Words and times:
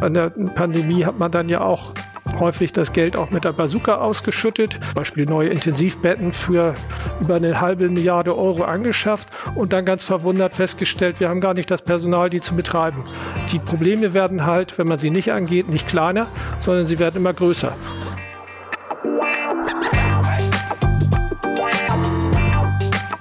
An 0.00 0.14
der 0.14 0.30
Pandemie 0.30 1.04
hat 1.04 1.18
man 1.18 1.30
dann 1.30 1.48
ja 1.48 1.60
auch 1.60 1.92
häufig 2.38 2.72
das 2.72 2.92
Geld 2.92 3.16
auch 3.16 3.30
mit 3.30 3.44
der 3.44 3.52
Bazooka 3.52 3.96
ausgeschüttet, 3.96 4.74
zum 4.74 4.94
Beispiel 4.94 5.24
neue 5.24 5.48
Intensivbetten 5.48 6.32
für 6.32 6.74
über 7.20 7.36
eine 7.36 7.60
halbe 7.60 7.88
Milliarde 7.88 8.36
Euro 8.36 8.64
angeschafft 8.64 9.28
und 9.54 9.72
dann 9.72 9.84
ganz 9.84 10.04
verwundert 10.04 10.56
festgestellt, 10.56 11.20
wir 11.20 11.28
haben 11.28 11.40
gar 11.40 11.54
nicht 11.54 11.70
das 11.70 11.82
Personal, 11.82 12.30
die 12.30 12.40
zu 12.40 12.56
betreiben. 12.56 13.04
Die 13.50 13.58
Probleme 13.58 14.14
werden 14.14 14.46
halt, 14.46 14.78
wenn 14.78 14.88
man 14.88 14.98
sie 14.98 15.10
nicht 15.10 15.32
angeht, 15.32 15.68
nicht 15.68 15.86
kleiner, 15.86 16.26
sondern 16.58 16.86
sie 16.86 16.98
werden 16.98 17.16
immer 17.16 17.32
größer. 17.32 17.74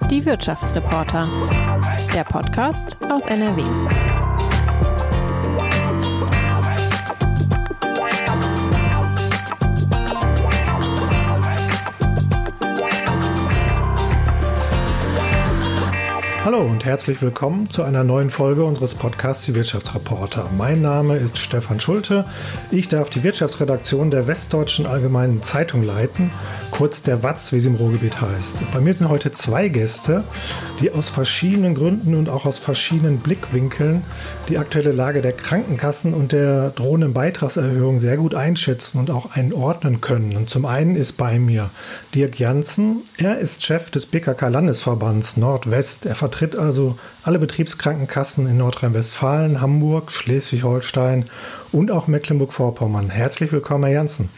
Die 0.09 0.25
Wirtschaftsreporter. 0.25 1.27
Der 2.13 2.23
Podcast 2.23 2.97
aus 3.09 3.25
NRW. 3.25 3.63
Hallo 16.45 16.59
und 16.59 16.83
herzlich 16.83 17.21
willkommen 17.21 17.69
zu 17.69 17.83
einer 17.83 18.03
neuen 18.03 18.29
Folge 18.29 18.65
unseres 18.65 18.95
Podcasts 18.95 19.45
Die 19.45 19.55
Wirtschaftsreporter. 19.55 20.49
Mein 20.57 20.81
Name 20.81 21.15
ist 21.15 21.37
Stefan 21.37 21.79
Schulte. 21.79 22.25
Ich 22.69 22.89
darf 22.89 23.09
die 23.09 23.23
Wirtschaftsredaktion 23.23 24.11
der 24.11 24.27
Westdeutschen 24.27 24.85
Allgemeinen 24.85 25.41
Zeitung 25.41 25.83
leiten, 25.83 26.31
kurz 26.69 27.01
der 27.01 27.23
WATZ, 27.23 27.53
wie 27.53 27.61
sie 27.61 27.69
im 27.69 27.75
Ruhrgebiet 27.75 28.19
heißt. 28.19 28.55
Bei 28.73 28.81
mir 28.81 28.93
sind 28.93 29.07
heute 29.07 29.31
zwei 29.31 29.69
Gäste, 29.69 30.25
die 30.81 30.91
aus 30.91 31.09
verschiedenen 31.09 31.75
Gründen 31.75 32.13
und 32.13 32.27
auch 32.27 32.45
aus 32.45 32.59
verschiedenen 32.59 33.19
Blickwinkeln 33.19 34.03
die 34.49 34.57
aktuelle 34.57 34.91
Lage 34.91 35.21
der 35.21 35.31
Krankenkassen 35.31 36.13
und 36.13 36.33
der 36.33 36.71
drohenden 36.71 37.13
Beitragserhöhung 37.13 37.99
sehr 37.99 38.17
gut 38.17 38.35
einschätzen 38.35 38.99
und 38.99 39.11
auch 39.11 39.31
einordnen 39.31 40.01
können. 40.01 40.35
Und 40.35 40.49
zum 40.49 40.65
einen 40.65 40.97
ist 40.97 41.13
bei 41.13 41.39
mir 41.39 41.69
Dirk 42.13 42.37
Janssen. 42.37 43.03
Er 43.15 43.39
ist 43.39 43.63
Chef 43.63 43.91
des 43.91 44.07
BKK 44.07 44.49
Landesverbands 44.49 45.37
Nordwest. 45.37 46.05
Er 46.05 46.15
vertritt 46.33 46.55
also 46.55 46.97
alle 47.21 47.37
Betriebskrankenkassen 47.37 48.47
in 48.47 48.57
Nordrhein-Westfalen, 48.57 49.61
Hamburg, 49.61 50.11
Schleswig-Holstein 50.11 51.25
und 51.71 51.91
auch 51.91 52.07
Mecklenburg-Vorpommern. 52.07 53.11
Herzlich 53.11 53.51
willkommen, 53.51 53.83
Herr 53.83 53.93
Janssen. 53.93 54.29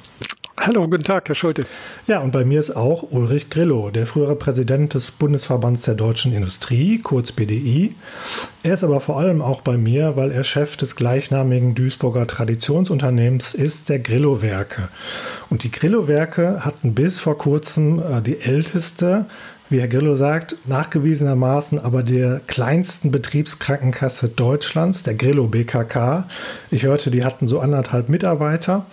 Hallo, 0.57 0.87
guten 0.87 1.03
Tag, 1.03 1.27
Herr 1.29 1.35
Schulte. 1.35 1.65
Ja, 2.07 2.19
und 2.19 2.31
bei 2.31 2.43
mir 2.43 2.59
ist 2.59 2.75
auch 2.75 3.11
Ulrich 3.11 3.49
Grillo, 3.49 3.91
der 3.91 4.05
frühere 4.05 4.35
Präsident 4.35 4.93
des 4.93 5.11
Bundesverbands 5.11 5.83
der 5.83 5.95
deutschen 5.95 6.33
Industrie, 6.33 6.99
kurz 6.99 7.31
BDI. 7.31 7.95
Er 8.63 8.73
ist 8.73 8.83
aber 8.83 8.99
vor 8.99 9.17
allem 9.17 9.41
auch 9.41 9.61
bei 9.61 9.77
mir, 9.77 10.17
weil 10.17 10.31
er 10.31 10.43
Chef 10.43 10.75
des 10.75 10.95
gleichnamigen 10.95 11.75
Duisburger 11.75 12.27
Traditionsunternehmens 12.27 13.53
ist, 13.53 13.87
der 13.87 13.99
Grillo-Werke. 13.99 14.89
Und 15.49 15.63
die 15.63 15.71
Grillo-Werke 15.71 16.65
hatten 16.65 16.93
bis 16.93 17.19
vor 17.19 17.37
kurzem 17.37 17.99
äh, 17.99 18.21
die 18.21 18.41
älteste 18.41 19.27
wie 19.69 19.79
Herr 19.79 19.87
Grillo 19.87 20.15
sagt, 20.15 20.57
nachgewiesenermaßen 20.65 21.79
aber 21.79 22.03
der 22.03 22.41
kleinsten 22.47 23.11
Betriebskrankenkasse 23.11 24.29
Deutschlands, 24.29 25.03
der 25.03 25.15
Grillo 25.15 25.47
BKK. 25.47 26.27
Ich 26.71 26.83
hörte, 26.83 27.11
die 27.11 27.25
hatten 27.25 27.47
so 27.47 27.59
anderthalb 27.59 28.09
Mitarbeiter. 28.09 28.85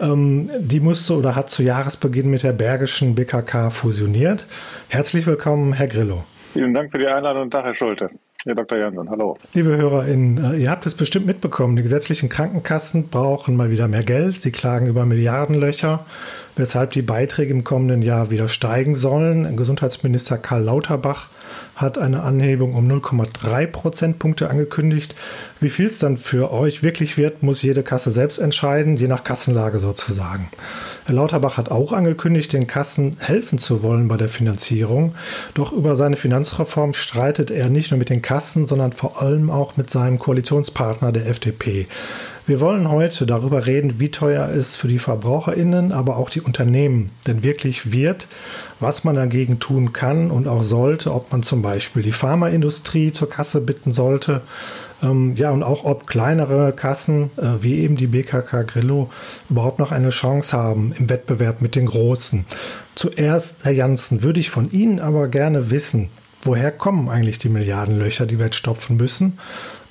Ähm, 0.00 0.50
die 0.58 0.80
musste 0.80 1.16
oder 1.16 1.36
hat 1.36 1.50
zu 1.50 1.62
Jahresbeginn 1.62 2.30
mit 2.30 2.42
der 2.42 2.52
Bergischen 2.52 3.14
BKK 3.14 3.70
fusioniert. 3.70 4.46
Herzlich 4.88 5.26
willkommen, 5.26 5.72
Herr 5.72 5.88
Grillo. 5.88 6.24
Vielen 6.52 6.74
Dank 6.74 6.90
für 6.90 6.98
die 6.98 7.06
Einladung. 7.06 7.50
Tag, 7.50 7.64
Herr 7.64 7.74
Schulte. 7.74 8.10
Herr 8.46 8.54
Dr. 8.54 8.76
Jansson, 8.76 9.08
hallo. 9.08 9.38
Liebe 9.54 9.74
HörerInnen, 9.78 10.52
äh, 10.52 10.56
ihr 10.58 10.70
habt 10.70 10.84
es 10.84 10.94
bestimmt 10.94 11.24
mitbekommen, 11.24 11.76
die 11.76 11.82
gesetzlichen 11.82 12.28
Krankenkassen 12.28 13.08
brauchen 13.08 13.56
mal 13.56 13.70
wieder 13.70 13.88
mehr 13.88 14.02
Geld. 14.02 14.42
Sie 14.42 14.52
klagen 14.52 14.86
über 14.86 15.06
Milliardenlöcher 15.06 16.04
weshalb 16.56 16.90
die 16.90 17.02
Beiträge 17.02 17.50
im 17.52 17.64
kommenden 17.64 18.02
Jahr 18.02 18.30
wieder 18.30 18.48
steigen 18.48 18.94
sollen. 18.94 19.56
Gesundheitsminister 19.56 20.38
Karl 20.38 20.62
Lauterbach 20.62 21.28
hat 21.76 21.98
eine 21.98 22.22
Anhebung 22.22 22.74
um 22.74 22.88
0,3 22.90 23.66
Prozentpunkte 23.66 24.50
angekündigt. 24.50 25.14
Wie 25.60 25.70
viel 25.70 25.86
es 25.86 25.98
dann 25.98 26.16
für 26.16 26.52
euch 26.52 26.82
wirklich 26.82 27.16
wird, 27.16 27.42
muss 27.42 27.62
jede 27.62 27.82
Kasse 27.82 28.10
selbst 28.10 28.38
entscheiden, 28.38 28.96
je 28.96 29.08
nach 29.08 29.24
Kassenlage 29.24 29.78
sozusagen. 29.78 30.50
Herr 31.04 31.14
Lauterbach 31.14 31.56
hat 31.56 31.70
auch 31.70 31.92
angekündigt, 31.92 32.52
den 32.52 32.66
Kassen 32.66 33.16
helfen 33.18 33.58
zu 33.58 33.82
wollen 33.82 34.08
bei 34.08 34.16
der 34.16 34.28
Finanzierung. 34.28 35.14
Doch 35.54 35.72
über 35.72 35.96
seine 35.96 36.16
Finanzreform 36.16 36.94
streitet 36.94 37.50
er 37.50 37.70
nicht 37.70 37.90
nur 37.90 37.98
mit 37.98 38.10
den 38.10 38.22
Kassen, 38.22 38.66
sondern 38.66 38.92
vor 38.92 39.20
allem 39.20 39.50
auch 39.50 39.76
mit 39.76 39.90
seinem 39.90 40.18
Koalitionspartner 40.18 41.12
der 41.12 41.26
FDP. 41.26 41.86
Wir 42.46 42.60
wollen 42.60 42.90
heute 42.90 43.24
darüber 43.24 43.64
reden, 43.64 44.00
wie 44.00 44.10
teuer 44.10 44.50
es 44.50 44.76
für 44.76 44.86
die 44.86 44.98
VerbraucherInnen, 44.98 45.92
aber 45.92 46.18
auch 46.18 46.28
die 46.28 46.42
Unternehmen 46.42 47.10
denn 47.26 47.42
wirklich 47.42 47.90
wird, 47.90 48.28
was 48.80 49.02
man 49.02 49.16
dagegen 49.16 49.60
tun 49.60 49.94
kann 49.94 50.30
und 50.30 50.46
auch 50.46 50.62
sollte, 50.62 51.14
ob 51.14 51.32
man 51.32 51.42
zum 51.42 51.62
Beispiel 51.62 52.02
die 52.02 52.12
Pharmaindustrie 52.12 53.12
zur 53.12 53.30
Kasse 53.30 53.62
bitten 53.62 53.92
sollte, 53.92 54.42
ähm, 55.02 55.36
ja, 55.36 55.52
und 55.52 55.62
auch 55.62 55.86
ob 55.86 56.06
kleinere 56.06 56.74
Kassen 56.74 57.30
äh, 57.38 57.62
wie 57.62 57.78
eben 57.80 57.96
die 57.96 58.08
BKK 58.08 58.64
Grillo 58.64 59.10
überhaupt 59.48 59.78
noch 59.78 59.90
eine 59.90 60.10
Chance 60.10 60.54
haben 60.54 60.92
im 60.98 61.08
Wettbewerb 61.08 61.62
mit 61.62 61.74
den 61.74 61.86
Großen. 61.86 62.44
Zuerst, 62.94 63.64
Herr 63.64 63.72
Janssen, 63.72 64.22
würde 64.22 64.40
ich 64.40 64.50
von 64.50 64.70
Ihnen 64.70 65.00
aber 65.00 65.28
gerne 65.28 65.70
wissen, 65.70 66.10
woher 66.42 66.70
kommen 66.70 67.08
eigentlich 67.08 67.38
die 67.38 67.48
Milliardenlöcher, 67.48 68.26
die 68.26 68.38
wir 68.38 68.46
jetzt 68.46 68.56
stopfen 68.56 68.98
müssen? 68.98 69.38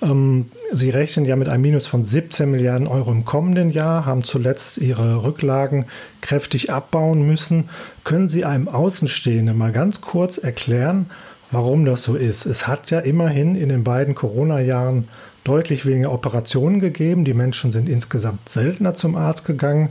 Ähm, 0.03 0.51
Sie 0.71 0.89
rechnen 0.89 1.25
ja 1.25 1.35
mit 1.35 1.47
einem 1.47 1.61
Minus 1.61 1.87
von 1.87 2.03
17 2.03 2.49
Milliarden 2.49 2.87
Euro 2.87 3.11
im 3.11 3.25
kommenden 3.25 3.69
Jahr, 3.69 4.05
haben 4.05 4.23
zuletzt 4.23 4.79
Ihre 4.79 5.23
Rücklagen 5.23 5.85
kräftig 6.21 6.71
abbauen 6.71 7.25
müssen. 7.25 7.69
Können 8.03 8.29
Sie 8.29 8.45
einem 8.45 8.67
Außenstehenden 8.67 9.57
mal 9.57 9.71
ganz 9.71 10.01
kurz 10.01 10.37
erklären, 10.37 11.07
warum 11.51 11.85
das 11.85 12.03
so 12.03 12.15
ist? 12.15 12.45
Es 12.45 12.67
hat 12.67 12.91
ja 12.91 12.99
immerhin 12.99 13.55
in 13.55 13.69
den 13.69 13.83
beiden 13.83 14.15
Corona-Jahren 14.15 15.07
deutlich 15.43 15.85
weniger 15.85 16.11
Operationen 16.11 16.79
gegeben. 16.79 17.25
Die 17.25 17.33
Menschen 17.33 17.71
sind 17.71 17.89
insgesamt 17.89 18.47
seltener 18.47 18.93
zum 18.93 19.15
Arzt 19.15 19.45
gegangen 19.45 19.89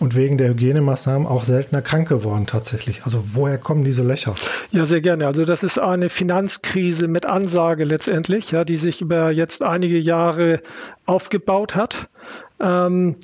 und 0.00 0.16
wegen 0.16 0.38
der 0.38 0.48
Hygienemaßnahmen 0.50 1.26
auch 1.26 1.44
seltener 1.44 1.82
krank 1.82 2.08
geworden 2.08 2.46
tatsächlich. 2.46 3.04
Also 3.04 3.34
woher 3.34 3.58
kommen 3.58 3.84
diese 3.84 4.02
Löcher? 4.02 4.34
Ja, 4.70 4.86
sehr 4.86 5.00
gerne. 5.00 5.26
Also 5.26 5.44
das 5.44 5.62
ist 5.62 5.78
eine 5.78 6.08
Finanzkrise 6.08 7.08
mit 7.08 7.26
Ansage 7.26 7.84
letztendlich, 7.84 8.50
ja, 8.50 8.64
die 8.64 8.76
sich 8.76 9.00
über 9.00 9.30
jetzt 9.30 9.62
einige 9.62 9.98
Jahre 9.98 10.60
aufgebaut 11.06 11.74
hat. 11.74 12.08
Ähm, 12.60 13.16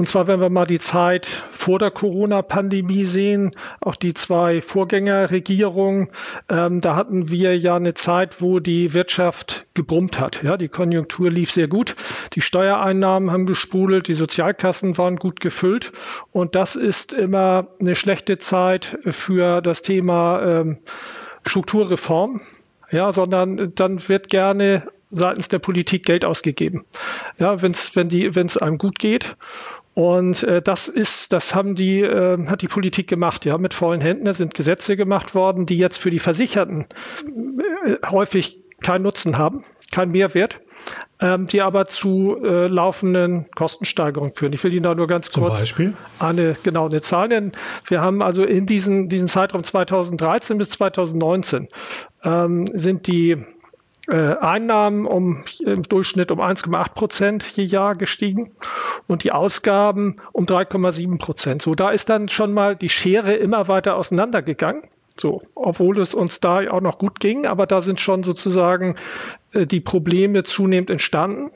und 0.00 0.08
zwar, 0.08 0.26
wenn 0.26 0.40
wir 0.40 0.48
mal 0.48 0.64
die 0.64 0.78
Zeit 0.78 1.26
vor 1.50 1.78
der 1.78 1.90
Corona-Pandemie 1.90 3.04
sehen, 3.04 3.50
auch 3.82 3.96
die 3.96 4.14
zwei 4.14 4.62
Vorgängerregierungen, 4.62 6.08
ähm, 6.48 6.80
da 6.80 6.96
hatten 6.96 7.28
wir 7.28 7.58
ja 7.58 7.76
eine 7.76 7.92
Zeit, 7.92 8.40
wo 8.40 8.60
die 8.60 8.94
Wirtschaft 8.94 9.66
gebrummt 9.74 10.18
hat. 10.18 10.42
Ja, 10.42 10.56
die 10.56 10.70
Konjunktur 10.70 11.30
lief 11.30 11.50
sehr 11.50 11.68
gut, 11.68 11.96
die 12.32 12.40
Steuereinnahmen 12.40 13.30
haben 13.30 13.44
gesprudelt, 13.44 14.08
die 14.08 14.14
Sozialkassen 14.14 14.96
waren 14.96 15.16
gut 15.16 15.38
gefüllt 15.38 15.92
und 16.32 16.54
das 16.54 16.76
ist 16.76 17.12
immer 17.12 17.66
eine 17.78 17.94
schlechte 17.94 18.38
Zeit 18.38 18.98
für 19.04 19.60
das 19.60 19.82
Thema 19.82 20.42
ähm, 20.42 20.78
Strukturreform. 21.46 22.40
Ja, 22.90 23.12
sondern 23.12 23.74
dann 23.74 24.08
wird 24.08 24.30
gerne 24.30 24.88
seitens 25.10 25.48
der 25.48 25.58
Politik 25.58 26.04
Geld 26.06 26.24
ausgegeben. 26.24 26.84
Ja, 27.38 27.62
wenn 27.62 27.74
die, 28.08 28.34
wenn 28.34 28.46
es 28.46 28.56
einem 28.56 28.78
gut 28.78 28.98
geht. 28.98 29.36
Und 29.94 30.44
äh, 30.44 30.62
das 30.62 30.88
ist, 30.88 31.32
das 31.32 31.54
haben 31.54 31.74
die, 31.74 32.00
äh, 32.00 32.46
hat 32.46 32.62
die 32.62 32.68
Politik 32.68 33.08
gemacht. 33.08 33.44
Ja, 33.44 33.58
mit 33.58 33.74
vollen 33.74 34.00
Händen 34.00 34.26
Es 34.26 34.36
sind 34.36 34.54
Gesetze 34.54 34.96
gemacht 34.96 35.34
worden, 35.34 35.66
die 35.66 35.76
jetzt 35.76 35.98
für 35.98 36.10
die 36.10 36.20
Versicherten 36.20 36.86
äh, 37.84 37.96
häufig 38.08 38.58
keinen 38.80 39.02
Nutzen 39.02 39.36
haben, 39.36 39.64
keinen 39.90 40.12
Mehrwert, 40.12 40.60
ähm, 41.20 41.46
die 41.46 41.60
aber 41.60 41.86
zu 41.86 42.36
äh, 42.42 42.66
laufenden 42.68 43.50
Kostensteigerungen 43.54 44.32
führen. 44.32 44.52
Ich 44.52 44.62
will 44.64 44.72
Ihnen 44.72 44.84
da 44.84 44.94
nur 44.94 45.06
ganz 45.06 45.30
Zum 45.30 45.42
kurz 45.42 45.60
Beispiel? 45.60 45.94
eine 46.18 46.56
genau 46.62 46.86
eine 46.86 47.02
Zahl 47.02 47.28
nennen. 47.28 47.52
Wir 47.86 48.00
haben 48.00 48.22
also 48.22 48.44
in 48.44 48.66
diesen, 48.66 49.08
diesen 49.08 49.28
Zeitraum 49.28 49.64
2013 49.64 50.56
bis 50.56 50.70
2019 50.70 51.68
ähm, 52.24 52.66
sind 52.72 53.06
die 53.06 53.44
äh, 54.10 54.36
Einnahmen 54.40 55.06
um 55.06 55.44
im 55.60 55.82
Durchschnitt 55.82 56.30
um 56.30 56.40
1,8 56.40 56.94
Prozent 56.94 57.44
je 57.56 57.64
Jahr 57.64 57.94
gestiegen 57.94 58.52
und 59.06 59.24
die 59.24 59.32
Ausgaben 59.32 60.16
um 60.32 60.46
3,7 60.46 61.18
Prozent. 61.18 61.62
So, 61.62 61.74
da 61.74 61.90
ist 61.90 62.08
dann 62.08 62.28
schon 62.28 62.52
mal 62.52 62.76
die 62.76 62.88
Schere 62.88 63.34
immer 63.34 63.68
weiter 63.68 63.96
auseinandergegangen. 63.96 64.82
So, 65.16 65.42
obwohl 65.54 65.98
es 66.00 66.14
uns 66.14 66.40
da 66.40 66.70
auch 66.70 66.80
noch 66.80 66.98
gut 66.98 67.20
ging, 67.20 67.46
aber 67.46 67.66
da 67.66 67.82
sind 67.82 68.00
schon 68.00 68.22
sozusagen 68.22 68.96
äh, 69.52 69.66
die 69.66 69.80
Probleme 69.80 70.44
zunehmend 70.44 70.90
entstanden. 70.90 71.50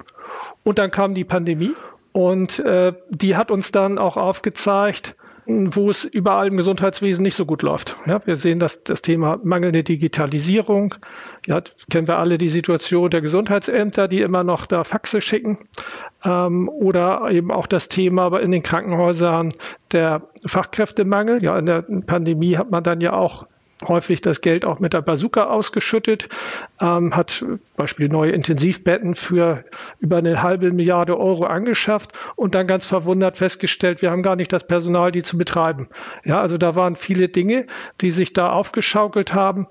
Und 0.63 0.79
dann 0.79 0.91
kam 0.91 1.15
die 1.15 1.25
Pandemie 1.25 1.73
und 2.13 2.59
äh, 2.61 2.93
die 3.11 3.37
hat 3.37 3.51
uns 3.51 3.73
dann 3.73 3.99
auch 3.99 4.17
aufgezeigt, 4.17 5.17
wo 5.47 5.91
es 5.91 6.05
überall 6.05 6.49
im 6.49 6.57
Gesundheitswesen 6.57 7.23
nicht 7.23 7.35
so 7.35 7.45
gut 7.45 7.63
läuft. 7.63 7.97
Ja, 8.07 8.21
wir 8.25 8.37
sehen 8.37 8.59
das, 8.59 8.85
das 8.85 9.03
Thema 9.03 9.39
mangelnde 9.43 9.83
Digitalisierung. 9.83 10.95
Ja, 11.47 11.61
kennen 11.91 12.09
wir 12.09 12.19
alle 12.19 12.39
die 12.39 12.49
Situation 12.49 13.11
der 13.11 13.21
Gesundheitsämter, 13.21 14.09
die 14.09 14.23
immer 14.23 14.45
noch 14.45 14.67
da 14.67 14.85
Faxe 14.85 15.21
schicken. 15.21 15.59
Ähm, 16.25 16.69
oder 16.69 17.31
eben 17.31 17.51
auch 17.51 17.67
das 17.67 17.89
Thema 17.89 18.39
in 18.39 18.53
den 18.53 18.63
Krankenhäusern 18.63 19.53
der 19.93 20.29
Fachkräftemangel. 20.47 21.43
Ja, 21.43 21.59
in 21.59 21.67
der 21.67 21.83
Pandemie 21.83 22.57
hat 22.57 22.71
man 22.71 22.83
dann 22.83 23.01
ja 23.03 23.13
auch 23.13 23.47
häufig 23.89 24.21
das 24.21 24.41
Geld 24.41 24.65
auch 24.65 24.81
mit 24.81 24.93
der 24.93 25.03
Bazooka 25.03 25.45
ausgeschüttet, 25.45 26.29
ähm, 26.81 27.15
hat 27.17 27.45
Beispiel 27.77 28.09
neue 28.09 28.33
Intensivbetten 28.33 29.15
für 29.15 29.65
über 30.01 30.19
eine 30.19 30.43
halbe 30.43 30.73
Milliarde 30.73 31.19
Euro 31.19 31.45
angeschafft 31.45 32.13
und 32.37 32.55
dann 32.55 32.67
ganz 32.67 32.87
verwundert 32.87 33.37
festgestellt, 33.37 34.03
wir 34.03 34.11
haben 34.11 34.23
gar 34.23 34.37
nicht 34.37 34.53
das 34.53 34.67
Personal, 34.67 35.13
die 35.13 35.23
zu 35.23 35.39
betreiben. 35.39 35.89
Ja, 36.25 36.41
also 36.41 36.59
da 36.59 36.75
waren 36.75 36.97
viele 36.97 37.29
Dinge, 37.29 37.67
die 38.01 38.11
sich 38.11 38.33
da 38.33 38.51
aufgeschaukelt 38.51 39.35
haben 39.35 39.67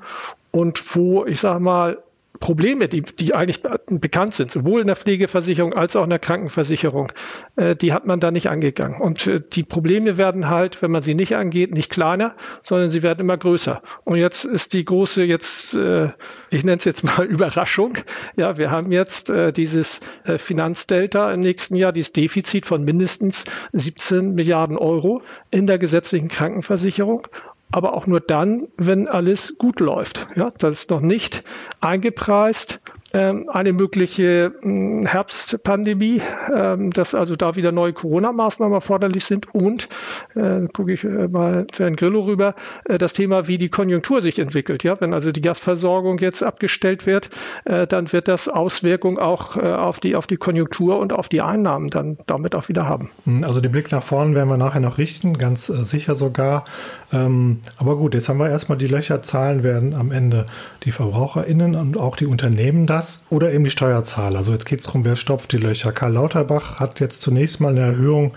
und 0.52 0.96
wo, 0.96 1.26
ich 1.26 1.40
sage 1.40 1.60
mal, 1.60 1.98
Probleme, 2.44 2.90
die, 2.90 3.04
die 3.04 3.34
eigentlich 3.34 3.62
bekannt 3.88 4.34
sind, 4.34 4.52
sowohl 4.52 4.82
in 4.82 4.88
der 4.88 4.98
Pflegeversicherung 4.98 5.72
als 5.72 5.96
auch 5.96 6.04
in 6.04 6.10
der 6.10 6.20
Krankenversicherung, 6.20 7.10
äh, 7.56 7.74
die 7.74 7.94
hat 7.94 8.06
man 8.06 8.20
da 8.20 8.32
nicht 8.32 8.50
angegangen. 8.50 9.00
Und 9.00 9.26
äh, 9.28 9.40
die 9.40 9.64
Probleme 9.64 10.18
werden 10.18 10.50
halt, 10.50 10.82
wenn 10.82 10.92
man 10.92 11.02
sie 11.02 11.16
nicht 11.16 11.38
angeht, 11.38 11.74
nicht 11.74 11.90
kleiner, 11.90 12.36
sondern 12.62 12.92
sie 12.92 13.02
werden 13.02 13.22
immer 13.22 13.38
größer. 13.38 13.82
Und 14.04 14.18
jetzt 14.18 14.44
ist 14.44 14.74
die 14.74 14.84
große, 14.84 15.24
jetzt, 15.24 15.76
äh, 15.76 16.10
ich 16.50 16.66
nenne 16.66 16.80
es 16.80 16.84
jetzt 16.84 17.06
mal 17.06 17.26
Überraschung. 17.30 17.98
Ja, 18.36 18.58
wir 18.58 18.72
haben 18.72 18.92
jetzt 18.92 19.30
äh, 19.30 19.54
dieses 19.54 20.02
äh, 20.26 20.38
Finanzdelta 20.38 21.34
im 21.34 21.40
nächsten 21.40 21.78
Jahr, 21.78 21.94
dieses 21.94 22.12
Defizit 22.12 22.66
von 22.66 22.84
mindestens 22.84 23.46
17 23.72 24.36
Milliarden 24.36 24.78
Euro 24.78 25.22
in 25.50 25.66
der 25.66 25.78
gesetzlichen 25.78 26.28
Krankenversicherung 26.28 27.26
aber 27.74 27.94
auch 27.94 28.06
nur 28.06 28.20
dann, 28.20 28.68
wenn 28.78 29.08
alles 29.08 29.58
gut 29.58 29.80
läuft. 29.80 30.28
Ja, 30.36 30.52
das 30.60 30.82
ist 30.82 30.92
noch 30.92 31.02
nicht 31.02 31.44
eingepreist. 31.82 32.82
Ähm, 33.16 33.48
eine 33.48 33.74
mögliche 33.74 34.54
hm, 34.62 35.06
Herbstpandemie, 35.06 36.20
ähm, 36.56 36.90
dass 36.90 37.14
also 37.14 37.36
da 37.36 37.56
wieder 37.56 37.72
neue 37.72 37.94
Corona-Maßnahmen 37.94 38.74
erforderlich 38.74 39.24
sind 39.26 39.54
und, 39.54 39.88
äh, 40.34 40.68
gucke 40.74 40.94
ich 40.94 41.04
äh, 41.04 41.28
mal 41.28 41.68
zu 41.72 41.84
Herrn 41.84 41.96
Grillo 41.96 42.22
rüber, 42.22 42.56
äh, 42.86 42.98
das 42.98 43.14
Thema, 43.14 43.48
wie 43.48 43.60
die 43.60 43.70
Konjunktur 43.70 44.22
sich 44.22 44.40
entwickelt. 44.40 44.84
Ja, 44.84 45.00
wenn 45.00 45.14
also 45.14 45.32
die 45.32 45.42
Gasversorgung 45.42 46.18
jetzt 46.18 46.42
abgestellt 46.42 47.06
wird, 47.06 47.30
dann 47.66 48.12
wird 48.12 48.28
das 48.28 48.48
Auswirkungen 48.48 49.20
auch 49.20 49.58
auf 49.58 50.00
die, 50.00 50.16
auf 50.16 50.28
die 50.28 50.38
Konjunktur 50.38 50.98
und 51.00 51.14
auf 51.14 51.30
die 51.30 51.42
Einnahmen 51.42 51.90
dann 51.90 52.18
damit 52.26 52.56
auch 52.56 52.70
wieder 52.70 52.88
haben. 52.88 53.10
Hm, 53.26 53.44
also 53.44 53.62
den 53.62 53.72
Blick 53.72 53.92
nach 53.92 54.04
vorn 54.04 54.36
werden 54.36 54.50
wir 54.50 54.58
nachher 54.58 54.80
noch 54.80 54.98
richten, 54.98 55.38
ganz 55.38 55.68
sicher 55.68 56.16
sogar. 56.16 56.66
Ähm, 57.12 57.60
aber 57.78 57.98
gut, 57.98 58.14
jetzt 58.14 58.30
haben 58.30 58.40
wir 58.40 58.50
erstmal 58.50 58.78
die 58.78 58.88
Löcherzahlen 58.88 59.64
werden 59.64 59.94
am 59.94 60.12
Ende 60.12 60.48
die 60.84 60.92
VerbraucherInnen 60.92 61.76
und 61.76 61.98
auch 61.98 62.16
die 62.16 62.26
Unternehmen 62.26 62.86
das 62.88 63.03
das 63.04 63.26
oder 63.30 63.52
eben 63.52 63.64
die 63.64 63.70
Steuerzahler. 63.70 64.40
Also 64.40 64.54
jetzt 64.54 64.66
geht 64.66 64.80
es 64.80 64.86
darum, 64.86 65.06
wer 65.06 65.16
stopft 65.16 65.52
die 65.52 65.58
Löcher. 65.58 65.92
Karl 65.92 66.14
Lauterbach 66.14 66.80
hat 66.80 67.00
jetzt 67.00 67.22
zunächst 67.22 67.60
mal 67.60 67.70
eine 67.70 67.82
Erhöhung 67.82 68.34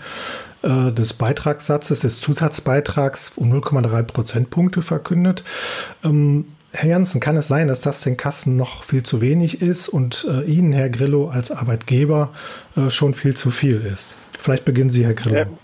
äh, 0.61 0.91
des 0.91 1.13
Beitragssatzes, 1.13 2.01
des 2.01 2.19
Zusatzbeitrags 2.19 3.37
um 3.37 3.51
0,3 3.51 4.03
Prozentpunkte 4.03 4.81
verkündet. 4.81 5.43
Ähm, 6.03 6.45
Herr 6.71 6.89
Janssen, 6.89 7.21
kann 7.21 7.37
es 7.37 7.47
sein, 7.47 7.69
dass 7.69 7.81
das 7.81 8.03
den 8.03 8.17
Kassen 8.17 8.57
noch 8.57 8.83
viel 8.83 9.03
zu 9.03 9.21
wenig 9.21 9.61
ist 9.61 9.87
und 9.87 10.27
äh, 10.29 10.43
Ihnen, 10.43 10.73
Herr 10.73 10.89
Grillo, 10.89 11.29
als 11.29 11.49
Arbeitgeber 11.49 12.33
äh, 12.75 12.89
schon 12.89 13.13
viel 13.13 13.35
zu 13.35 13.51
viel 13.51 13.85
ist? 13.85 14.17
Vielleicht 14.37 14.65
beginnen 14.65 14.89
Sie, 14.89 15.05
Herr 15.05 15.13
Grillo. 15.13 15.57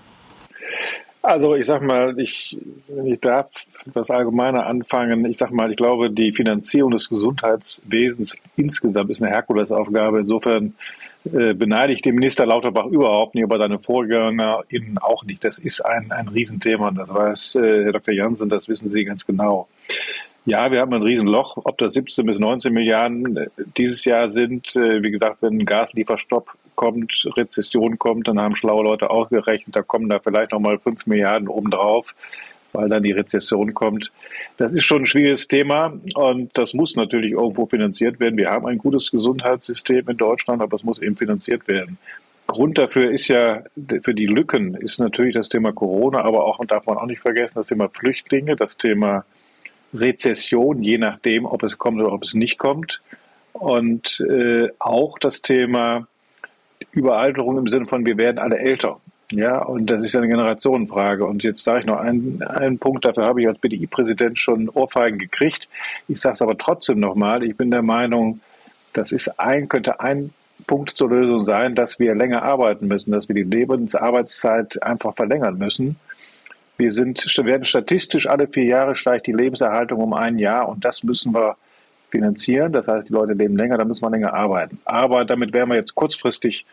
Also 1.21 1.55
ich 1.55 1.67
sag 1.67 1.81
mal, 1.81 2.17
ich, 2.19 2.57
wenn 2.87 3.05
ich 3.05 3.19
darf, 3.19 3.47
etwas 3.87 4.09
allgemeiner 4.09 4.65
anfangen. 4.65 5.25
Ich 5.25 5.37
sage 5.37 5.53
mal, 5.53 5.71
ich 5.71 5.77
glaube, 5.77 6.09
die 6.09 6.31
Finanzierung 6.31 6.91
des 6.91 7.09
Gesundheitswesens 7.09 8.37
insgesamt 8.55 9.09
ist 9.09 9.21
eine 9.21 9.31
Herkulesaufgabe. 9.31 10.21
Insofern 10.21 10.75
äh, 11.25 11.53
beneide 11.53 11.93
ich 11.93 12.01
den 12.01 12.15
Minister 12.15 12.45
Lauterbach 12.45 12.85
überhaupt 12.85 13.35
nicht, 13.35 13.43
aber 13.43 13.57
seine 13.57 13.79
VorgängerInnen 13.79 14.97
auch 14.97 15.23
nicht. 15.23 15.43
Das 15.43 15.57
ist 15.57 15.81
ein, 15.81 16.11
ein 16.11 16.27
Riesenthema 16.27 16.89
und 16.89 16.95
das 16.95 17.13
weiß 17.13 17.55
äh, 17.55 17.83
Herr 17.85 17.93
Dr. 17.93 18.13
Janssen, 18.13 18.49
das 18.49 18.67
wissen 18.67 18.89
Sie 18.89 19.05
ganz 19.05 19.25
genau. 19.25 19.67
Ja, 20.45 20.69
wir 20.73 20.81
haben 20.81 20.93
ein 20.93 21.01
Riesenloch. 21.01 21.57
Ob 21.63 21.77
das 21.77 21.93
17 21.93 22.25
bis 22.25 22.37
19 22.37 22.73
Milliarden 22.73 23.37
äh, 23.37 23.47
dieses 23.77 24.03
Jahr 24.03 24.29
sind, 24.29 24.75
äh, 24.75 25.01
wie 25.01 25.11
gesagt, 25.11 25.37
wenn 25.41 25.59
ein 25.59 25.65
Gaslieferstopp 25.65 26.49
kommt, 26.75 27.29
Rezession 27.37 27.97
kommt, 27.97 28.27
dann 28.27 28.39
haben 28.39 28.55
schlaue 28.55 28.83
Leute 28.83 29.09
ausgerechnet, 29.09 29.75
da 29.75 29.83
kommen 29.83 30.09
da 30.09 30.19
vielleicht 30.19 30.51
nochmal 30.51 30.79
5 30.79 31.05
Milliarden 31.05 31.47
obendrauf 31.47 32.13
weil 32.73 32.89
dann 32.89 33.03
die 33.03 33.11
Rezession 33.11 33.73
kommt. 33.73 34.11
Das 34.57 34.73
ist 34.73 34.83
schon 34.83 35.03
ein 35.03 35.07
schwieriges 35.07 35.47
Thema 35.47 35.93
und 36.15 36.57
das 36.57 36.73
muss 36.73 36.95
natürlich 36.95 37.31
irgendwo 37.31 37.65
finanziert 37.65 38.19
werden. 38.19 38.37
Wir 38.37 38.49
haben 38.49 38.65
ein 38.65 38.77
gutes 38.77 39.11
Gesundheitssystem 39.11 40.09
in 40.09 40.17
Deutschland, 40.17 40.61
aber 40.61 40.75
es 40.75 40.83
muss 40.83 41.01
eben 41.01 41.15
finanziert 41.15 41.67
werden. 41.67 41.97
Grund 42.47 42.77
dafür 42.77 43.09
ist 43.11 43.29
ja, 43.29 43.63
für 44.01 44.13
die 44.13 44.25
Lücken 44.25 44.75
ist 44.75 44.99
natürlich 44.99 45.33
das 45.33 45.49
Thema 45.49 45.71
Corona, 45.71 46.23
aber 46.23 46.45
auch, 46.45 46.59
und 46.59 46.71
darf 46.71 46.85
man 46.85 46.97
auch 46.97 47.05
nicht 47.05 47.21
vergessen, 47.21 47.53
das 47.55 47.67
Thema 47.67 47.87
Flüchtlinge, 47.87 48.55
das 48.55 48.75
Thema 48.75 49.25
Rezession, 49.93 50.83
je 50.83 50.97
nachdem, 50.97 51.45
ob 51.45 51.63
es 51.63 51.77
kommt 51.77 52.01
oder 52.01 52.11
ob 52.11 52.23
es 52.23 52.33
nicht 52.33 52.57
kommt. 52.57 53.01
Und 53.53 54.19
äh, 54.29 54.69
auch 54.79 55.19
das 55.19 55.41
Thema 55.41 56.07
Überalterung 56.91 57.57
im 57.57 57.67
Sinne 57.67 57.85
von, 57.85 58.05
wir 58.05 58.17
werden 58.17 58.39
alle 58.39 58.57
älter. 58.57 58.99
Ja, 59.31 59.59
und 59.59 59.87
das 59.87 60.03
ist 60.03 60.15
eine 60.15 60.27
Generationenfrage. 60.27 61.25
Und 61.25 61.43
jetzt 61.43 61.63
sage 61.63 61.81
ich 61.81 61.85
noch 61.85 61.99
einen, 61.99 62.43
einen 62.43 62.77
Punkt, 62.77 63.05
dafür 63.05 63.25
habe 63.25 63.41
ich 63.41 63.47
als 63.47 63.57
BDI-Präsident 63.59 64.39
schon 64.39 64.69
Ohrfeigen 64.69 65.17
gekriegt. 65.17 65.67
Ich 66.07 66.21
sage 66.21 66.33
es 66.33 66.41
aber 66.41 66.57
trotzdem 66.57 66.99
nochmal, 66.99 67.43
ich 67.43 67.55
bin 67.57 67.71
der 67.71 67.81
Meinung, 67.81 68.41
das 68.93 69.11
ist 69.11 69.39
ein, 69.39 69.69
könnte 69.69 69.99
ein 69.99 70.33
Punkt 70.67 70.91
zur 70.91 71.09
Lösung 71.09 71.45
sein, 71.45 71.75
dass 71.75 71.99
wir 71.99 72.15
länger 72.15 72.43
arbeiten 72.43 72.87
müssen, 72.87 73.11
dass 73.11 73.27
wir 73.27 73.35
die 73.35 73.43
Lebensarbeitszeit 73.43 74.81
einfach 74.83 75.15
verlängern 75.15 75.57
müssen. 75.57 75.97
Wir 76.77 76.91
sind, 76.91 77.25
werden 77.43 77.65
statistisch 77.65 78.27
alle 78.27 78.47
vier 78.47 78.65
Jahre 78.65 78.95
steigt 78.95 79.27
die 79.27 79.33
Lebenserhaltung 79.33 79.99
um 79.99 80.13
ein 80.13 80.39
Jahr 80.39 80.69
und 80.69 80.85
das 80.85 81.03
müssen 81.03 81.33
wir 81.33 81.55
finanzieren. 82.09 82.71
Das 82.71 82.87
heißt, 82.87 83.09
die 83.09 83.13
Leute 83.13 83.33
leben 83.33 83.57
länger, 83.57 83.77
da 83.77 83.85
müssen 83.85 84.01
wir 84.01 84.09
länger 84.09 84.33
arbeiten. 84.33 84.79
Aber 84.85 85.25
damit 85.25 85.53
wären 85.53 85.69
wir 85.69 85.75
jetzt 85.75 85.95
kurzfristig 85.95 86.65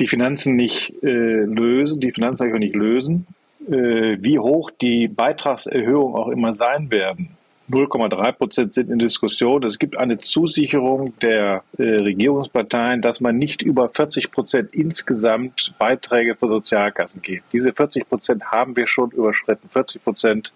die 0.00 0.08
Finanzen 0.08 0.56
nicht 0.56 0.92
äh, 1.02 1.08
lösen, 1.08 2.00
die 2.00 2.12
Finanzen 2.12 2.50
nicht 2.58 2.74
lösen, 2.74 3.26
äh, 3.68 4.16
wie 4.20 4.38
hoch 4.38 4.70
die 4.80 5.08
Beitragserhöhungen 5.08 6.16
auch 6.16 6.28
immer 6.28 6.54
sein 6.54 6.90
werden. 6.90 7.30
0,3 7.70 8.32
Prozent 8.32 8.74
sind 8.74 8.90
in 8.90 8.98
Diskussion. 8.98 9.62
Es 9.64 9.78
gibt 9.78 9.96
eine 9.96 10.18
Zusicherung 10.18 11.18
der 11.20 11.62
äh, 11.78 11.82
Regierungsparteien, 11.82 13.00
dass 13.00 13.20
man 13.20 13.38
nicht 13.38 13.62
über 13.62 13.88
40 13.88 14.30
Prozent 14.30 14.74
insgesamt 14.74 15.72
Beiträge 15.78 16.34
für 16.34 16.48
Sozialkassen 16.48 17.22
geht. 17.22 17.42
Diese 17.52 17.72
40 17.72 18.06
Prozent 18.08 18.44
haben 18.44 18.76
wir 18.76 18.86
schon 18.86 19.10
überschritten. 19.12 19.68
40 19.70 20.04
Prozent 20.04 20.52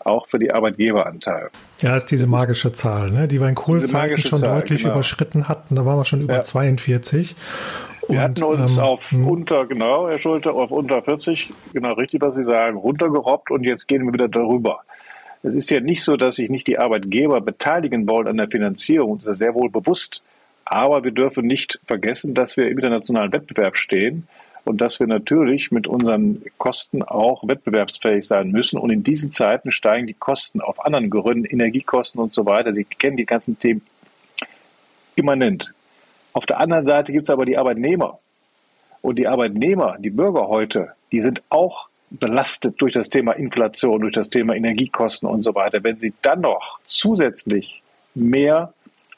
auch 0.00 0.26
für 0.28 0.38
die 0.38 0.52
Arbeitgeberanteile. 0.52 1.50
Ja, 1.82 1.96
ist 1.96 2.06
diese 2.06 2.26
magische 2.26 2.72
Zahl, 2.72 3.10
ne? 3.10 3.28
die 3.28 3.40
wir 3.40 3.48
in 3.48 3.54
Kohlzeiten 3.54 4.18
schon 4.18 4.40
Zahl, 4.40 4.60
deutlich 4.60 4.82
genau. 4.82 4.94
überschritten 4.94 5.48
hatten. 5.48 5.76
Da 5.76 5.84
waren 5.84 5.98
wir 5.98 6.04
schon 6.04 6.22
über 6.22 6.34
ja. 6.34 6.42
42. 6.42 7.36
Wir 8.10 8.18
und, 8.18 8.24
hatten 8.24 8.42
uns 8.42 8.76
ähm, 8.76 8.82
auf 8.82 9.10
hm. 9.10 9.28
unter, 9.28 9.66
genau, 9.66 10.08
Herr 10.08 10.18
Schulte, 10.18 10.52
auf 10.52 10.70
unter 10.70 11.02
40, 11.02 11.50
genau 11.72 11.92
richtig, 11.94 12.20
was 12.20 12.34
Sie 12.34 12.44
sagen, 12.44 12.76
runtergerobbt 12.76 13.50
und 13.50 13.64
jetzt 13.64 13.86
gehen 13.88 14.04
wir 14.06 14.12
wieder 14.12 14.28
darüber. 14.28 14.80
Es 15.42 15.54
ist 15.54 15.70
ja 15.70 15.80
nicht 15.80 16.02
so, 16.02 16.16
dass 16.16 16.36
sich 16.36 16.50
nicht 16.50 16.66
die 16.66 16.78
Arbeitgeber 16.78 17.40
beteiligen 17.40 18.06
wollen 18.06 18.28
an 18.28 18.36
der 18.36 18.48
Finanzierung. 18.48 19.18
Das 19.18 19.32
ist 19.32 19.38
sehr 19.38 19.54
wohl 19.54 19.70
bewusst. 19.70 20.22
Aber 20.66 21.02
wir 21.02 21.12
dürfen 21.12 21.46
nicht 21.46 21.80
vergessen, 21.86 22.34
dass 22.34 22.56
wir 22.56 22.68
im 22.68 22.78
internationalen 22.78 23.32
Wettbewerb 23.32 23.76
stehen 23.76 24.28
und 24.64 24.80
dass 24.80 25.00
wir 25.00 25.06
natürlich 25.06 25.70
mit 25.70 25.86
unseren 25.86 26.42
Kosten 26.58 27.02
auch 27.02 27.42
wettbewerbsfähig 27.48 28.26
sein 28.26 28.50
müssen. 28.50 28.78
Und 28.78 28.90
in 28.90 29.02
diesen 29.02 29.32
Zeiten 29.32 29.70
steigen 29.70 30.06
die 30.06 30.14
Kosten 30.14 30.60
auf 30.60 30.84
anderen 30.84 31.08
Gründen, 31.10 31.46
Energiekosten 31.46 32.20
und 32.20 32.34
so 32.34 32.44
weiter. 32.44 32.74
Sie 32.74 32.84
kennen 32.84 33.16
die 33.16 33.26
ganzen 33.26 33.58
Themen 33.58 33.82
immanent. 35.16 35.72
Auf 36.32 36.46
der 36.46 36.60
anderen 36.60 36.86
Seite 36.86 37.12
gibt 37.12 37.24
es 37.24 37.30
aber 37.30 37.44
die 37.44 37.58
Arbeitnehmer. 37.58 38.18
Und 39.02 39.18
die 39.18 39.26
Arbeitnehmer, 39.26 39.96
die 39.98 40.10
Bürger 40.10 40.48
heute, 40.48 40.92
die 41.10 41.20
sind 41.20 41.42
auch 41.48 41.88
belastet 42.10 42.80
durch 42.80 42.92
das 42.92 43.08
Thema 43.08 43.32
Inflation, 43.32 44.00
durch 44.00 44.14
das 44.14 44.28
Thema 44.28 44.54
Energiekosten 44.54 45.28
und 45.28 45.42
so 45.42 45.54
weiter. 45.54 45.82
Wenn 45.82 45.98
sie 45.98 46.12
dann 46.22 46.40
noch 46.40 46.80
zusätzlich 46.84 47.82
mehr 48.14 48.72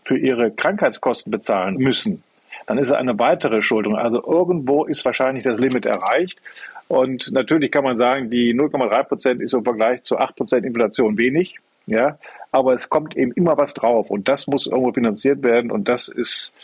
für 0.05 0.19
ihre 0.19 0.51
Krankheitskosten 0.51 1.31
bezahlen 1.31 1.77
müssen, 1.77 2.23
dann 2.67 2.79
ist 2.79 2.89
es 2.89 2.93
eine 2.93 3.19
weitere 3.19 3.63
Schuldung. 3.63 3.97
Also 3.97 4.23
irgendwo 4.25 4.85
ist 4.85 5.05
wahrscheinlich 5.05 5.45
das 5.45 5.59
Limit 5.59 5.87
erreicht. 5.87 6.39
Und 6.89 7.33
natürlich 7.33 7.71
kann 7.71 7.85
man 7.85 7.97
sagen, 7.97 8.31
die 8.31 8.55
0,3 8.55 9.03
Prozent 9.05 9.41
ist 9.41 9.55
im 9.55 9.65
Vergleich 9.65 10.03
zu 10.03 10.19
8 10.19 10.37
Prozent 10.37 10.67
Inflation 10.67 11.17
wenig. 11.17 11.59
Ja, 11.87 12.19
aber 12.53 12.75
es 12.75 12.89
kommt 12.89 13.17
eben 13.17 13.33
immer 13.33 13.57
was 13.57 13.75
drauf 13.75 14.11
und 14.11 14.29
das 14.29 14.47
muss 14.47 14.67
irgendwo 14.67 14.93
finanziert 14.93 15.43
werden 15.43 15.71
und 15.71 15.89
das 15.89 16.09
ist 16.09 16.55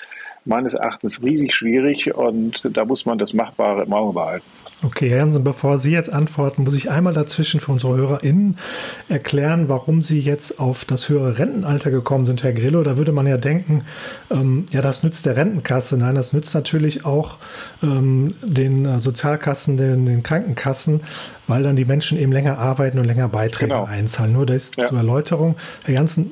meines 0.44 0.75
Erachtens 0.75 1.22
riesig 1.22 1.54
schwierig 1.54 2.14
und 2.14 2.60
da 2.64 2.84
muss 2.84 3.04
man 3.04 3.18
das 3.18 3.34
Machbare 3.34 3.82
im 3.84 3.92
Auge 3.92 4.14
behalten. 4.14 4.46
Okay, 4.85 5.11
Herr 5.11 5.18
Jansen, 5.18 5.42
bevor 5.42 5.78
Sie 5.78 5.90
jetzt 5.90 6.08
antworten, 6.08 6.62
muss 6.62 6.75
ich 6.75 6.88
einmal 6.88 7.12
dazwischen 7.12 7.58
für 7.58 7.73
unsere 7.73 7.97
HörerInnen 7.97 8.58
erklären, 9.08 9.68
warum 9.68 10.02
Sie 10.02 10.20
jetzt 10.20 10.61
auf 10.61 10.85
das 10.85 11.08
höhere 11.08 11.37
Rentenalter 11.37 11.90
gekommen 11.90 12.26
sind, 12.26 12.44
Herr 12.44 12.52
Grillo. 12.52 12.85
Da 12.85 12.97
würde 12.97 13.11
man 13.11 13.26
ja 13.26 13.38
denken, 13.38 13.82
ähm, 14.30 14.66
ja, 14.70 14.80
das 14.80 15.02
nützt 15.02 15.26
der 15.26 15.35
Rentenkasse. 15.35 15.99
Nein, 15.99 16.14
das 16.14 16.32
nützt 16.32 16.54
natürlich 16.54 17.04
auch 17.04 17.38
ähm, 17.82 18.35
den 18.42 18.87
äh, 18.87 19.00
Sozialkassen, 19.00 19.76
den, 19.76 20.06
den, 20.06 20.23
Krankenkassen, 20.23 21.00
weil 21.49 21.64
dann 21.64 21.75
die 21.75 21.85
Menschen 21.85 22.16
eben 22.16 22.30
länger 22.30 22.58
arbeiten 22.58 23.00
und 23.00 23.04
länger 23.04 23.28
Beiträge 23.28 23.73
genau. 23.73 23.85
einzahlen. 23.85 24.32
Nur 24.32 24.47
das 24.47 24.70
ja. 24.76 24.87
zur 24.87 24.99
Erläuterung. 24.99 25.56
Herr 25.87 25.94
Jansen, 25.94 26.30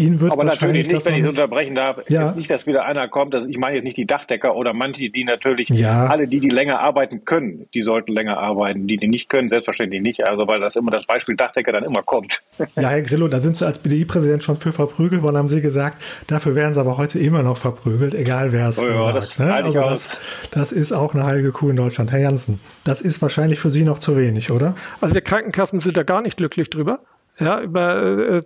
Ihnen 0.00 0.20
wird 0.20 0.32
Aber 0.32 0.44
natürlich 0.44 0.88
nicht, 0.88 1.04
wenn 1.04 1.14
ich 1.14 1.22
es 1.22 1.28
unterbrechen 1.28 1.74
darf, 1.74 1.98
ja. 2.08 2.26
ist 2.26 2.36
nicht, 2.36 2.50
dass 2.50 2.66
wieder 2.66 2.84
einer 2.84 3.08
kommt. 3.08 3.34
Dass, 3.34 3.46
ich 3.46 3.58
meine 3.58 3.76
jetzt 3.76 3.84
nicht 3.84 3.96
die 3.96 4.06
Dachdecker 4.06 4.56
oder 4.56 4.72
manche, 4.72 5.10
die 5.10 5.24
natürlich, 5.24 5.68
ja. 5.68 6.06
alle 6.06 6.26
die, 6.26 6.40
die 6.40 6.48
länger 6.48 6.80
arbeiten 6.80 7.24
können, 7.24 7.66
die 7.74 7.82
sollten 7.82 8.12
länger 8.12 8.38
arbeiten. 8.38 8.86
Die, 8.86 8.96
die 8.96 9.08
nicht 9.08 9.28
können, 9.28 9.48
selbstverständlich 9.48 10.02
nicht. 10.02 10.26
Also, 10.26 10.46
weil 10.48 10.60
das 10.60 10.76
immer 10.76 10.90
das 10.90 11.04
Beispiel 11.04 11.36
Dachdecker 11.36 11.72
dann 11.72 11.84
immer 11.84 12.02
kommt. 12.02 12.42
Ja, 12.76 12.88
Herr 12.88 13.02
Grillo, 13.02 13.28
da 13.28 13.40
sind 13.40 13.56
Sie 13.56 13.66
als 13.66 13.78
BDI-Präsident 13.78 14.42
schon 14.42 14.56
für 14.56 14.72
verprügelt 14.72 15.22
worden, 15.22 15.36
haben 15.36 15.48
Sie 15.48 15.60
gesagt. 15.60 16.02
Dafür 16.26 16.54
werden 16.54 16.74
Sie 16.74 16.80
aber 16.80 16.96
heute 16.96 17.18
immer 17.18 17.42
noch 17.42 17.56
verprügelt, 17.56 18.14
egal 18.14 18.52
wer 18.52 18.68
es 18.68 18.78
oh, 18.78 18.88
ja, 18.88 19.12
sagt. 19.12 19.16
Das, 19.16 19.38
ne? 19.38 19.54
also 19.54 19.80
das, 19.80 20.18
das 20.50 20.72
ist 20.72 20.92
auch 20.92 21.14
eine 21.14 21.24
heilige 21.24 21.52
Kuh 21.52 21.70
in 21.70 21.76
Deutschland. 21.76 22.12
Herr 22.12 22.20
Janssen, 22.20 22.60
das 22.84 23.00
ist 23.00 23.20
wahrscheinlich 23.22 23.58
für 23.58 23.70
Sie 23.70 23.84
noch 23.84 23.98
zu 23.98 24.16
wenig, 24.16 24.50
oder? 24.50 24.74
Also, 25.00 25.14
wir 25.14 25.20
Krankenkassen 25.20 25.78
sind 25.78 25.96
da 25.96 26.02
gar 26.02 26.22
nicht 26.22 26.36
glücklich 26.36 26.70
drüber 26.70 27.00
ja, 27.40 27.60
über, 27.60 28.02
äh, 28.02 28.42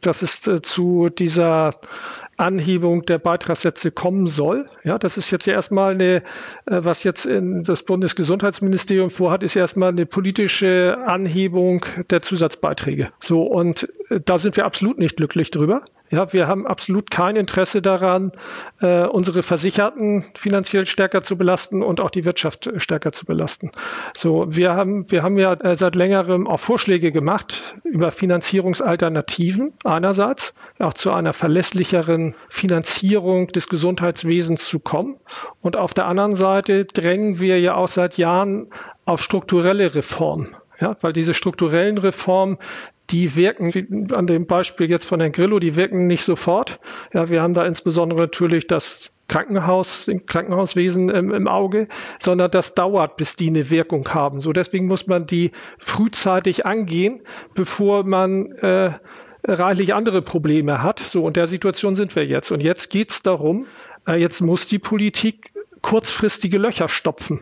dass 0.00 0.22
es 0.22 0.46
äh, 0.46 0.62
zu 0.62 1.08
dieser 1.08 1.74
Anhebung 2.36 3.04
der 3.04 3.18
Beitragssätze 3.18 3.90
kommen 3.90 4.26
soll. 4.26 4.70
Ja, 4.84 4.98
das 4.98 5.18
ist 5.18 5.30
jetzt 5.30 5.48
erstmal 5.48 5.94
eine, 5.94 6.14
äh, 6.14 6.20
was 6.66 7.02
jetzt 7.02 7.26
in 7.26 7.64
das 7.64 7.82
Bundesgesundheitsministerium 7.82 9.10
vorhat, 9.10 9.42
ist 9.42 9.56
erstmal 9.56 9.90
eine 9.90 10.06
politische 10.06 10.98
Anhebung 11.04 11.84
der 12.10 12.22
Zusatzbeiträge. 12.22 13.10
So, 13.20 13.42
und 13.42 13.88
da 14.24 14.38
sind 14.38 14.56
wir 14.56 14.64
absolut 14.64 14.98
nicht 14.98 15.16
glücklich 15.16 15.50
drüber. 15.50 15.82
Ja, 16.10 16.32
wir 16.32 16.48
haben 16.48 16.66
absolut 16.66 17.10
kein 17.10 17.36
Interesse 17.36 17.82
daran, 17.82 18.32
äh, 18.80 19.04
unsere 19.04 19.42
Versicherten 19.42 20.24
finanziell 20.34 20.86
stärker 20.86 21.22
zu 21.22 21.36
belasten 21.36 21.82
und 21.82 22.00
auch 22.00 22.10
die 22.10 22.24
Wirtschaft 22.24 22.70
stärker 22.78 23.12
zu 23.12 23.26
belasten. 23.26 23.72
So, 24.16 24.46
wir 24.48 24.72
haben, 24.72 25.10
wir 25.10 25.22
haben 25.22 25.38
ja 25.38 25.52
äh, 25.52 25.76
seit 25.76 25.96
längerem 25.96 26.46
auch 26.46 26.60
Vorschläge 26.60 27.12
gemacht 27.12 27.74
über 27.84 28.10
Finanzierungsalternativen 28.10 29.74
einerseits, 29.84 30.54
auch 30.78 30.94
zu 30.94 31.12
einer 31.12 31.34
verlässlicheren 31.34 32.34
Finanzierung 32.48 33.48
des 33.48 33.68
Gesundheitswesens 33.68 34.66
zu 34.66 34.80
kommen. 34.80 35.16
Und 35.60 35.76
auf 35.76 35.92
der 35.92 36.06
anderen 36.06 36.34
Seite 36.34 36.86
drängen 36.86 37.38
wir 37.38 37.60
ja 37.60 37.74
auch 37.74 37.88
seit 37.88 38.16
Jahren 38.16 38.68
auf 39.04 39.22
strukturelle 39.22 39.94
Reformen. 39.94 40.56
Ja, 40.80 40.96
weil 41.00 41.12
diese 41.12 41.34
strukturellen 41.34 41.98
Reformen, 41.98 42.56
die 43.10 43.36
wirken, 43.36 44.12
an 44.12 44.26
dem 44.26 44.46
Beispiel 44.46 44.90
jetzt 44.90 45.06
von 45.06 45.20
Herrn 45.20 45.32
Grillo, 45.32 45.58
die 45.58 45.76
wirken 45.76 46.06
nicht 46.06 46.24
sofort. 46.24 46.80
Ja, 47.12 47.30
wir 47.30 47.42
haben 47.42 47.54
da 47.54 47.64
insbesondere 47.64 48.20
natürlich 48.20 48.66
das 48.66 49.12
Krankenhaus, 49.28 50.08
im 50.08 50.26
Krankenhauswesen 50.26 51.10
im, 51.10 51.32
im, 51.32 51.48
Auge, 51.48 51.88
sondern 52.18 52.50
das 52.50 52.74
dauert, 52.74 53.16
bis 53.16 53.36
die 53.36 53.48
eine 53.48 53.70
Wirkung 53.70 54.08
haben. 54.08 54.40
So 54.40 54.52
deswegen 54.52 54.86
muss 54.86 55.06
man 55.06 55.26
die 55.26 55.52
frühzeitig 55.78 56.64
angehen, 56.64 57.20
bevor 57.54 58.04
man 58.04 58.52
äh, 58.52 58.92
reichlich 59.44 59.94
andere 59.94 60.22
Probleme 60.22 60.82
hat. 60.82 61.00
So 61.00 61.24
und 61.24 61.36
der 61.36 61.46
Situation 61.46 61.94
sind 61.94 62.16
wir 62.16 62.24
jetzt. 62.24 62.50
Und 62.50 62.62
jetzt 62.62 62.88
geht 62.88 63.10
es 63.10 63.22
darum, 63.22 63.66
äh, 64.06 64.14
jetzt 64.14 64.40
muss 64.40 64.66
die 64.66 64.78
Politik 64.78 65.52
kurzfristige 65.82 66.58
Löcher 66.58 66.88
stopfen. 66.88 67.40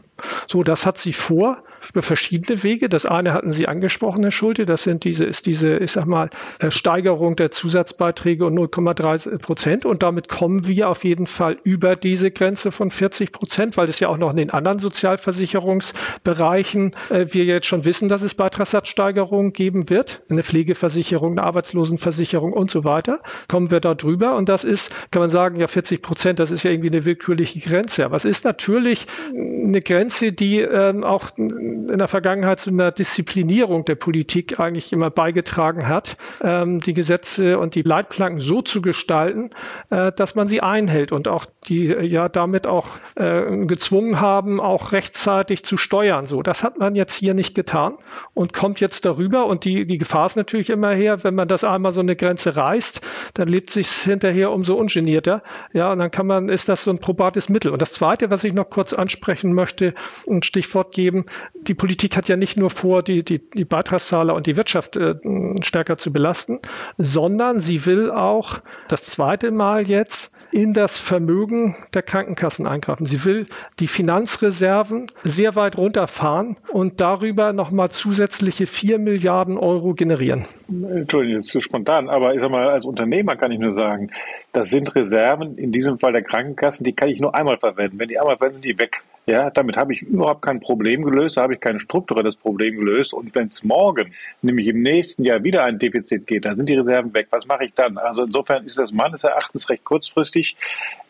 So, 0.48 0.62
das 0.62 0.86
hat 0.86 0.98
sie 0.98 1.12
vor 1.12 1.62
über 1.90 2.02
verschiedene 2.02 2.62
Wege. 2.62 2.88
Das 2.88 3.06
eine 3.06 3.32
hatten 3.32 3.52
Sie 3.52 3.68
angesprochen, 3.68 4.22
Herr 4.22 4.30
Schulte, 4.30 4.66
das 4.66 4.82
sind 4.82 5.04
diese, 5.04 5.24
ist 5.24 5.46
diese, 5.46 5.78
ich 5.78 5.92
sag 5.92 6.06
mal, 6.06 6.30
äh, 6.58 6.70
Steigerung 6.70 7.36
der 7.36 7.50
Zusatzbeiträge 7.50 8.46
um 8.46 8.54
0,3 8.54 9.38
Prozent. 9.38 9.84
Und 9.84 10.02
damit 10.02 10.28
kommen 10.28 10.66
wir 10.66 10.88
auf 10.88 11.04
jeden 11.04 11.26
Fall 11.26 11.58
über 11.64 11.96
diese 11.96 12.30
Grenze 12.30 12.72
von 12.72 12.90
40 12.90 13.32
Prozent, 13.32 13.76
weil 13.76 13.88
es 13.88 14.00
ja 14.00 14.08
auch 14.08 14.16
noch 14.16 14.30
in 14.30 14.36
den 14.36 14.50
anderen 14.50 14.78
Sozialversicherungsbereichen 14.78 16.96
äh, 17.10 17.26
wir 17.30 17.44
jetzt 17.44 17.66
schon 17.66 17.84
wissen, 17.84 18.08
dass 18.08 18.22
es 18.22 18.34
Beitragssatzsteigerungen 18.34 19.52
geben 19.52 19.90
wird. 19.90 20.22
Eine 20.28 20.42
Pflegeversicherung, 20.42 21.32
eine 21.32 21.44
Arbeitslosenversicherung 21.44 22.52
und 22.52 22.70
so 22.70 22.84
weiter. 22.84 23.20
Kommen 23.48 23.70
wir 23.70 23.80
da 23.80 23.94
drüber. 23.94 24.36
Und 24.36 24.48
das 24.48 24.64
ist, 24.64 25.10
kann 25.10 25.20
man 25.20 25.30
sagen, 25.30 25.60
ja, 25.60 25.66
40 25.66 26.02
Prozent, 26.02 26.38
das 26.38 26.50
ist 26.50 26.62
ja 26.62 26.70
irgendwie 26.70 26.90
eine 26.90 27.04
willkürliche 27.04 27.60
Grenze. 27.60 28.04
Aber 28.04 28.16
es 28.16 28.24
ist 28.24 28.44
natürlich 28.44 29.06
eine 29.34 29.80
Grenze, 29.80 30.05
die 30.08 30.60
ähm, 30.60 31.04
auch 31.04 31.36
in 31.36 31.98
der 31.98 32.08
Vergangenheit 32.08 32.60
zu 32.60 32.70
einer 32.70 32.92
Disziplinierung 32.92 33.84
der 33.84 33.94
Politik 33.94 34.58
eigentlich 34.60 34.92
immer 34.92 35.10
beigetragen 35.10 35.88
hat, 35.88 36.16
ähm, 36.42 36.80
die 36.80 36.94
Gesetze 36.94 37.58
und 37.58 37.74
die 37.74 37.82
Leitplanken 37.82 38.40
so 38.40 38.62
zu 38.62 38.82
gestalten, 38.82 39.50
äh, 39.90 40.12
dass 40.12 40.34
man 40.34 40.48
sie 40.48 40.60
einhält 40.60 41.12
und 41.12 41.28
auch 41.28 41.46
die 41.68 41.84
ja 41.86 42.28
damit 42.28 42.66
auch 42.66 42.96
äh, 43.16 43.66
gezwungen 43.66 44.20
haben, 44.20 44.60
auch 44.60 44.92
rechtzeitig 44.92 45.64
zu 45.64 45.76
steuern. 45.76 46.26
So, 46.26 46.42
das 46.42 46.62
hat 46.62 46.78
man 46.78 46.94
jetzt 46.94 47.14
hier 47.14 47.34
nicht 47.34 47.54
getan 47.54 47.94
und 48.34 48.52
kommt 48.52 48.80
jetzt 48.80 49.04
darüber. 49.04 49.46
Und 49.46 49.64
die, 49.64 49.86
die 49.86 49.98
Gefahr 49.98 50.26
ist 50.26 50.36
natürlich 50.36 50.70
immer 50.70 50.90
her, 50.92 51.24
wenn 51.24 51.34
man 51.34 51.48
das 51.48 51.64
einmal 51.64 51.92
so 51.92 52.00
eine 52.00 52.16
Grenze 52.16 52.56
reißt, 52.56 53.00
dann 53.34 53.48
lebt 53.48 53.70
sich 53.70 53.88
hinterher 53.88 54.52
umso 54.52 54.74
ungenierter. 54.74 55.42
Ja, 55.72 55.92
und 55.92 55.98
dann 55.98 56.10
kann 56.10 56.26
man, 56.26 56.48
ist 56.48 56.68
das 56.68 56.84
so 56.84 56.90
ein 56.90 56.98
probates 56.98 57.48
Mittel. 57.48 57.72
Und 57.72 57.82
das 57.82 57.92
Zweite, 57.92 58.30
was 58.30 58.44
ich 58.44 58.52
noch 58.52 58.70
kurz 58.70 58.92
ansprechen 58.92 59.52
möchte, 59.52 59.94
ein 60.28 60.42
Stichwort 60.42 60.92
geben, 60.92 61.26
die 61.54 61.74
Politik 61.74 62.16
hat 62.16 62.28
ja 62.28 62.36
nicht 62.36 62.56
nur 62.56 62.70
vor, 62.70 63.02
die, 63.02 63.24
die, 63.24 63.38
die 63.38 63.64
Beitragszahler 63.64 64.34
und 64.34 64.46
die 64.46 64.56
Wirtschaft 64.56 64.96
äh, 64.96 65.14
stärker 65.62 65.98
zu 65.98 66.12
belasten, 66.12 66.60
sondern 66.98 67.60
sie 67.60 67.86
will 67.86 68.10
auch 68.10 68.60
das 68.88 69.04
zweite 69.04 69.50
Mal 69.50 69.88
jetzt 69.88 70.36
in 70.52 70.72
das 70.72 70.96
Vermögen 70.96 71.76
der 71.92 72.02
Krankenkassen 72.02 72.66
eingreifen. 72.66 73.06
Sie 73.06 73.24
will 73.24 73.46
die 73.78 73.86
Finanzreserven 73.86 75.08
sehr 75.22 75.54
weit 75.54 75.76
runterfahren 75.76 76.56
und 76.72 77.00
darüber 77.00 77.52
nochmal 77.52 77.90
zusätzliche 77.90 78.66
4 78.66 78.98
Milliarden 78.98 79.58
Euro 79.58 79.94
generieren. 79.94 80.46
Entschuldigung, 80.68 81.40
jetzt 81.40 81.50
zu 81.50 81.60
spontan, 81.60 82.08
aber 82.08 82.34
ich 82.34 82.40
sag 82.40 82.50
mal, 82.50 82.68
als 82.68 82.84
Unternehmer 82.84 83.36
kann 83.36 83.52
ich 83.52 83.58
nur 83.58 83.74
sagen, 83.74 84.10
das 84.56 84.70
sind 84.70 84.94
Reserven, 84.94 85.58
in 85.58 85.70
diesem 85.70 85.98
Fall 85.98 86.12
der 86.12 86.22
Krankenkassen, 86.22 86.82
die 86.82 86.94
kann 86.94 87.10
ich 87.10 87.20
nur 87.20 87.34
einmal 87.34 87.58
verwenden. 87.58 87.98
Wenn 87.98 88.08
die 88.08 88.18
einmal 88.18 88.38
verwenden, 88.38 88.62
sind 88.62 88.64
die 88.64 88.78
weg. 88.78 89.02
Ja, 89.26 89.50
damit 89.50 89.76
habe 89.76 89.92
ich 89.92 90.00
überhaupt 90.00 90.40
kein 90.40 90.60
Problem 90.60 91.02
gelöst, 91.02 91.36
da 91.36 91.42
habe 91.42 91.54
ich 91.54 91.60
kein 91.60 91.78
strukturelles 91.78 92.36
Problem 92.36 92.76
gelöst. 92.76 93.12
Und 93.12 93.34
wenn 93.34 93.48
es 93.48 93.62
morgen, 93.64 94.14
nämlich 94.40 94.68
im 94.68 94.80
nächsten 94.80 95.24
Jahr, 95.24 95.42
wieder 95.42 95.64
ein 95.64 95.78
Defizit 95.78 96.26
geht, 96.26 96.46
dann 96.46 96.56
sind 96.56 96.70
die 96.70 96.76
Reserven 96.76 97.12
weg. 97.12 97.26
Was 97.30 97.44
mache 97.44 97.66
ich 97.66 97.74
dann? 97.74 97.98
Also 97.98 98.22
insofern 98.22 98.64
ist 98.64 98.78
das 98.78 98.92
meines 98.92 99.24
Erachtens 99.24 99.68
recht 99.68 99.84
kurzfristig, 99.84 100.56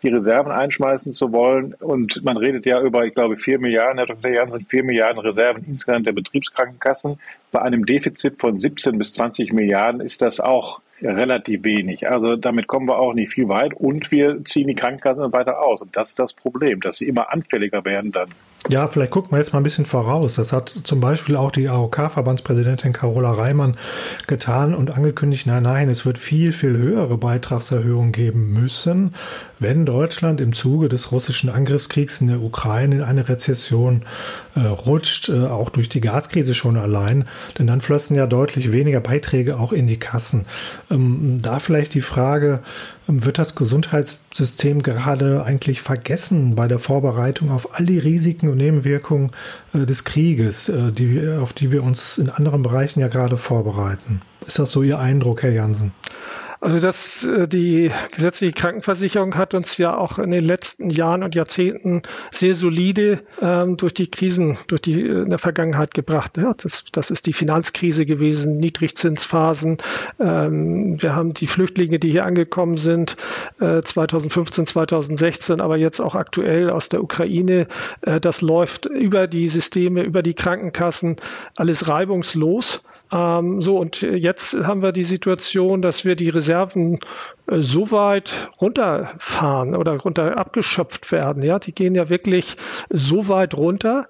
die 0.02 0.08
Reserven 0.08 0.50
einschmeißen 0.50 1.12
zu 1.12 1.30
wollen. 1.30 1.74
Und 1.74 2.24
man 2.24 2.38
redet 2.38 2.66
ja 2.66 2.80
über, 2.80 3.04
ich 3.04 3.14
glaube, 3.14 3.36
vier 3.36 3.60
Milliarden, 3.60 3.98
Herr 3.98 4.06
Dr. 4.06 4.30
Jan, 4.32 4.50
sind 4.50 4.68
vier 4.68 4.82
Milliarden 4.82 5.20
Reserven 5.20 5.64
insgesamt 5.68 6.06
der 6.06 6.12
Betriebskrankenkassen. 6.12 7.20
Bei 7.56 7.62
einem 7.62 7.86
Defizit 7.86 8.38
von 8.38 8.60
17 8.60 8.98
bis 8.98 9.14
20 9.14 9.54
Milliarden 9.54 10.02
ist 10.02 10.20
das 10.20 10.40
auch 10.40 10.82
relativ 11.00 11.64
wenig. 11.64 12.06
Also 12.06 12.36
damit 12.36 12.66
kommen 12.66 12.86
wir 12.86 12.98
auch 12.98 13.14
nicht 13.14 13.32
viel 13.32 13.48
weit 13.48 13.72
und 13.72 14.10
wir 14.10 14.44
ziehen 14.44 14.66
die 14.66 14.74
Krankenkassen 14.74 15.32
weiter 15.32 15.62
aus. 15.62 15.80
Und 15.80 15.96
das 15.96 16.10
ist 16.10 16.18
das 16.18 16.34
Problem, 16.34 16.82
dass 16.82 16.98
sie 16.98 17.06
immer 17.06 17.32
anfälliger 17.32 17.82
werden 17.86 18.12
dann. 18.12 18.28
Ja, 18.68 18.88
vielleicht 18.88 19.12
gucken 19.12 19.30
wir 19.30 19.38
jetzt 19.38 19.52
mal 19.52 19.60
ein 19.60 19.62
bisschen 19.62 19.86
voraus. 19.86 20.34
Das 20.34 20.52
hat 20.52 20.74
zum 20.82 20.98
Beispiel 20.98 21.36
auch 21.36 21.52
die 21.52 21.68
AOK-Verbandspräsidentin 21.68 22.92
Carola 22.92 23.30
Reimann 23.32 23.76
getan 24.26 24.74
und 24.74 24.90
angekündigt, 24.90 25.46
nein, 25.46 25.62
nein, 25.62 25.88
es 25.88 26.04
wird 26.04 26.18
viel, 26.18 26.50
viel 26.50 26.76
höhere 26.76 27.16
Beitragserhöhungen 27.16 28.10
geben 28.10 28.52
müssen, 28.52 29.14
wenn 29.60 29.86
Deutschland 29.86 30.40
im 30.40 30.52
Zuge 30.52 30.88
des 30.88 31.12
russischen 31.12 31.48
Angriffskriegs 31.48 32.20
in 32.20 32.26
der 32.26 32.40
Ukraine 32.40 32.96
in 32.96 33.02
eine 33.02 33.28
Rezession 33.28 34.02
äh, 34.56 34.60
rutscht, 34.60 35.28
äh, 35.28 35.46
auch 35.46 35.70
durch 35.70 35.88
die 35.88 36.00
Gaskrise 36.00 36.54
schon 36.54 36.76
allein, 36.76 37.26
denn 37.58 37.68
dann 37.68 37.80
flössen 37.80 38.16
ja 38.16 38.26
deutlich 38.26 38.72
weniger 38.72 39.00
Beiträge 39.00 39.60
auch 39.60 39.72
in 39.72 39.86
die 39.86 39.98
Kassen. 39.98 40.42
Ähm, 40.90 41.38
da 41.40 41.60
vielleicht 41.60 41.94
die 41.94 42.00
Frage, 42.00 42.60
wird 43.06 43.38
das 43.38 43.54
Gesundheitssystem 43.54 44.82
gerade 44.82 45.44
eigentlich 45.44 45.80
vergessen 45.80 46.54
bei 46.54 46.68
der 46.68 46.78
Vorbereitung 46.78 47.50
auf 47.50 47.74
all 47.74 47.86
die 47.86 47.98
Risiken 47.98 48.48
und 48.48 48.58
Nebenwirkungen 48.58 49.30
äh, 49.72 49.86
des 49.86 50.04
Krieges, 50.04 50.68
äh, 50.68 50.92
die, 50.92 51.28
auf 51.28 51.52
die 51.52 51.72
wir 51.72 51.82
uns 51.82 52.18
in 52.18 52.30
anderen 52.30 52.62
Bereichen 52.62 53.00
ja 53.00 53.08
gerade 53.08 53.36
vorbereiten? 53.36 54.22
Ist 54.46 54.58
das 54.58 54.72
so 54.72 54.82
Ihr 54.82 54.98
Eindruck, 54.98 55.42
Herr 55.42 55.52
Jansen? 55.52 55.92
Also 56.60 56.80
das, 56.80 57.24
äh, 57.24 57.46
die 57.46 57.90
gesetzliche 58.12 58.52
Krankenversicherung 58.52 59.36
hat 59.36 59.54
uns 59.54 59.76
ja 59.76 59.96
auch 59.96 60.18
in 60.18 60.30
den 60.30 60.44
letzten 60.44 60.90
Jahren 60.90 61.22
und 61.22 61.34
Jahrzehnten 61.34 62.02
sehr 62.30 62.54
solide 62.54 63.20
ähm, 63.40 63.76
durch 63.76 63.94
die 63.94 64.10
Krisen, 64.10 64.56
durch 64.66 64.80
die 64.80 65.02
äh, 65.02 65.22
in 65.22 65.30
der 65.30 65.38
Vergangenheit 65.38 65.92
gebracht. 65.92 66.38
Ja, 66.38 66.54
das, 66.56 66.84
das 66.92 67.10
ist 67.10 67.26
die 67.26 67.32
Finanzkrise 67.32 68.06
gewesen, 68.06 68.58
Niedrigzinsphasen. 68.58 69.78
Ähm, 70.18 71.00
wir 71.00 71.14
haben 71.14 71.34
die 71.34 71.46
Flüchtlinge, 71.46 71.98
die 71.98 72.10
hier 72.10 72.24
angekommen 72.24 72.78
sind, 72.78 73.16
äh, 73.60 73.82
2015, 73.82 74.66
2016, 74.66 75.60
aber 75.60 75.76
jetzt 75.76 76.00
auch 76.00 76.14
aktuell 76.14 76.70
aus 76.70 76.88
der 76.88 77.02
Ukraine. 77.02 77.66
Äh, 78.02 78.20
das 78.20 78.40
läuft 78.40 78.86
über 78.86 79.26
die 79.26 79.48
Systeme, 79.48 80.02
über 80.02 80.22
die 80.22 80.34
Krankenkassen, 80.34 81.16
alles 81.56 81.88
reibungslos. 81.88 82.82
Ähm, 83.12 83.62
so, 83.62 83.78
und 83.78 84.02
jetzt 84.02 84.54
haben 84.66 84.82
wir 84.82 84.92
die 84.92 85.04
Situation, 85.04 85.80
dass 85.80 86.04
wir 86.04 86.16
die 86.16 86.28
Reserven 86.28 86.98
äh, 87.46 87.60
so 87.60 87.90
weit 87.92 88.50
runterfahren 88.60 89.76
oder 89.76 89.96
runter 89.96 90.36
abgeschöpft 90.36 91.12
werden. 91.12 91.42
Ja, 91.42 91.58
die 91.58 91.74
gehen 91.74 91.94
ja 91.94 92.08
wirklich 92.08 92.56
so 92.90 93.28
weit 93.28 93.54
runter, 93.54 94.06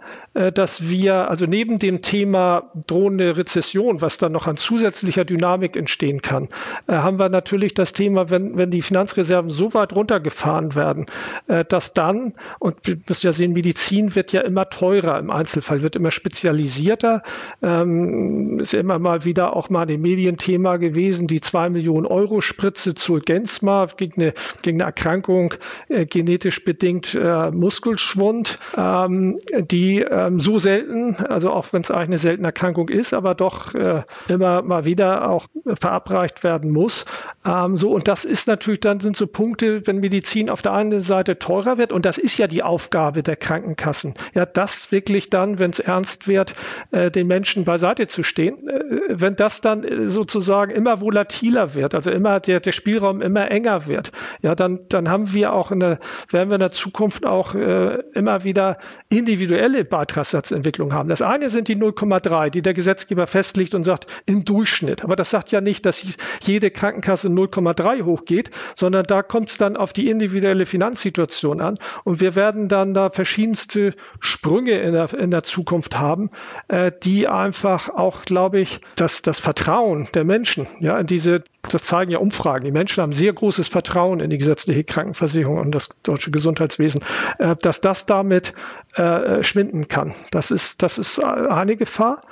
dass 0.53 0.89
wir, 0.89 1.31
also 1.31 1.47
neben 1.47 1.79
dem 1.79 2.03
Thema 2.03 2.71
drohende 2.87 3.37
Rezession, 3.37 4.01
was 4.01 4.19
dann 4.19 4.33
noch 4.33 4.47
an 4.47 4.57
zusätzlicher 4.57 5.25
Dynamik 5.25 5.77
entstehen 5.77 6.23
kann, 6.23 6.49
äh, 6.87 6.95
haben 6.95 7.19
wir 7.19 7.29
natürlich 7.29 7.75
das 7.75 7.93
Thema, 7.93 8.31
wenn, 8.31 8.57
wenn 8.57 8.71
die 8.71 8.83
Finanzreserven 8.83 9.51
so 9.51 9.75
weit 9.75 9.95
runtergefahren 9.95 10.75
werden, 10.75 11.07
äh, 11.49 11.65
dass 11.65 11.95
dann, 11.95 12.35
und 12.59 12.77
wir 12.83 12.97
müssen 13.09 13.27
ja 13.27 13.33
sehen, 13.33 13.53
Medizin 13.53 14.15
wird 14.15 14.33
ja 14.33 14.43
immer 14.43 14.69
teurer 14.69 15.19
im 15.19 15.31
Einzelfall, 15.31 15.83
wird 15.83 15.97
immer 15.97 16.11
spezialisierter, 16.11 17.23
ähm, 17.63 18.61
ist 18.61 18.75
immer 18.75 18.99
mal 18.99 19.25
wieder 19.25 19.57
auch 19.57 19.71
mal 19.71 19.89
ein 19.89 20.01
Medienthema 20.01 20.77
gewesen, 20.77 21.27
die 21.27 21.41
zwei 21.41 21.71
Millionen 21.71 22.07
Euro 22.07 22.41
Spritze 22.41 22.95
zu 22.95 23.21
Gensma 23.25 23.87
gegen 23.97 24.21
eine, 24.21 24.35
gegen 24.63 24.81
eine 24.81 24.89
Erkrankung 24.89 25.55
äh, 25.89 26.07
genetisch 26.07 26.65
bedingt 26.65 27.15
äh, 27.15 27.51
Muskelschwund, 27.51 28.59
ähm, 28.77 29.37
die 29.71 30.03
äh, 30.03 30.26
ähm, 30.27 30.41
so 30.41 30.59
selten, 30.59 31.17
also 31.17 31.51
auch 31.51 31.73
wenn 31.73 31.83
es 31.83 31.91
eigentlich 31.91 32.07
eine 32.07 32.19
seltene 32.19 32.49
Erkrankung 32.49 32.89
ist, 32.89 33.15
aber 33.15 33.35
doch 33.35 33.75
äh, 33.75 34.03
immer 34.29 34.63
mal 34.63 34.85
wieder 34.85 35.31
auch 35.31 35.47
verabreicht 35.75 36.43
werden 36.43 36.71
muss. 36.71 37.05
Ähm, 37.45 37.77
so, 37.77 37.91
und 37.91 38.09
das 38.09 38.25
ist 38.25 38.49
natürlich 38.49 38.81
dann 38.81 39.01
sind 39.01 39.17
so 39.17 39.27
Punkte, 39.27 39.87
wenn 39.87 39.99
Medizin 39.99 40.51
auf 40.51 40.63
der 40.63 40.73
einen 40.73 41.01
Seite 41.01 41.39
teurer 41.39 41.79
wird, 41.79 41.93
und 41.93 42.05
das 42.05 42.19
ist 42.19 42.39
ja 42.39 42.47
die 42.47 42.63
Aufgabe 42.63 43.23
der 43.23 43.37
Krankenkassen, 43.37 44.15
ja, 44.35 44.47
das 44.47 44.93
wirklich 44.93 45.31
dann, 45.31 45.59
wenn 45.59 45.71
es 45.71 45.79
ernst 45.79 46.29
wird, 46.29 46.55
äh, 46.91 47.11
den 47.11 47.27
Menschen 47.27 47.65
beiseite 47.65 48.07
zu 48.07 48.23
stehen. 48.23 48.57
Äh, 48.69 48.85
wenn 49.09 49.37
das 49.37 49.61
dann 49.61 49.85
äh, 49.85 50.09
sozusagen 50.09 50.73
immer 50.73 51.01
volatiler 51.01 51.75
wird, 51.75 51.95
also 51.95 52.11
immer 52.11 52.41
der, 52.41 52.61
der 52.61 52.73
Spielraum 52.73 53.21
immer 53.21 53.51
enger 53.51 53.87
wird, 53.87 54.13
ja, 54.43 54.55
dann, 54.55 54.81
dann 54.89 55.09
haben 55.11 55.33
wir 55.33 55.53
auch 55.53 55.71
in 55.71 55.77
werden 55.81 56.51
wir 56.51 56.55
in 56.55 56.61
der 56.61 56.73
Zukunft 56.73 57.27
auch 57.27 57.55
äh, 57.55 57.99
immer 58.15 58.43
wieder 58.45 58.79
individuelle 59.09 59.85
Beiträge 59.85 60.16
Beitragssatzentwicklung 60.17 60.93
haben. 60.93 61.09
Das 61.09 61.23
eine 61.23 61.51
sind 61.51 61.69
die 61.69 61.77
0,3, 61.77 62.51
die 62.51 62.63
der 62.63 62.75
Gesetzgeber 62.75 63.27
festlegt 63.27 63.75
und 63.75 63.85
sagt 63.85 64.07
im 64.25 64.45
Durchschnitt. 64.45 65.05
Aber 65.05 65.17
das 65.17 65.31
sagt 65.31 65.51
ja 65.51 65.61
nicht, 65.61 65.85
dass 65.85 66.05
jede 66.41 66.71
Krankenkasse 66.71 67.29
0,3 67.29 68.05
hochgeht, 68.05 68.51
sondern 68.75 69.05
da 69.05 69.23
kommt 69.23 69.51
es 69.51 69.59
dann 69.59 69.77
auf 69.77 69.93
die 69.93 70.09
individuelle 70.09 70.67
Finanzsituation 70.67 71.61
an. 71.61 71.79
Und 72.05 72.21
wir 72.21 72.35
werden 72.35 72.69
dann 72.69 72.95
da 72.95 73.11
verschiedenste 73.11 73.95
Sprünge 74.21 74.79
in 74.79 74.93
der, 74.93 75.13
in 75.13 75.31
der 75.31 75.43
Zukunft 75.43 75.99
haben, 75.99 76.31
äh, 76.69 76.91
die 77.03 77.29
einfach 77.29 77.91
auch, 77.91 78.23
glaube 78.23 78.61
ich, 78.61 78.81
dass 78.97 79.23
das 79.23 79.39
Vertrauen 79.39 80.09
der 80.15 80.25
Menschen, 80.25 80.67
ja, 80.81 80.99
in 80.99 81.07
diese, 81.07 81.45
das 81.63 81.83
zeigen 81.83 82.11
ja 82.11 82.19
Umfragen. 82.19 82.65
Die 82.65 82.71
Menschen 82.71 83.03
haben 83.03 83.13
sehr 83.13 83.33
großes 83.33 83.69
Vertrauen 83.69 84.21
in 84.21 84.31
die 84.31 84.39
gesetzliche 84.39 84.85
Krankenversicherung 84.85 85.59
und 85.59 85.73
das 85.73 85.91
deutsche 86.03 86.31
Gesundheitswesen, 86.31 87.03
äh, 87.39 87.57
dass 87.57 87.81
das 87.81 88.07
damit 88.07 88.55
äh, 88.97 89.43
schwinden 89.43 89.89
kann. 89.89 90.15
Das 90.31 90.51
ist, 90.51 90.83
das 90.83 90.99
ist 90.99 91.23
eine 91.23 91.77
Gefahr. 91.77 92.23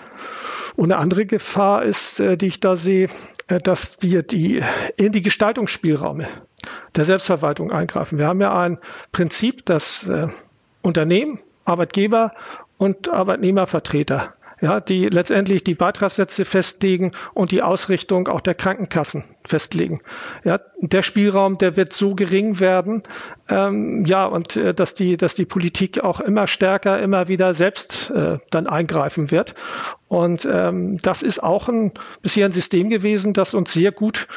Und 0.77 0.91
eine 0.91 1.01
andere 1.01 1.27
Gefahr 1.27 1.85
ist, 1.85 2.21
äh, 2.21 2.37
die 2.37 2.47
ich 2.47 2.61
da 2.61 2.77
sehe, 2.77 3.09
äh, 3.49 3.61
dass 3.61 4.03
wir 4.03 4.23
die, 4.23 4.63
in 4.97 5.13
die 5.13 5.23
Gestaltungsspielräume 5.23 6.27
der 6.97 7.05
Selbstverwaltung 7.05 7.71
eingreifen. 7.71 8.19
Wir 8.19 8.27
haben 8.27 8.41
ja 8.41 8.59
ein 8.59 8.79
Prinzip, 9.13 9.65
dass 9.67 10.09
äh, 10.09 10.29
Unternehmen, 10.83 11.39
Arbeitgeber 11.65 12.33
und 12.79 13.09
Arbeitnehmervertreter 13.09 14.35
ja, 14.65 14.81
die 14.81 15.11
letztendlich 15.11 15.63
die 15.63 15.75
Beitragssätze 15.75 16.47
festlegen 16.47 17.13
und 17.35 17.53
die 17.53 17.61
Ausrichtung 17.61 18.29
auch 18.29 18.41
der 18.41 18.55
Krankenkassen 18.55 19.23
festlegen. 19.45 20.01
Ja, 20.43 20.59
der 20.81 21.03
Spielraum, 21.03 21.59
der 21.59 21.77
wird 21.77 21.93
so 21.93 22.15
gering 22.15 22.61
werden, 22.61 23.03
ähm, 23.51 24.07
ja, 24.07 24.25
und 24.25 24.57
äh, 24.57 24.73
dass 24.73 24.95
die, 24.95 25.19
dass 25.19 25.35
die 25.35 25.45
Politik 25.45 26.03
auch 26.03 26.21
immer 26.21 26.47
stärker, 26.47 26.99
immer 26.99 27.29
wieder 27.29 27.53
selbst 27.53 28.11
äh, 28.11 28.39
dann 28.51 28.67
eingreifen 28.67 29.31
wird. 29.31 29.55
Und 30.09 30.49
ähm, 30.51 30.97
das 30.97 31.23
ist 31.23 31.43
auch 31.43 31.69
ein 31.69 31.93
bisher 32.23 32.47
ein 32.47 32.53
System 32.53 32.89
gewesen, 32.89 33.35
das 33.35 33.53
uns 33.53 33.71
sehr 33.71 33.93
gut 33.93 34.29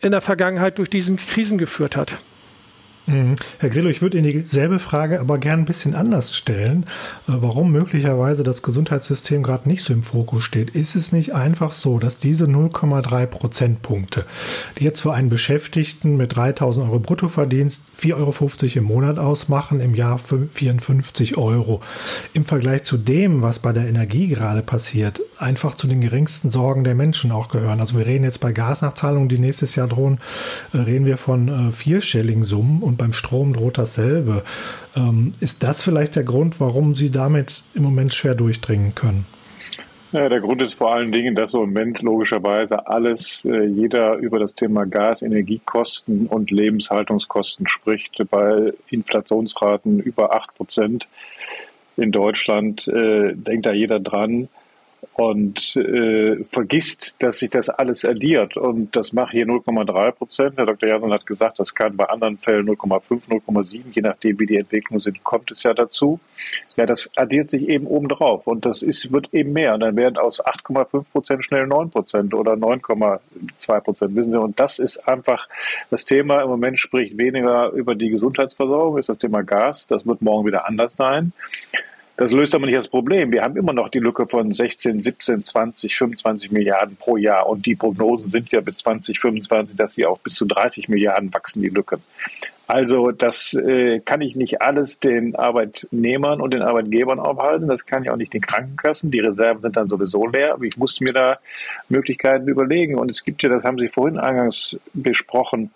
in 0.00 0.12
der 0.12 0.22
Vergangenheit 0.22 0.78
durch 0.78 0.88
diesen 0.88 1.18
Krisen 1.18 1.58
geführt 1.58 1.94
hat. 1.94 2.16
Mhm. 3.06 3.36
Herr 3.58 3.68
Grillo, 3.68 3.90
ich 3.90 4.00
würde 4.00 4.16
Ihnen 4.18 4.30
dieselbe 4.30 4.78
Frage 4.78 5.20
aber 5.20 5.38
gern 5.38 5.60
ein 5.60 5.64
bisschen 5.66 5.94
anders 5.94 6.34
stellen. 6.34 6.84
Äh, 7.28 7.32
warum 7.36 7.70
möglicherweise 7.70 8.44
das 8.44 8.62
Gesundheitssystem 8.62 9.42
gerade 9.42 9.68
nicht 9.68 9.84
so 9.84 9.92
im 9.92 10.02
Fokus 10.02 10.42
steht? 10.44 10.70
Ist 10.70 10.96
es 10.96 11.12
nicht 11.12 11.34
einfach 11.34 11.72
so, 11.72 11.98
dass 11.98 12.18
diese 12.18 12.46
0,3 12.46 13.26
Prozentpunkte, 13.26 14.24
die 14.78 14.84
jetzt 14.84 15.00
für 15.00 15.12
einen 15.12 15.28
Beschäftigten 15.28 16.16
mit 16.16 16.34
3000 16.34 16.86
Euro 16.86 16.98
Bruttoverdienst 16.98 17.84
4,50 18.00 18.14
Euro 18.16 18.78
im 18.78 18.84
Monat 18.84 19.18
ausmachen, 19.18 19.80
im 19.80 19.94
Jahr 19.94 20.18
54 20.18 21.36
Euro, 21.36 21.80
im 22.32 22.44
Vergleich 22.44 22.84
zu 22.84 22.96
dem, 22.96 23.42
was 23.42 23.58
bei 23.58 23.72
der 23.72 23.86
Energie 23.86 24.28
gerade 24.28 24.62
passiert, 24.62 25.20
einfach 25.36 25.74
zu 25.74 25.86
den 25.86 26.00
geringsten 26.00 26.50
Sorgen 26.50 26.84
der 26.84 26.94
Menschen 26.94 27.32
auch 27.32 27.48
gehören? 27.48 27.80
Also 27.80 27.98
wir 27.98 28.06
reden 28.06 28.24
jetzt 28.24 28.40
bei 28.40 28.52
Gasnachzahlungen, 28.52 29.28
die 29.28 29.38
nächstes 29.38 29.76
Jahr 29.76 29.88
drohen, 29.88 30.20
äh, 30.72 30.78
reden 30.78 31.04
wir 31.04 31.18
von 31.18 31.68
äh, 31.68 31.72
vierstelligen 31.72 32.44
Summen 32.44 32.82
und 32.82 32.93
beim 32.96 33.12
Strom 33.12 33.52
droht 33.52 33.78
dasselbe. 33.78 34.42
Ähm, 34.96 35.32
ist 35.40 35.62
das 35.62 35.82
vielleicht 35.82 36.16
der 36.16 36.24
Grund, 36.24 36.60
warum 36.60 36.94
Sie 36.94 37.10
damit 37.10 37.62
im 37.74 37.82
Moment 37.82 38.14
schwer 38.14 38.34
durchdringen 38.34 38.94
können? 38.94 39.26
Ja, 40.12 40.28
der 40.28 40.40
Grund 40.40 40.62
ist 40.62 40.74
vor 40.74 40.94
allen 40.94 41.10
Dingen, 41.10 41.34
dass 41.34 41.54
im 41.54 41.60
Moment 41.60 42.00
logischerweise 42.00 42.86
alles, 42.86 43.44
äh, 43.44 43.64
jeder 43.64 44.14
über 44.14 44.38
das 44.38 44.54
Thema 44.54 44.86
Gas, 44.86 45.22
Energiekosten 45.22 46.26
und 46.28 46.52
Lebenshaltungskosten 46.52 47.66
spricht. 47.66 48.22
Bei 48.30 48.72
Inflationsraten 48.90 49.98
über 49.98 50.32
acht 50.32 50.54
Prozent 50.54 51.08
in 51.96 52.12
Deutschland 52.12 52.86
äh, 52.86 53.34
denkt 53.34 53.66
da 53.66 53.72
jeder 53.72 53.98
dran 53.98 54.48
und 55.14 55.76
äh, 55.76 56.44
vergisst, 56.50 57.14
dass 57.18 57.38
sich 57.38 57.50
das 57.50 57.68
alles 57.68 58.04
addiert. 58.04 58.56
Und 58.56 58.96
das 58.96 59.12
macht 59.12 59.32
hier 59.32 59.46
0,3 59.46 60.12
Prozent. 60.12 60.56
Herr 60.56 60.66
Dr. 60.66 60.88
Jason 60.88 61.12
hat 61.12 61.26
gesagt, 61.26 61.58
das 61.58 61.74
kann 61.74 61.96
bei 61.96 62.08
anderen 62.08 62.38
Fällen 62.38 62.68
0,5, 62.68 63.28
0,7, 63.28 63.82
je 63.92 64.02
nachdem, 64.02 64.38
wie 64.38 64.46
die 64.46 64.56
Entwicklungen 64.56 65.00
sind, 65.00 65.22
kommt 65.24 65.50
es 65.50 65.62
ja 65.62 65.74
dazu. 65.74 66.20
Ja, 66.76 66.86
das 66.86 67.10
addiert 67.16 67.50
sich 67.50 67.68
eben 67.68 67.86
obendrauf 67.86 68.46
und 68.46 68.64
das 68.64 68.82
ist, 68.82 69.12
wird 69.12 69.32
eben 69.32 69.52
mehr. 69.52 69.74
Und 69.74 69.80
dann 69.80 69.96
werden 69.96 70.16
aus 70.16 70.44
8,5 70.44 71.04
Prozent 71.12 71.44
schnell 71.44 71.66
9 71.66 71.90
Prozent 71.90 72.34
oder 72.34 72.54
9,2 72.54 73.80
Prozent, 73.80 74.16
wissen 74.16 74.32
Sie. 74.32 74.40
Und 74.40 74.58
das 74.58 74.78
ist 74.78 75.08
einfach 75.08 75.48
das 75.90 76.04
Thema. 76.04 76.42
Im 76.42 76.48
Moment 76.48 76.78
spricht 76.78 77.18
weniger 77.18 77.70
über 77.70 77.94
die 77.94 78.10
Gesundheitsversorgung, 78.10 78.98
ist 78.98 79.08
das 79.08 79.18
Thema 79.18 79.42
Gas. 79.42 79.86
Das 79.86 80.06
wird 80.06 80.22
morgen 80.22 80.46
wieder 80.46 80.66
anders 80.66 80.96
sein. 80.96 81.32
Das 82.16 82.30
löst 82.30 82.54
aber 82.54 82.66
nicht 82.66 82.78
das 82.78 82.86
Problem. 82.86 83.32
Wir 83.32 83.42
haben 83.42 83.56
immer 83.56 83.72
noch 83.72 83.88
die 83.88 83.98
Lücke 83.98 84.28
von 84.28 84.52
16, 84.52 85.00
17, 85.00 85.42
20, 85.42 85.96
25 85.96 86.52
Milliarden 86.52 86.96
pro 86.96 87.16
Jahr. 87.16 87.48
Und 87.48 87.66
die 87.66 87.74
Prognosen 87.74 88.30
sind 88.30 88.52
ja 88.52 88.60
bis 88.60 88.78
2025, 88.78 89.76
dass 89.76 89.94
sie 89.94 90.06
auch 90.06 90.18
bis 90.20 90.34
zu 90.34 90.44
30 90.44 90.88
Milliarden 90.88 91.34
wachsen, 91.34 91.60
die 91.60 91.70
Lücken. 91.70 92.00
Also 92.68 93.10
das 93.10 93.52
äh, 93.54 94.00
kann 94.00 94.20
ich 94.20 94.36
nicht 94.36 94.62
alles 94.62 95.00
den 95.00 95.34
Arbeitnehmern 95.34 96.40
und 96.40 96.54
den 96.54 96.62
Arbeitgebern 96.62 97.18
aufhalten. 97.18 97.66
Das 97.66 97.84
kann 97.84 98.04
ich 98.04 98.10
auch 98.10 98.16
nicht 98.16 98.32
den 98.32 98.40
Krankenkassen. 98.40 99.10
Die 99.10 99.20
Reserven 99.20 99.60
sind 99.60 99.76
dann 99.76 99.88
sowieso 99.88 100.26
leer. 100.28 100.54
Aber 100.54 100.64
ich 100.64 100.76
muss 100.76 101.00
mir 101.00 101.12
da 101.12 101.38
Möglichkeiten 101.88 102.46
überlegen. 102.46 102.94
Und 102.96 103.10
es 103.10 103.24
gibt 103.24 103.42
ja, 103.42 103.48
das 103.48 103.64
haben 103.64 103.78
Sie 103.78 103.88
vorhin 103.88 104.18
eingangs 104.18 104.78
besprochen, 104.92 105.72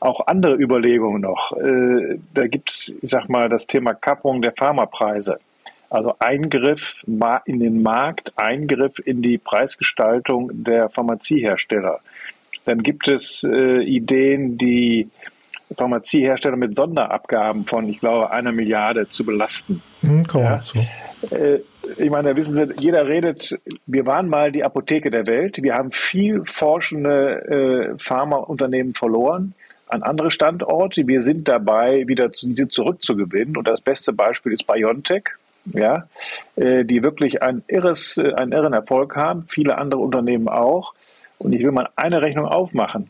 auch 0.00 0.26
andere 0.26 0.56
Überlegungen 0.56 1.22
noch. 1.22 1.56
Äh, 1.56 2.18
da 2.34 2.48
gibt 2.48 2.70
es, 2.70 2.94
ich 3.00 3.10
sag 3.10 3.28
mal, 3.28 3.48
das 3.48 3.68
Thema 3.68 3.94
Kappung 3.94 4.42
der 4.42 4.52
Pharmapreise. 4.52 5.38
Also 5.90 6.14
Eingriff 6.18 7.04
in 7.44 7.60
den 7.60 7.82
Markt, 7.82 8.32
Eingriff 8.36 8.98
in 9.04 9.22
die 9.22 9.38
Preisgestaltung 9.38 10.50
der 10.64 10.88
Pharmaziehersteller. 10.88 12.00
Dann 12.64 12.82
gibt 12.82 13.08
es 13.08 13.44
äh, 13.44 13.82
Ideen, 13.82 14.56
die 14.56 15.08
Pharmaziehersteller 15.76 16.56
mit 16.56 16.76
Sonderabgaben 16.76 17.66
von, 17.66 17.88
ich 17.88 18.00
glaube, 18.00 18.30
einer 18.30 18.52
Milliarde 18.52 19.08
zu 19.08 19.24
belasten. 19.24 19.82
Hm, 20.00 20.24
ja. 20.34 20.60
so. 20.60 20.80
äh, 21.34 21.60
Ich 21.98 22.10
meine, 22.10 22.36
wissen 22.36 22.54
Sie, 22.54 22.74
jeder 22.78 23.06
redet, 23.06 23.58
wir 23.86 24.06
waren 24.06 24.28
mal 24.28 24.52
die 24.52 24.62
Apotheke 24.62 25.10
der 25.10 25.26
Welt. 25.26 25.62
Wir 25.62 25.74
haben 25.74 25.90
viel 25.90 26.44
forschende 26.44 27.94
äh, 27.94 27.98
Pharmaunternehmen 27.98 28.94
verloren 28.94 29.54
an 29.88 30.02
andere 30.02 30.30
Standorte. 30.30 31.06
Wir 31.06 31.22
sind 31.22 31.48
dabei, 31.48 32.06
wieder 32.06 32.32
zu, 32.32 32.54
zurückzugewinnen. 32.54 33.56
Und 33.56 33.68
das 33.68 33.80
beste 33.80 34.12
Beispiel 34.12 34.52
ist 34.52 34.66
BioNTech, 34.66 35.24
ja, 35.66 36.08
äh, 36.56 36.84
die 36.84 37.02
wirklich 37.02 37.42
ein 37.42 37.62
irres, 37.68 38.16
äh, 38.16 38.32
einen 38.34 38.52
irren 38.52 38.72
Erfolg 38.72 39.16
haben. 39.16 39.44
Viele 39.48 39.78
andere 39.78 40.00
Unternehmen 40.00 40.48
auch. 40.48 40.94
Und 41.38 41.52
ich 41.52 41.62
will 41.62 41.72
mal 41.72 41.88
eine 41.96 42.22
Rechnung 42.22 42.46
aufmachen. 42.46 43.08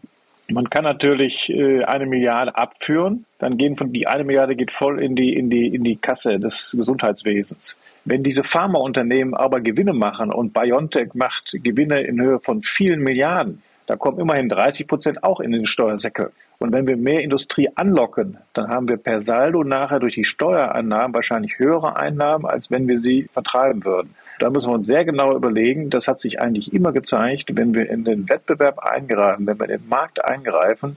Man 0.53 0.69
kann 0.69 0.85
natürlich 0.85 1.49
äh, 1.51 1.85
eine 1.85 2.07
Milliarde 2.07 2.57
abführen, 2.57 3.25
dann 3.39 3.57
gehen 3.57 3.77
von 3.77 3.93
die 3.93 4.09
eine 4.09 4.25
Milliarde 4.25 4.57
geht 4.57 4.73
voll 4.73 5.01
in 5.01 5.15
die 5.15 5.35
in 5.35 5.49
die 5.49 5.69
in 5.69 5.85
die 5.85 5.97
Kasse 5.97 6.41
des 6.41 6.75
Gesundheitswesens. 6.77 7.79
Wenn 8.05 8.23
diese 8.25 8.43
Pharmaunternehmen 8.43 9.35
aber 9.35 9.61
Gewinne 9.61 9.93
machen 9.93 10.33
und 10.33 10.53
BioNTech 10.53 11.15
macht 11.15 11.53
Gewinne 11.53 12.03
in 12.03 12.21
Höhe 12.21 12.41
von 12.41 12.63
vielen 12.63 13.01
Milliarden, 13.01 13.63
da 13.91 13.97
kommen 13.97 14.21
immerhin 14.21 14.49
30 14.49 14.87
Prozent 14.87 15.25
auch 15.25 15.41
in 15.41 15.51
den 15.51 15.67
Steuersäckel. 15.67 16.31
Und 16.61 16.71
wenn 16.71 16.87
wir 16.87 16.97
mehr 16.97 17.23
Industrie 17.23 17.71
anlocken, 17.75 18.39
dann 18.53 18.69
haben 18.69 18.89
wir 18.89 18.99
per 18.99 19.21
Saldo 19.21 19.65
nachher 19.65 19.99
durch 19.99 20.15
die 20.15 20.23
Steuereinnahmen 20.23 21.13
wahrscheinlich 21.13 21.59
höhere 21.59 21.97
Einnahmen, 21.97 22.47
als 22.47 22.71
wenn 22.71 22.87
wir 22.87 23.01
sie 23.01 23.27
vertreiben 23.33 23.85
würden. 23.85 24.15
Da 24.39 24.49
müssen 24.49 24.71
wir 24.71 24.75
uns 24.75 24.87
sehr 24.87 25.05
genau 25.05 25.35
überlegen. 25.35 25.91
Das 25.91 26.07
hat 26.07 26.21
sich 26.21 26.41
eigentlich 26.41 26.73
immer 26.73 26.93
gezeigt, 26.93 27.57
wenn 27.57 27.75
wir 27.75 27.91
in 27.91 28.05
den 28.05 28.29
Wettbewerb 28.29 28.79
eingreifen, 28.79 29.45
wenn 29.49 29.59
wir 29.59 29.69
in 29.69 29.81
den 29.81 29.89
Markt 29.89 30.25
eingreifen, 30.25 30.97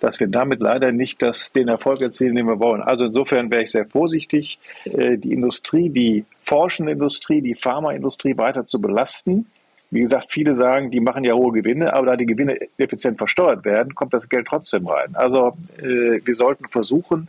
dass 0.00 0.18
wir 0.18 0.26
damit 0.26 0.58
leider 0.58 0.90
nicht 0.90 1.22
das, 1.22 1.52
den 1.52 1.68
Erfolg 1.68 2.00
erzielen, 2.00 2.34
den 2.34 2.48
wir 2.48 2.58
wollen. 2.58 2.82
Also 2.82 3.04
insofern 3.04 3.52
wäre 3.52 3.62
ich 3.62 3.70
sehr 3.70 3.86
vorsichtig, 3.86 4.58
äh, 4.86 5.16
die 5.16 5.32
Industrie, 5.32 5.90
die 5.90 6.24
forschende 6.42 6.90
Industrie, 6.90 7.40
die 7.40 7.54
Pharmaindustrie 7.54 8.36
weiter 8.36 8.66
zu 8.66 8.80
belasten. 8.80 9.46
Wie 9.92 10.00
gesagt, 10.00 10.28
viele 10.30 10.54
sagen, 10.54 10.90
die 10.90 11.00
machen 11.00 11.22
ja 11.22 11.34
hohe 11.34 11.52
Gewinne, 11.52 11.92
aber 11.92 12.06
da 12.06 12.16
die 12.16 12.24
Gewinne 12.24 12.58
effizient 12.78 13.18
versteuert 13.18 13.64
werden, 13.66 13.94
kommt 13.94 14.14
das 14.14 14.28
Geld 14.30 14.46
trotzdem 14.48 14.86
rein. 14.86 15.14
Also 15.14 15.52
äh, 15.78 16.20
wir 16.24 16.34
sollten 16.34 16.66
versuchen, 16.68 17.28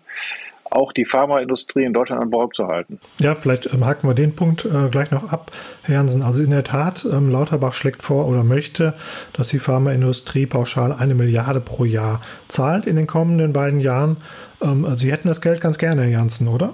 auch 0.69 0.93
die 0.93 1.03
Pharmaindustrie 1.03 1.83
in 1.83 1.91
Deutschland 1.91 2.21
an 2.21 2.29
Bord 2.29 2.55
zu 2.55 2.67
halten. 2.67 2.99
Ja, 3.19 3.35
vielleicht 3.35 3.71
ähm, 3.73 3.85
haken 3.85 4.07
wir 4.07 4.13
den 4.13 4.33
Punkt 4.33 4.63
äh, 4.63 4.87
gleich 4.89 5.11
noch 5.11 5.31
ab, 5.31 5.51
Herr 5.83 5.95
Jansen. 5.95 6.21
Also 6.21 6.41
in 6.41 6.51
der 6.51 6.63
Tat, 6.63 7.05
ähm, 7.11 7.29
Lauterbach 7.29 7.73
schlägt 7.73 8.01
vor 8.01 8.27
oder 8.29 8.45
möchte, 8.45 8.93
dass 9.33 9.49
die 9.49 9.59
Pharmaindustrie 9.59 10.45
pauschal 10.45 10.93
eine 10.93 11.15
Milliarde 11.15 11.59
pro 11.59 11.83
Jahr 11.83 12.21
zahlt 12.47 12.87
in 12.87 12.95
den 12.95 13.07
kommenden 13.07 13.51
beiden 13.51 13.81
Jahren. 13.81 14.17
Ähm, 14.61 14.95
Sie 14.95 15.11
hätten 15.11 15.27
das 15.27 15.41
Geld 15.41 15.59
ganz 15.59 15.77
gerne, 15.77 16.03
Herr 16.03 16.11
Jansen, 16.11 16.47
oder? 16.47 16.73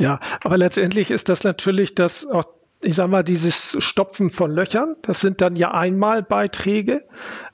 Ja, 0.00 0.18
aber 0.42 0.58
letztendlich 0.58 1.12
ist 1.12 1.28
das 1.28 1.44
natürlich 1.44 1.94
das 1.94 2.26
auch 2.26 2.57
ich 2.80 2.94
sage 2.94 3.10
mal, 3.10 3.24
dieses 3.24 3.76
Stopfen 3.82 4.30
von 4.30 4.52
Löchern, 4.52 4.94
das 5.02 5.20
sind 5.20 5.40
dann 5.40 5.56
ja 5.56 5.72
Einmalbeiträge. 5.72 7.04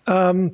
Ähm, 0.07 0.53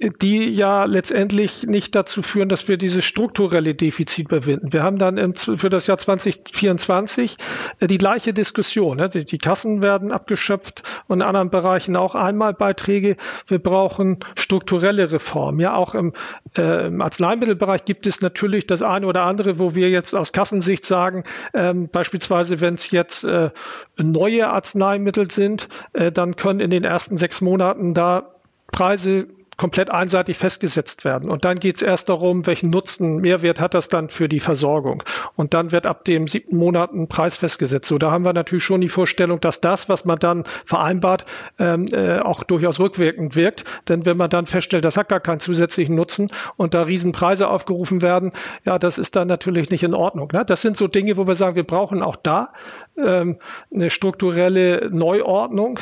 die 0.00 0.48
ja 0.48 0.86
letztendlich 0.86 1.66
nicht 1.66 1.94
dazu 1.94 2.22
führen, 2.22 2.48
dass 2.48 2.68
wir 2.68 2.78
dieses 2.78 3.04
strukturelle 3.04 3.74
Defizit 3.74 4.28
überwinden. 4.28 4.72
Wir 4.72 4.82
haben 4.82 4.96
dann 4.96 5.34
für 5.34 5.68
das 5.68 5.86
Jahr 5.86 5.98
2024 5.98 7.36
äh, 7.80 7.86
die 7.86 7.98
gleiche 7.98 8.32
Diskussion. 8.32 8.96
Ne? 8.96 9.10
Die, 9.10 9.38
Kassen 9.38 9.82
werden 9.82 10.10
abgeschöpft 10.10 10.82
und 11.06 11.18
in 11.18 11.22
anderen 11.22 11.50
Bereichen 11.50 11.96
auch 11.96 12.14
Einmalbeiträge. 12.14 13.16
Wir 13.46 13.58
brauchen 13.58 14.20
strukturelle 14.36 15.12
Reformen. 15.12 15.60
Ja, 15.60 15.74
auch 15.74 15.94
im, 15.94 16.14
äh, 16.56 16.86
im 16.86 17.02
Arzneimittelbereich 17.02 17.84
gibt 17.84 18.06
es 18.06 18.22
natürlich 18.22 18.66
das 18.66 18.80
eine 18.80 19.06
oder 19.06 19.24
andere, 19.24 19.58
wo 19.58 19.74
wir 19.74 19.90
jetzt 19.90 20.14
aus 20.14 20.32
Kassensicht 20.32 20.84
sagen, 20.84 21.24
ähm, 21.52 21.90
beispielsweise 21.90 22.62
wenn 22.62 22.74
es 22.74 22.90
jetzt 22.90 23.24
äh, 23.24 23.50
neue 23.98 24.48
Arzneimittel 24.48 25.30
sind, 25.30 25.68
dann 25.92 26.36
können 26.36 26.60
in 26.60 26.70
den 26.70 26.84
ersten 26.84 27.16
sechs 27.16 27.40
Monaten 27.40 27.92
da 27.92 28.34
Preise 28.72 29.26
komplett 29.60 29.90
einseitig 29.90 30.38
festgesetzt 30.38 31.04
werden. 31.04 31.28
Und 31.28 31.44
dann 31.44 31.60
geht 31.60 31.76
es 31.76 31.82
erst 31.82 32.08
darum, 32.08 32.46
welchen 32.46 32.70
Nutzen, 32.70 33.16
Mehrwert 33.16 33.60
hat 33.60 33.74
das 33.74 33.90
dann 33.90 34.08
für 34.08 34.26
die 34.26 34.40
Versorgung. 34.40 35.02
Und 35.36 35.52
dann 35.52 35.70
wird 35.70 35.84
ab 35.84 36.06
dem 36.06 36.28
siebten 36.28 36.56
Monat 36.56 36.94
ein 36.94 37.08
Preis 37.08 37.36
festgesetzt. 37.36 37.86
So, 37.86 37.98
da 37.98 38.10
haben 38.10 38.24
wir 38.24 38.32
natürlich 38.32 38.64
schon 38.64 38.80
die 38.80 38.88
Vorstellung, 38.88 39.38
dass 39.38 39.60
das, 39.60 39.90
was 39.90 40.06
man 40.06 40.18
dann 40.18 40.44
vereinbart, 40.64 41.26
ähm, 41.58 41.84
äh, 41.92 42.20
auch 42.20 42.42
durchaus 42.42 42.80
rückwirkend 42.80 43.36
wirkt. 43.36 43.64
Denn 43.86 44.06
wenn 44.06 44.16
man 44.16 44.30
dann 44.30 44.46
feststellt, 44.46 44.82
das 44.82 44.96
hat 44.96 45.10
gar 45.10 45.20
keinen 45.20 45.40
zusätzlichen 45.40 45.94
Nutzen 45.94 46.30
und 46.56 46.72
da 46.72 46.84
Riesenpreise 46.84 47.46
aufgerufen 47.46 48.00
werden, 48.00 48.32
ja, 48.64 48.78
das 48.78 48.96
ist 48.96 49.14
dann 49.14 49.28
natürlich 49.28 49.68
nicht 49.68 49.82
in 49.82 49.92
Ordnung. 49.92 50.30
Ne? 50.32 50.42
Das 50.46 50.62
sind 50.62 50.78
so 50.78 50.86
Dinge, 50.86 51.18
wo 51.18 51.26
wir 51.26 51.34
sagen, 51.34 51.54
wir 51.54 51.64
brauchen 51.64 52.02
auch 52.02 52.16
da 52.16 52.54
ähm, 52.96 53.36
eine 53.70 53.90
strukturelle 53.90 54.88
Neuordnung, 54.90 55.80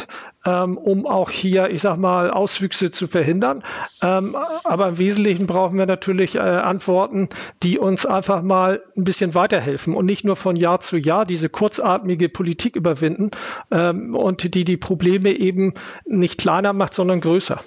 ähm, 0.48 0.78
um 0.78 1.06
auch 1.06 1.30
hier, 1.30 1.70
ich 1.70 1.82
sag 1.82 1.98
mal, 1.98 2.30
Auswüchse 2.30 2.90
zu 2.90 3.06
verhindern. 3.06 3.62
Ähm, 4.02 4.36
aber 4.64 4.88
im 4.88 4.98
Wesentlichen 4.98 5.46
brauchen 5.46 5.76
wir 5.76 5.86
natürlich 5.86 6.36
äh, 6.36 6.38
Antworten, 6.38 7.28
die 7.62 7.78
uns 7.78 8.06
einfach 8.06 8.42
mal 8.42 8.82
ein 8.96 9.04
bisschen 9.04 9.34
weiterhelfen 9.34 9.94
und 9.94 10.06
nicht 10.06 10.24
nur 10.24 10.36
von 10.36 10.56
Jahr 10.56 10.80
zu 10.80 10.96
Jahr 10.96 11.26
diese 11.26 11.48
kurzatmige 11.48 12.28
Politik 12.28 12.76
überwinden 12.76 13.30
ähm, 13.70 14.14
und 14.14 14.54
die 14.54 14.64
die 14.64 14.76
Probleme 14.76 15.30
eben 15.30 15.74
nicht 16.06 16.38
kleiner 16.38 16.72
macht, 16.72 16.94
sondern 16.94 17.20
größer. 17.20 17.60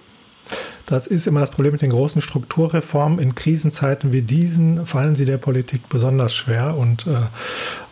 Das 0.86 1.08
ist 1.08 1.28
immer 1.28 1.40
das 1.40 1.52
Problem 1.52 1.72
mit 1.74 1.82
den 1.82 1.92
großen 1.92 2.22
Strukturreformen. 2.22 3.20
In 3.20 3.36
Krisenzeiten 3.36 4.12
wie 4.12 4.22
diesen 4.22 4.86
fallen 4.86 5.16
sie 5.16 5.26
der 5.26 5.38
Politik 5.38 5.90
besonders 5.90 6.34
schwer 6.36 6.78
und 6.78 7.08
äh, 7.08 7.22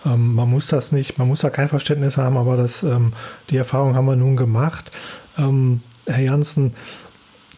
ähm, 0.06 0.34
man 0.34 0.50
muss 0.50 0.68
das 0.68 0.92
nicht, 0.92 1.18
man 1.18 1.28
muss 1.28 1.42
da 1.42 1.50
kein 1.50 1.70
Verständnis 1.70 2.18
haben, 2.18 2.38
aber 2.38 2.58
das, 2.58 2.84
ähm, 2.84 3.14
die 3.50 3.58
Erfahrung 3.58 3.96
haben 3.96 4.06
wir 4.06 4.16
nun 4.16 4.36
gemacht. 4.36 4.92
Ähm, 5.38 5.82
Herr 6.06 6.24
Janssen, 6.24 6.74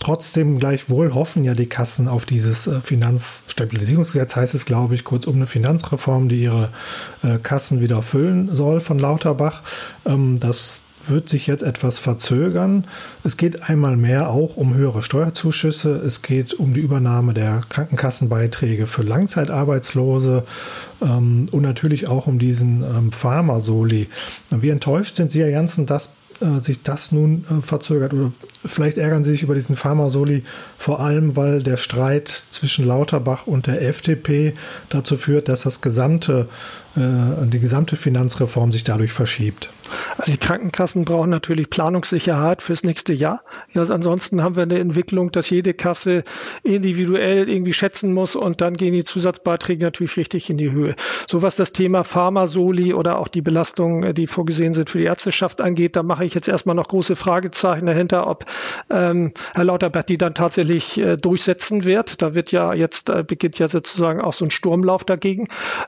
Trotzdem 0.01 0.57
gleichwohl 0.57 1.13
hoffen 1.13 1.43
ja 1.43 1.53
die 1.53 1.67
Kassen 1.67 2.07
auf 2.07 2.25
dieses 2.25 2.65
äh, 2.65 2.81
Finanzstabilisierungsgesetz, 2.81 4.35
heißt 4.35 4.55
es, 4.55 4.65
glaube 4.65 4.95
ich, 4.95 5.03
kurz 5.03 5.27
um 5.27 5.35
eine 5.35 5.45
Finanzreform, 5.45 6.27
die 6.27 6.41
ihre 6.41 6.71
äh, 7.21 7.37
Kassen 7.37 7.81
wieder 7.81 8.01
füllen 8.01 8.51
soll 8.51 8.81
von 8.81 8.97
Lauterbach. 8.97 9.61
Ähm, 10.03 10.39
das 10.39 10.81
wird 11.07 11.29
sich 11.29 11.47
jetzt 11.47 11.63
etwas 11.63 11.97
verzögern. 11.97 12.85
Es 13.23 13.37
geht 13.37 13.69
einmal 13.69 13.97
mehr 13.97 14.29
auch 14.29 14.57
um 14.57 14.73
höhere 14.73 15.01
Steuerzuschüsse. 15.01 15.95
Es 15.95 16.21
geht 16.21 16.53
um 16.53 16.73
die 16.73 16.81
Übernahme 16.81 17.33
der 17.33 17.61
Krankenkassenbeiträge 17.69 18.87
für 18.87 19.03
Langzeitarbeitslose 19.03 20.43
ähm, 21.01 21.45
und 21.51 21.61
natürlich 21.61 22.07
auch 22.07 22.27
um 22.27 22.39
diesen 22.39 22.83
ähm, 22.83 23.11
Pharma-Soli. 23.11 24.07
Wie 24.51 24.69
enttäuscht 24.69 25.15
sind 25.15 25.31
Sie, 25.31 25.41
Herr 25.41 25.49
Janssen, 25.49 25.85
dass 25.85 26.11
äh, 26.41 26.59
sich 26.59 26.83
das 26.83 27.11
nun 27.11 27.45
äh, 27.49 27.61
verzögert? 27.61 28.13
Oder 28.13 28.31
vielleicht 28.65 28.97
ärgern 28.97 29.23
Sie 29.23 29.31
sich 29.31 29.43
über 29.43 29.55
diesen 29.55 29.75
Pharma-Soli 29.75 30.43
vor 30.77 30.99
allem, 30.99 31.35
weil 31.35 31.61
der 31.61 31.77
Streit 31.77 32.27
zwischen 32.49 32.85
Lauterbach 32.85 33.47
und 33.47 33.67
der 33.67 33.81
FDP 33.81 34.53
dazu 34.89 35.17
führt, 35.17 35.47
dass 35.47 35.61
das 35.63 35.81
gesamte, 35.81 36.47
äh, 36.95 37.45
die 37.47 37.59
gesamte 37.59 37.95
Finanzreform 37.95 38.71
sich 38.71 38.83
dadurch 38.83 39.13
verschiebt. 39.13 39.69
Also 40.21 40.33
die 40.33 40.37
Krankenkassen 40.37 41.03
brauchen 41.03 41.31
natürlich 41.31 41.71
Planungssicherheit 41.71 42.61
fürs 42.61 42.83
nächste 42.83 43.11
Jahr. 43.11 43.41
Ja, 43.73 43.81
ansonsten 43.81 44.43
haben 44.43 44.55
wir 44.55 44.61
eine 44.61 44.77
Entwicklung, 44.77 45.31
dass 45.31 45.49
jede 45.49 45.73
Kasse 45.73 46.23
individuell 46.61 47.49
irgendwie 47.49 47.73
schätzen 47.73 48.13
muss 48.13 48.35
und 48.35 48.61
dann 48.61 48.75
gehen 48.75 48.93
die 48.93 49.03
Zusatzbeiträge 49.03 49.83
natürlich 49.83 50.17
richtig 50.17 50.51
in 50.51 50.59
die 50.59 50.71
Höhe. 50.71 50.95
So 51.27 51.41
was 51.41 51.55
das 51.55 51.73
Thema 51.73 52.03
Pharma-Soli 52.03 52.93
oder 52.93 53.17
auch 53.17 53.29
die 53.29 53.41
Belastungen, 53.41 54.13
die 54.13 54.27
vorgesehen 54.27 54.73
sind 54.73 54.91
für 54.91 54.99
die 54.99 55.05
Ärzteschaft 55.05 55.59
angeht, 55.59 55.95
da 55.95 56.03
mache 56.03 56.23
ich 56.23 56.35
jetzt 56.35 56.47
erstmal 56.47 56.75
noch 56.75 56.89
große 56.89 57.15
Fragezeichen 57.15 57.87
dahinter, 57.87 58.27
ob 58.27 58.45
ähm, 58.91 59.33
Herr 59.55 59.63
Lauterbach 59.63 60.03
die 60.03 60.19
dann 60.19 60.35
tatsächlich 60.35 60.99
äh, 60.99 61.17
durchsetzen 61.17 61.83
wird. 61.83 62.21
Da 62.21 62.35
wird 62.35 62.51
ja 62.51 62.75
jetzt, 62.75 63.09
äh, 63.09 63.23
beginnt 63.23 63.57
ja 63.57 63.67
sozusagen 63.67 64.21
auch 64.21 64.33
so 64.33 64.45
ein 64.45 64.51
Sturmlauf 64.51 65.03
dagegen. 65.03 65.47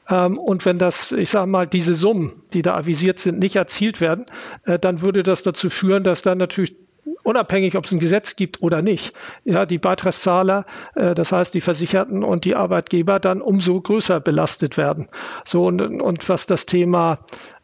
Ähm, 0.10 0.39
und 0.39 0.65
wenn 0.65 0.80
das, 0.80 1.12
ich 1.12 1.30
sage 1.30 1.46
mal, 1.46 1.67
diese 1.67 1.93
Summen, 1.93 2.32
die 2.54 2.63
da 2.63 2.76
avisiert 2.76 3.19
sind, 3.19 3.38
nicht 3.38 3.56
erzielt 3.56 4.02
werden, 4.02 4.22
äh, 4.65 4.79
dann 4.79 5.01
würde 5.01 5.23
das 5.23 5.43
dazu 5.43 5.69
führen, 5.69 6.03
dass 6.03 6.21
dann 6.21 6.38
natürlich 6.38 6.75
unabhängig, 7.23 7.75
ob 7.75 7.86
es 7.86 7.91
ein 7.91 7.99
Gesetz 7.99 8.36
gibt 8.36 8.62
oder 8.62 8.81
nicht, 8.81 9.13
ja, 9.43 9.65
die 9.65 9.77
Beitragszahler, 9.77 10.65
äh, 10.95 11.15
das 11.15 11.31
heißt 11.31 11.53
die 11.53 11.62
Versicherten 11.62 12.23
und 12.23 12.45
die 12.45 12.55
Arbeitgeber 12.55 13.19
dann 13.19 13.41
umso 13.41 13.79
größer 13.79 14.19
belastet 14.19 14.77
werden. 14.77 15.09
So 15.45 15.65
und, 15.65 15.81
und 15.81 16.29
was 16.29 16.45
das 16.45 16.65
Thema 16.65 17.19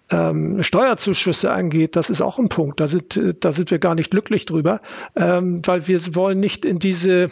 ähm, 0.10 0.64
Steuerzuschüsse 0.64 1.52
angeht, 1.52 1.96
das 1.96 2.10
ist 2.10 2.22
auch 2.22 2.40
ein 2.40 2.50
Punkt. 2.50 2.80
Da 2.80 2.88
sind, 2.88 3.16
äh, 3.18 3.34
da 3.40 3.52
sind 3.52 3.72
wir 3.72 3.80
gar 3.80 3.96
nicht 3.96 4.12
glücklich 4.12 4.46
drüber, 4.46 4.82
ähm, 5.16 5.62
weil 5.66 5.88
wir 5.88 6.00
wollen 6.16 6.40
nicht 6.40 6.66
in 6.66 6.80
diese 6.80 7.32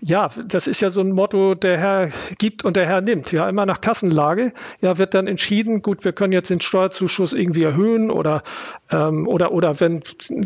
ja, 0.00 0.30
das 0.46 0.66
ist 0.66 0.80
ja 0.80 0.90
so 0.90 1.00
ein 1.00 1.12
Motto, 1.12 1.54
der 1.54 1.78
Herr 1.78 2.10
gibt 2.38 2.64
und 2.64 2.76
der 2.76 2.86
Herr 2.86 3.00
nimmt. 3.00 3.32
Ja, 3.32 3.48
immer 3.48 3.64
nach 3.64 3.80
Kassenlage. 3.80 4.52
Ja, 4.80 4.98
wird 4.98 5.14
dann 5.14 5.26
entschieden, 5.26 5.80
gut, 5.80 6.04
wir 6.04 6.12
können 6.12 6.32
jetzt 6.32 6.50
den 6.50 6.60
Steuerzuschuss 6.60 7.32
irgendwie 7.32 7.62
erhöhen 7.62 8.10
oder, 8.10 8.42
ähm, 8.90 9.26
oder, 9.26 9.52
oder 9.52 9.80
wenn 9.80 10.02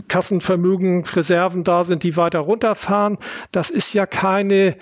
Kassenvermögen, 0.09 1.05
Reserven 1.05 1.65
da 1.65 1.85
sind, 1.85 2.05
die 2.05 2.17
weiter 2.17 2.41
runterfahren. 2.41 3.19
Das 3.51 3.71
ist 3.71 3.93
ja 3.93 4.07
keine 4.07 4.55
äh, 4.69 4.77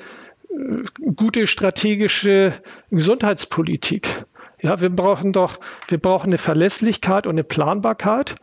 gute 1.17 1.47
strategische 1.47 2.53
Gesundheitspolitik. 2.91 4.27
Ja, 4.61 4.81
wir 4.81 4.91
brauchen 4.91 5.33
doch, 5.33 5.61
wir 5.89 5.99
brauchen 5.99 6.29
eine 6.29 6.39
Verlässlichkeit 6.39 7.27
und 7.27 7.35
eine 7.35 7.45
Planbarkeit. 7.45 8.37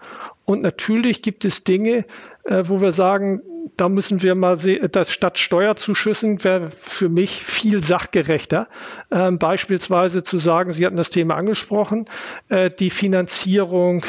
Und 0.45 0.61
natürlich 0.61 1.21
gibt 1.21 1.45
es 1.45 1.63
Dinge, 1.63 2.05
äh, 2.45 2.63
wo 2.65 2.81
wir 2.81 2.91
sagen, 2.91 3.41
da 3.77 3.89
müssen 3.89 4.21
wir 4.21 4.35
mal 4.35 4.57
sehen, 4.57 4.87
dass 4.91 5.11
statt 5.11 5.37
Steuerzuschüssen 5.37 6.43
wäre 6.43 6.71
für 6.71 7.09
mich 7.09 7.43
viel 7.43 7.83
sachgerechter. 7.83 8.67
Ähm, 9.11 9.37
beispielsweise 9.37 10.23
zu 10.23 10.37
sagen, 10.37 10.71
Sie 10.71 10.85
hatten 10.85 10.95
das 10.95 11.09
Thema 11.09 11.35
angesprochen, 11.35 12.07
äh, 12.49 12.69
die 12.71 12.89
Finanzierung 12.89 14.05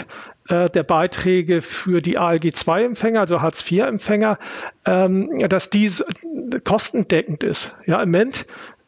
äh, 0.48 0.70
der 0.70 0.85
Beiträge 0.85 1.62
für 1.62 2.00
die 2.00 2.18
ALG-2-Empfänger, 2.18 3.20
also 3.20 3.42
Hartz-IV-Empfänger, 3.42 4.38
ähm, 4.85 5.48
dass 5.48 5.70
die 5.70 5.90
kostendeckend 6.64 7.42
ist. 7.42 7.76
Ja, 7.87 8.02
im 8.02 8.11
Moment 8.11 8.46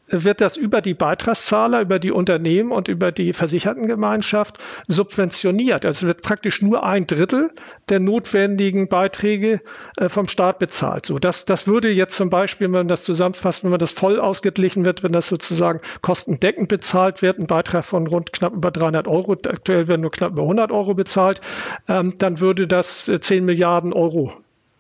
wird 0.09 0.41
das 0.41 0.57
über 0.57 0.81
die 0.81 0.95
Beitragszahler, 0.95 1.81
über 1.81 1.99
die 1.99 2.13
Unternehmen 2.13 2.73
und 2.73 2.89
über 2.89 3.13
die 3.13 3.33
Versichertengemeinschaft 3.33 4.59
subventioniert. 4.87 5.85
Also 5.85 6.07
wird 6.07 6.23
praktisch 6.23 6.63
nur 6.63 6.85
ein 6.85 7.07
Drittel 7.07 7.51
der 7.89 8.01
notwendigen 8.01 8.89
Beiträge 8.89 9.61
äh, 9.97 10.09
vom 10.09 10.29
Staat 10.29 10.59
bezahlt. 10.59 11.07
So, 11.07 11.19
das, 11.19 11.45
das 11.45 11.67
würde 11.67 11.91
jetzt 11.91 12.17
zum 12.17 12.31
Beispiel, 12.31 12.67
wenn 12.67 12.73
man 12.73 12.89
das 12.89 13.05
zusammenfasst, 13.05 13.65
wenn 13.65 13.71
man 13.71 13.79
das 13.79 13.93
voll 13.93 14.21
ausgeglichen 14.21 14.85
wird, 14.85 15.03
wenn 15.03 15.13
das 15.13 15.29
sozusagen 15.29 15.81
kostendeckend 16.03 16.69
bezahlt 16.69 17.23
wird, 17.23 17.39
ein 17.39 17.47
Beitrag 17.47 17.85
von 17.85 18.07
rund 18.07 18.33
knapp 18.33 18.55
über 18.55 18.71
300 18.71 19.07
Euro, 19.09 19.33
aktuell 19.33 19.89
werden 19.89 20.03
nur 20.03 20.11
knapp 20.11 20.33
über 20.33 20.43
100 20.43 20.73
Euro 20.73 20.95
bezahlt, 20.95 21.41
ähm, 21.89 22.15
dann 22.19 22.41
würde 22.41 22.67
das 22.67 23.11
10 23.21 23.39
äh, 23.39 23.41
Milliarden 23.41 23.93
Euro 23.93 24.33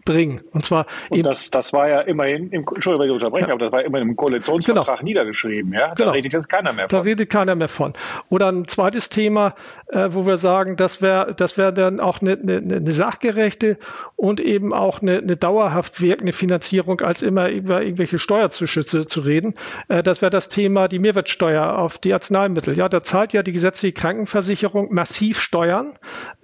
bringen. 0.08 0.40
Und 0.52 0.64
zwar 0.64 0.86
und 1.10 1.22
das, 1.22 1.50
das 1.50 1.74
war 1.74 1.86
ja 1.86 2.00
immerhin, 2.00 2.48
im, 2.48 2.60
Entschuldigung, 2.60 3.00
wenn 3.00 3.06
ich 3.08 3.12
unterbreche, 3.12 3.48
ja. 3.48 3.52
aber 3.52 3.64
das 3.66 3.72
war 3.72 3.84
immerhin 3.84 4.08
im 4.08 4.16
Koalitionsvertrag 4.16 4.86
genau. 4.86 5.02
niedergeschrieben. 5.02 5.72
Ja? 5.74 5.88
Da 5.88 5.94
genau. 5.94 6.10
redet 6.12 6.32
jetzt 6.32 6.48
keiner 6.48 6.72
mehr 6.72 6.88
von. 6.88 6.98
Da 6.98 7.02
redet 7.02 7.28
keiner 7.28 7.54
mehr 7.54 7.68
von. 7.68 7.92
Oder 8.30 8.50
ein 8.50 8.64
zweites 8.64 9.10
Thema, 9.10 9.54
äh, 9.88 10.08
wo 10.12 10.26
wir 10.26 10.38
sagen, 10.38 10.76
das 10.76 11.02
wäre 11.02 11.34
das 11.34 11.58
wäre 11.58 11.74
dann 11.74 12.00
auch 12.00 12.22
eine, 12.22 12.38
eine, 12.38 12.56
eine 12.56 12.92
sachgerechte 12.92 13.76
und 14.16 14.40
eben 14.40 14.72
auch 14.72 15.02
eine, 15.02 15.18
eine 15.18 15.36
dauerhaft 15.36 16.00
wirkende 16.00 16.32
Finanzierung, 16.32 17.02
als 17.02 17.20
immer 17.20 17.50
über 17.50 17.82
irgendwelche 17.82 18.16
Steuerzuschüsse 18.16 19.06
zu 19.06 19.20
reden. 19.20 19.56
Äh, 19.88 20.02
das 20.02 20.22
wäre 20.22 20.30
das 20.30 20.48
Thema 20.48 20.88
die 20.88 21.00
Mehrwertsteuer 21.00 21.78
auf 21.78 21.98
die 21.98 22.14
Arzneimittel. 22.14 22.78
Ja, 22.78 22.88
da 22.88 23.02
zahlt 23.02 23.34
ja 23.34 23.42
die 23.42 23.52
gesetzliche 23.52 23.92
Krankenversicherung 23.92 24.88
massiv 24.90 25.38
Steuern. 25.38 25.92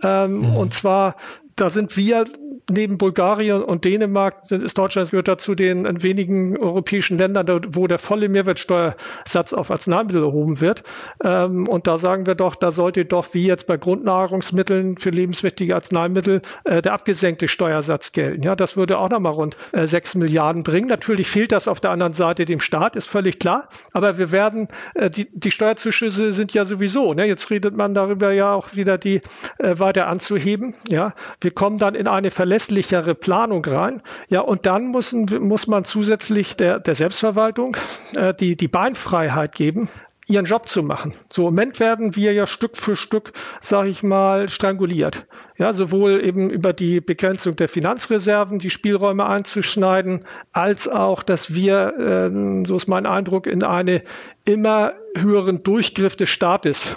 Ähm, 0.02 0.40
mhm. 0.40 0.56
Und 0.56 0.74
zwar 0.74 1.16
da 1.56 1.70
sind 1.70 1.96
wir 1.96 2.24
neben 2.70 2.98
Bulgarien 2.98 3.62
und 3.62 3.84
Dänemark 3.84 4.50
ist 4.50 4.78
Deutschland 4.78 5.10
gehört 5.10 5.28
dazu 5.28 5.54
den 5.54 6.02
wenigen 6.02 6.56
europäischen 6.56 7.18
Ländern, 7.18 7.46
wo 7.68 7.86
der 7.86 7.98
volle 7.98 8.28
Mehrwertsteuersatz 8.28 9.52
auf 9.52 9.70
Arzneimittel 9.70 10.22
erhoben 10.22 10.60
wird. 10.60 10.82
Ähm, 11.22 11.68
und 11.68 11.86
da 11.86 11.98
sagen 11.98 12.26
wir 12.26 12.34
doch, 12.34 12.54
da 12.54 12.72
sollte 12.72 13.04
doch 13.04 13.26
wie 13.32 13.46
jetzt 13.46 13.66
bei 13.66 13.76
Grundnahrungsmitteln 13.76 14.96
für 14.98 15.10
lebenswichtige 15.10 15.74
Arzneimittel 15.74 16.40
äh, 16.64 16.80
der 16.80 16.94
abgesenkte 16.94 17.48
Steuersatz 17.48 18.12
gelten. 18.12 18.42
Ja, 18.42 18.56
das 18.56 18.76
würde 18.76 18.98
auch 18.98 19.10
nochmal 19.10 19.32
rund 19.32 19.56
äh, 19.72 19.86
sechs 19.86 20.14
Milliarden 20.14 20.62
bringen. 20.62 20.88
Natürlich 20.88 21.28
fehlt 21.28 21.52
das 21.52 21.68
auf 21.68 21.80
der 21.80 21.90
anderen 21.90 22.14
Seite 22.14 22.46
dem 22.46 22.60
Staat, 22.60 22.96
ist 22.96 23.08
völlig 23.08 23.38
klar. 23.38 23.68
Aber 23.92 24.16
wir 24.16 24.32
werden, 24.32 24.68
äh, 24.94 25.10
die, 25.10 25.28
die 25.32 25.50
Steuerzuschüsse 25.50 26.32
sind 26.32 26.54
ja 26.54 26.64
sowieso. 26.64 27.12
Ne? 27.12 27.26
Jetzt 27.26 27.50
redet 27.50 27.76
man 27.76 27.92
darüber 27.92 28.32
ja 28.32 28.54
auch 28.54 28.74
wieder, 28.74 28.98
die 28.98 29.20
weiter 29.58 30.08
anzuheben. 30.08 30.74
Ja, 30.88 31.14
wir 31.40 31.50
kommen 31.50 31.78
dann 31.78 31.94
in 31.94 32.06
eine 32.06 32.30
verlässlichere 32.54 33.16
Planung 33.16 33.64
rein. 33.64 34.00
Ja, 34.28 34.40
und 34.40 34.64
dann 34.64 34.92
müssen, 34.92 35.26
muss 35.40 35.66
man 35.66 35.84
zusätzlich 35.84 36.54
der, 36.54 36.78
der 36.78 36.94
Selbstverwaltung 36.94 37.76
äh, 38.14 38.32
die, 38.32 38.56
die 38.56 38.68
Beinfreiheit 38.68 39.56
geben, 39.56 39.88
ihren 40.28 40.46
Job 40.46 40.68
zu 40.68 40.84
machen. 40.84 41.12
So 41.32 41.48
im 41.48 41.54
Moment 41.54 41.80
werden 41.80 42.14
wir 42.14 42.32
ja 42.32 42.46
Stück 42.46 42.76
für 42.76 42.94
Stück, 42.94 43.32
sage 43.60 43.88
ich 43.88 44.04
mal, 44.04 44.48
stranguliert. 44.48 45.26
Ja, 45.58 45.72
sowohl 45.72 46.24
eben 46.24 46.48
über 46.48 46.72
die 46.72 47.00
Begrenzung 47.00 47.56
der 47.56 47.68
Finanzreserven, 47.68 48.60
die 48.60 48.70
Spielräume 48.70 49.26
einzuschneiden, 49.26 50.24
als 50.52 50.86
auch, 50.86 51.24
dass 51.24 51.54
wir, 51.54 51.94
äh, 51.98 52.66
so 52.66 52.76
ist 52.76 52.86
mein 52.86 53.06
Eindruck, 53.06 53.48
in 53.48 53.64
eine 53.64 54.02
immer 54.44 54.92
höheren 55.16 55.64
Durchgriff 55.64 56.14
des 56.14 56.30
Staates 56.30 56.96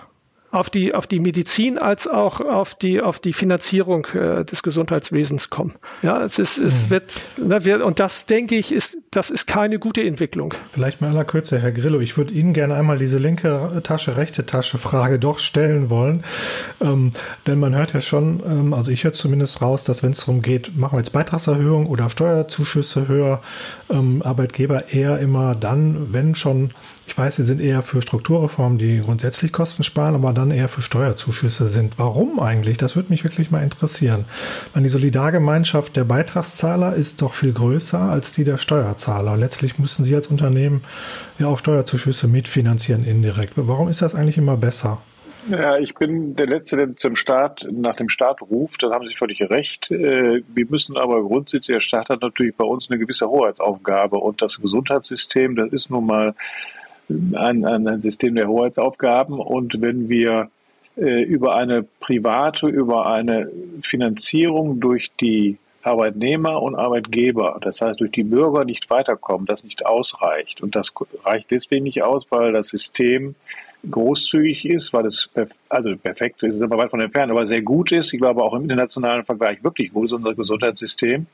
auf 0.58 0.70
die, 0.70 0.94
auf 0.94 1.06
die 1.06 1.20
Medizin 1.20 1.78
als 1.78 2.08
auch 2.08 2.42
auf 2.42 2.74
die, 2.74 3.02
auf 3.02 3.20
die 3.20 3.34
Finanzierung 3.34 4.08
äh, 4.14 4.44
des 4.44 4.64
Gesundheitswesens 4.64 5.50
kommen. 5.50 5.74
Ja, 6.02 6.24
es 6.24 6.40
ist, 6.40 6.58
es 6.58 6.86
mhm. 6.86 6.90
wird, 6.90 7.22
na, 7.38 7.64
wir, 7.64 7.86
und 7.86 8.00
das 8.00 8.26
denke 8.26 8.56
ich, 8.56 8.72
ist, 8.72 9.04
das 9.12 9.30
ist 9.30 9.46
keine 9.46 9.78
gute 9.78 10.04
Entwicklung. 10.04 10.54
Vielleicht 10.72 11.00
mal 11.00 11.12
aller 11.12 11.26
Kürze, 11.26 11.60
Herr 11.60 11.72
Grillo, 11.72 12.00
ich 12.00 12.18
würde 12.18 12.34
Ihnen 12.34 12.54
gerne 12.54 12.74
einmal 12.74 12.98
diese 12.98 13.20
linke 13.20 13.82
Tasche, 13.84 14.18
rechte 14.18 14.46
Tasche 14.46 14.78
Frage 14.78 15.20
doch 15.28 15.38
stellen 15.40 15.90
wollen. 15.90 16.24
Ähm, 16.82 17.12
denn 17.46 17.60
man 17.60 17.76
hört 17.76 17.94
ja 17.94 18.02
schon, 18.02 18.42
ähm, 18.46 18.74
also 18.74 18.90
ich 18.90 19.04
höre 19.04 19.14
zumindest 19.14 19.62
raus, 19.62 19.84
dass 19.84 20.02
wenn 20.02 20.12
es 20.12 20.20
darum 20.20 20.42
geht, 20.42 20.76
machen 20.76 20.94
wir 20.94 21.00
jetzt 21.00 21.14
Beitragserhöhung 21.14 21.86
oder 21.86 22.10
Steuerzuschüsse 22.10 23.08
höher, 23.08 23.42
ähm, 23.90 24.24
Arbeitgeber 24.24 24.92
eher 24.92 25.20
immer 25.20 25.54
dann, 25.54 26.14
wenn 26.14 26.34
schon 26.34 26.72
ich 27.08 27.18
weiß, 27.18 27.38
Sie 27.38 27.44
sind 27.44 27.62
eher 27.62 27.84
für 27.84 28.02
Strukturreformen, 28.02 28.78
die 28.78 29.00
grundsätzlich 29.00 29.54
Kosten 29.54 29.84
sparen, 29.84 30.14
aber 30.14 30.34
dann 30.34 30.47
eher 30.52 30.68
für 30.68 30.82
Steuerzuschüsse 30.82 31.68
sind. 31.68 32.00
Warum 32.00 32.40
eigentlich? 32.40 32.78
Das 32.78 32.96
würde 32.96 33.10
mich 33.10 33.24
wirklich 33.24 33.52
mal 33.52 33.64
interessieren. 33.64 34.26
Meine, 34.74 34.86
die 34.86 34.92
Solidargemeinschaft 34.92 35.96
der 35.96 36.04
Beitragszahler 36.04 36.96
ist 36.96 37.22
doch 37.22 37.34
viel 37.34 37.54
größer 37.54 38.00
als 38.00 38.34
die 38.34 38.44
der 38.44 38.58
Steuerzahler. 38.58 39.38
Letztlich 39.38 39.80
müssen 39.80 40.06
Sie 40.06 40.16
als 40.16 40.28
Unternehmen 40.28 40.84
ja 41.40 41.48
auch 41.48 41.60
Steuerzuschüsse 41.60 42.28
mitfinanzieren 42.28 43.04
indirekt. 43.04 43.54
Warum 43.56 43.88
ist 43.88 44.02
das 44.02 44.16
eigentlich 44.16 44.38
immer 44.38 44.58
besser? 44.58 45.00
Ja, 45.50 45.78
ich 45.78 45.94
bin 45.94 46.36
der 46.36 46.48
Letzte, 46.48 46.76
der 46.76 46.96
zum 46.98 47.16
Staat, 47.16 47.66
nach 47.72 47.96
dem 47.96 48.10
Staat 48.10 48.42
ruft. 48.42 48.84
Da 48.84 48.92
haben 48.92 49.08
Sie 49.08 49.16
völlig 49.16 49.42
recht. 49.50 49.90
Äh, 49.92 50.44
wir 50.46 50.66
müssen 50.68 50.98
aber 50.98 51.24
grundsätzlich, 51.24 51.76
der 51.76 51.82
Staat 51.82 52.10
hat 52.10 52.22
natürlich 52.22 52.56
bei 52.56 52.66
uns 52.66 52.90
eine 52.90 53.00
gewisse 53.00 53.30
Hoheitsaufgabe 53.30 54.18
und 54.18 54.42
das 54.42 54.60
Gesundheitssystem, 54.60 55.56
das 55.56 55.72
ist 55.72 55.90
nun 55.90 56.06
mal 56.06 56.36
ein, 57.10 57.66
ein 57.66 58.02
System 58.02 58.36
der 58.36 58.48
Hoheitsaufgaben. 58.48 59.40
Und 59.40 59.82
wenn 59.82 60.10
wir 60.10 60.50
äh, 60.98 61.24
über 61.24 61.56
eine 61.56 61.84
private, 62.00 62.68
über 62.68 63.08
eine 63.08 63.52
Finanzierung 63.82 64.80
durch 64.80 65.12
die 65.20 65.58
Arbeitnehmer 65.84 66.62
und 66.62 66.76
Arbeitgeber, 66.76 67.60
das 67.62 67.82
heißt 67.82 68.00
durch 68.02 68.12
die 68.12 68.24
Bürger 68.24 68.66
nicht 68.66 68.90
weiterkommen, 68.90 69.46
das 69.46 69.64
nicht 69.64 69.86
ausreicht. 69.86 70.62
Und 70.62 70.76
das 70.76 70.94
reicht 71.24 71.52
deswegen 71.52 71.84
nicht 71.84 72.04
aus, 72.04 72.26
weil 72.30 72.52
das 72.52 72.70
System 72.70 73.36
großzügig 73.90 74.66
ist, 74.66 74.92
weil 74.92 75.06
es 75.06 75.30
also 75.70 75.96
perfekt 75.96 76.44
ist, 76.44 76.56
ist 76.56 76.62
aber 76.62 76.78
weit 76.78 76.90
von 76.90 77.00
entfernt, 77.00 77.32
aber 77.32 77.46
sehr 77.46 77.62
gut 77.62 77.92
ist. 77.92 78.12
Ich 78.12 78.20
glaube 78.20 78.44
auch 78.44 78.54
im 78.54 78.64
internationalen 78.64 79.24
Vergleich 79.24 79.64
wirklich 79.64 79.94
gut 79.94 80.08
ist 80.08 80.14
unser 80.14 80.34
Gesundheitssystem. 80.34 81.28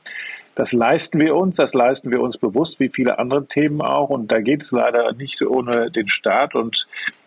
Das 0.54 0.72
leisten 0.72 1.20
wir 1.20 1.34
uns, 1.34 1.56
das 1.56 1.74
leisten 1.74 2.10
wir 2.10 2.20
uns 2.20 2.38
bewusst, 2.38 2.78
wie 2.80 2.88
viele 2.88 3.18
andere 3.18 3.46
Themen 3.46 3.80
auch. 3.80 4.10
Und 4.10 4.30
da 4.30 4.40
geht 4.40 4.62
es 4.62 4.70
leider 4.70 5.12
nicht 5.12 5.42
ohne 5.42 5.90
den 5.90 6.08
Staat. 6.08 6.54
Und 6.54 6.86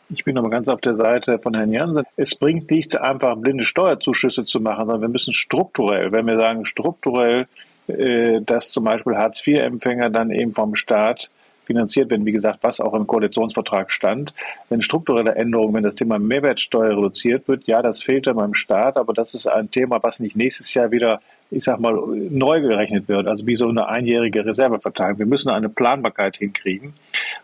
ich 0.09 0.23
bin 0.23 0.37
aber 0.37 0.49
ganz 0.49 0.69
auf 0.69 0.79
der 0.79 0.95
Seite 0.95 1.39
von 1.39 1.53
Herrn 1.53 1.71
Jansen. 1.71 2.03
Es 2.15 2.35
bringt 2.35 2.71
nichts, 2.71 2.95
einfach 2.95 3.35
blinde 3.35 3.65
Steuerzuschüsse 3.65 4.45
zu 4.45 4.61
machen, 4.61 4.85
sondern 4.85 5.01
wir 5.01 5.09
müssen 5.09 5.33
strukturell, 5.33 6.11
wenn 6.11 6.25
wir 6.25 6.37
sagen 6.37 6.65
strukturell, 6.65 7.47
äh, 7.87 8.41
dass 8.41 8.71
zum 8.71 8.85
Beispiel 8.85 9.17
Hartz-IV-Empfänger 9.17 10.09
dann 10.09 10.31
eben 10.31 10.53
vom 10.53 10.75
Staat 10.75 11.29
finanziert 11.65 12.09
werden, 12.09 12.25
wie 12.25 12.31
gesagt, 12.31 12.59
was 12.61 12.79
auch 12.79 12.93
im 12.93 13.07
Koalitionsvertrag 13.07 13.91
stand. 13.91 14.33
Wenn 14.69 14.81
strukturelle 14.81 15.35
Änderungen, 15.35 15.73
wenn 15.73 15.83
das 15.83 15.95
Thema 15.95 16.17
Mehrwertsteuer 16.17 16.97
reduziert 16.97 17.47
wird, 17.49 17.67
ja, 17.67 17.81
das 17.81 18.01
fehlt 18.01 18.25
dann 18.25 18.37
beim 18.37 18.53
Staat, 18.53 18.95
aber 18.95 19.13
das 19.13 19.33
ist 19.33 19.47
ein 19.47 19.69
Thema, 19.69 20.01
was 20.01 20.21
nicht 20.21 20.37
nächstes 20.37 20.73
Jahr 20.73 20.91
wieder 20.91 21.19
ich 21.49 21.63
sag 21.63 21.79
mal, 21.79 21.93
neu 21.93 22.61
gerechnet 22.61 23.07
wird, 23.07 23.27
also 23.27 23.45
wie 23.47 23.55
so 23.55 23.69
eine 23.69 23.87
einjährige 23.87 24.45
Reserveverteilung. 24.45 25.19
Wir 25.19 25.25
müssen 25.25 25.49
eine 25.49 25.69
Planbarkeit 25.69 26.37
hinkriegen. 26.37 26.93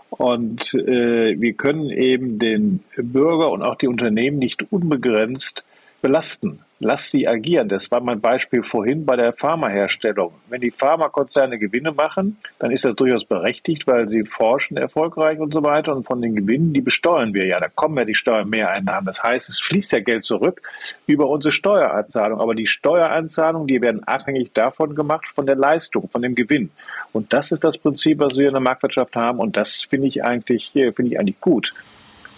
Und 0.10 0.74
äh, 0.74 1.40
wir 1.40 1.54
können 1.54 1.90
eben 1.90 2.38
den 2.38 2.82
Bürger 2.98 3.52
und 3.52 3.64
auch 3.64 3.76
die 3.76 3.88
Unternehmen 3.88 4.40
nicht 4.40 4.72
unbegrenzt 4.72 5.64
belasten. 6.02 6.60
Lass 6.84 7.10
sie 7.10 7.30
agieren. 7.30 7.70
Das 7.70 7.90
war 7.92 8.02
mein 8.02 8.20
Beispiel 8.20 8.62
vorhin 8.62 9.06
bei 9.06 9.16
der 9.16 9.32
Pharmaherstellung. 9.32 10.34
Wenn 10.50 10.60
die 10.60 10.70
Pharmakonzerne 10.70 11.58
Gewinne 11.58 11.94
machen, 11.94 12.38
dann 12.60 12.72
ist 12.72 12.84
das 12.84 12.94
durchaus 12.96 13.24
berechtigt, 13.24 13.88
weil 13.88 14.10
sie 14.10 14.26
forschen 14.26 14.76
erfolgreich 14.76 15.40
und 15.40 15.54
so 15.54 15.64
weiter. 15.64 15.96
Und 15.96 16.06
von 16.06 16.22
den 16.22 16.36
Gewinnen, 16.36 16.74
die 16.74 16.82
besteuern 16.82 17.34
wir 17.34 17.46
ja. 17.46 17.62
Da 17.62 17.70
kommen 17.70 17.98
ja 17.98 18.04
die 18.04 18.16
Steuermehreinnahmen. 18.16 19.06
Das 19.06 19.24
heißt, 19.24 19.48
es 19.48 19.62
fließt 19.62 19.94
ja 19.94 20.02
Geld 20.02 20.26
zurück 20.26 20.62
über 21.08 21.30
unsere 21.30 21.54
Steueranzahlung. 21.54 22.42
Aber 22.42 22.54
die 22.54 22.68
Steueranzahlungen, 22.68 23.68
die 23.68 23.82
werden 23.82 24.04
abhängig 24.04 24.52
davon 24.52 24.94
gemacht, 24.94 25.26
von 25.34 25.46
der 25.46 25.56
Leistung, 25.56 26.10
von 26.10 26.22
dem 26.22 26.36
Gewinn. 26.36 26.70
Und 27.14 27.32
das 27.32 27.54
ist 27.54 27.64
das 27.64 27.78
Prinzip, 27.78 28.20
was 28.20 28.36
wir 28.36 28.48
in 28.48 28.54
der 28.56 28.62
Marktwirtschaft 28.62 29.16
haben. 29.16 29.40
Und 29.40 29.56
das 29.56 29.84
finde 29.90 30.08
ich 30.08 30.22
eigentlich, 30.26 30.72
finde 30.74 31.06
ich 31.06 31.18
eigentlich 31.18 31.40
gut. 31.40 31.74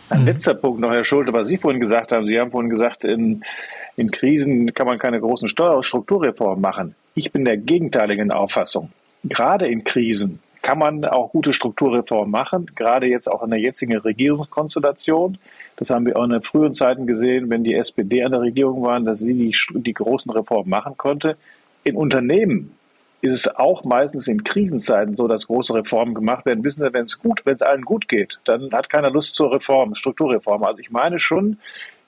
Ein 0.10 0.22
mhm. 0.22 0.28
letzter 0.28 0.54
Punkt 0.54 0.80
noch, 0.80 0.92
Herr 0.92 1.04
Schulte, 1.04 1.34
was 1.34 1.48
Sie 1.48 1.58
vorhin 1.58 1.82
gesagt 1.82 2.12
haben. 2.12 2.28
Sie 2.28 2.40
haben 2.40 2.52
vorhin 2.52 2.70
gesagt, 2.70 3.06
in, 3.06 3.44
in 3.98 4.12
Krisen 4.12 4.74
kann 4.74 4.88
man 4.88 5.00
keine 5.00 5.20
großen 5.20 5.48
Steuer- 5.48 5.78
und 5.78 5.86
Strukturreformen 5.86 6.62
machen. 6.62 6.96
Ich 7.16 7.32
bin 7.32 7.46
der 7.46 7.58
gegenteiligen 7.58 8.32
Auffassung. 8.32 8.92
Gerade 9.24 9.68
in 9.68 9.84
Krisen 9.84 10.40
kann 10.62 10.80
man 10.80 11.06
auch 11.06 11.32
gute 11.32 11.54
Strukturreformen 11.54 12.32
machen, 12.32 12.72
gerade 12.76 13.08
jetzt 13.08 13.32
auch 13.32 13.44
in 13.44 13.52
der 13.52 13.60
jetzigen 13.60 13.96
Regierungskonstellation. 13.98 15.38
Das 15.76 15.92
haben 15.92 16.06
wir 16.06 16.18
auch 16.18 16.24
in 16.24 16.32
den 16.32 16.42
frühen 16.42 16.74
Zeiten 16.74 17.06
gesehen, 17.06 17.50
wenn 17.50 17.64
die 17.64 17.76
SPD 17.76 18.24
an 18.24 18.32
der 18.32 18.42
Regierung 18.42 18.82
war, 18.82 19.00
dass 19.00 19.20
sie 19.20 19.34
die, 19.34 19.56
die 19.80 19.94
großen 19.94 20.32
Reformen 20.32 20.70
machen 20.70 20.98
konnte. 20.98 21.38
In 21.84 21.96
Unternehmen 21.96 22.76
ist 23.22 23.46
es 23.46 23.56
auch 23.56 23.84
meistens 23.84 24.28
in 24.28 24.44
Krisenzeiten 24.44 25.16
so, 25.16 25.28
dass 25.28 25.48
große 25.48 25.74
Reformen 25.74 26.14
gemacht 26.14 26.46
werden. 26.46 26.64
Wissen 26.64 26.84
Sie, 26.84 26.94
wenn 26.94 27.06
es 27.06 27.20
gut, 27.20 27.42
wenn 27.46 27.56
es 27.56 27.62
allen 27.62 27.84
gut 27.84 28.08
geht, 28.08 28.40
dann 28.46 28.72
hat 28.72 28.90
keiner 28.90 29.10
Lust 29.10 29.36
zur 29.36 29.54
Reform, 29.54 29.96
Strukturreform. 29.96 30.64
Also 30.64 30.80
ich 30.80 30.92
meine 30.92 31.20
schon, 31.20 31.60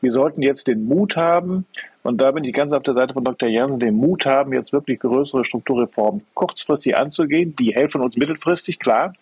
wir 0.07 0.13
sollten 0.13 0.41
jetzt 0.41 0.67
den 0.67 0.85
Mut 0.85 1.17
haben, 1.17 1.65
und 2.07 2.19
da 2.19 2.31
bin 2.31 2.45
ich 2.45 2.53
ganz 2.53 2.71
auf 2.71 2.83
der 2.83 2.93
Seite 2.93 3.13
von 3.13 3.25
Dr. 3.25 3.49
Jansen, 3.49 3.81
den 3.81 3.95
Mut 3.95 4.25
haben, 4.25 4.53
jetzt 4.53 4.71
wirklich 4.71 5.01
größere 5.01 5.43
Strukturreformen 5.43 6.21
kurzfristig 6.35 6.97
anzugehen. 6.97 7.53
Die 7.59 7.75
helfen 7.75 7.99
uns 7.99 8.15
mittelfristig, 8.15 8.79
klar, 8.79 9.13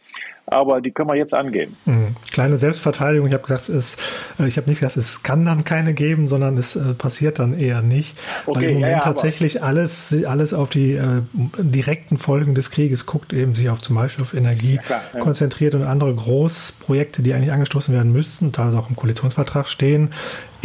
aber 0.46 0.82
die 0.82 0.92
können 0.92 1.10
wir 1.10 1.16
jetzt 1.16 1.34
angehen. 1.34 1.76
Mhm. 1.86 2.16
Kleine 2.32 2.58
Selbstverteidigung. 2.58 3.28
Ich 3.28 3.34
habe 3.34 3.42
gesagt, 3.42 3.70
es, 3.70 3.98
äh, 4.40 4.48
ich 4.48 4.58
habe 4.58 4.70
nicht 4.70 4.82
gesagt, 4.82 4.98
es 4.98 5.24
kann 5.24 5.46
dann 5.46 5.64
keine 5.64 5.96
geben, 5.96 6.28
sondern 6.28 6.60
es 6.60 6.76
äh, 6.76 6.94
passiert 6.94 7.40
dann 7.40 7.58
eher 7.58 7.82
nicht. 7.82 8.20
Okay, 8.46 8.56
weil 8.56 8.64
im 8.66 8.74
Moment 8.76 8.92
ja, 8.92 8.98
ja, 8.98 9.04
tatsächlich 9.04 9.64
alles, 9.64 10.24
alles 10.24 10.54
auf 10.54 10.70
die 10.70 10.92
äh, 10.92 11.24
direkten 11.58 12.18
Folgen 12.18 12.54
des 12.54 12.70
Krieges 12.70 13.08
guckt, 13.08 13.34
eben 13.34 13.56
sich 13.56 13.72
auf 13.72 13.82
zum 13.82 13.96
Beispiel 13.96 14.24
auf 14.24 14.36
Energie 14.36 14.76
ja, 14.76 14.82
klar, 14.84 15.02
konzentriert 15.20 15.74
und 15.74 15.82
andere 15.82 16.14
Großprojekte, 16.14 17.24
die 17.24 17.34
eigentlich 17.34 17.52
angestoßen 17.52 17.96
werden 17.96 18.12
müssten, 18.12 18.52
teilweise 18.52 18.78
auch 18.78 18.92
im 18.92 18.96
Koalitionsvertrag 18.96 19.68
stehen, 19.68 20.12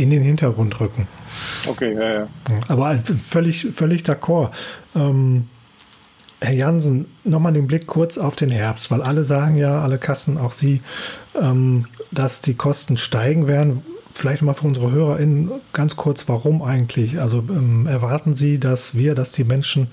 in 0.00 0.10
den 0.10 0.22
Hintergrund 0.22 0.80
rücken. 0.80 1.06
Okay, 1.66 1.94
ja, 1.94 2.20
ja. 2.20 2.28
Aber 2.68 2.98
völlig, 3.28 3.68
völlig 3.72 4.02
d'accord. 4.02 4.50
Ähm, 4.94 5.46
Herr 6.40 6.54
Jansen, 6.54 7.06
nochmal 7.24 7.52
den 7.52 7.66
Blick 7.66 7.86
kurz 7.86 8.16
auf 8.16 8.34
den 8.34 8.48
Herbst, 8.48 8.90
weil 8.90 9.02
alle 9.02 9.24
sagen 9.24 9.56
ja, 9.56 9.82
alle 9.82 9.98
Kassen, 9.98 10.38
auch 10.38 10.52
Sie, 10.52 10.80
ähm, 11.34 11.86
dass 12.10 12.40
die 12.40 12.54
Kosten 12.54 12.96
steigen 12.96 13.46
werden. 13.46 13.82
Vielleicht 14.14 14.42
mal 14.42 14.54
für 14.54 14.66
unsere 14.66 14.90
HörerInnen 14.90 15.50
ganz 15.72 15.96
kurz, 15.96 16.28
warum 16.28 16.62
eigentlich? 16.62 17.20
Also 17.20 17.44
ähm, 17.48 17.86
erwarten 17.86 18.34
Sie, 18.34 18.58
dass 18.58 18.94
wir, 18.96 19.14
dass 19.14 19.32
die 19.32 19.44
Menschen 19.44 19.88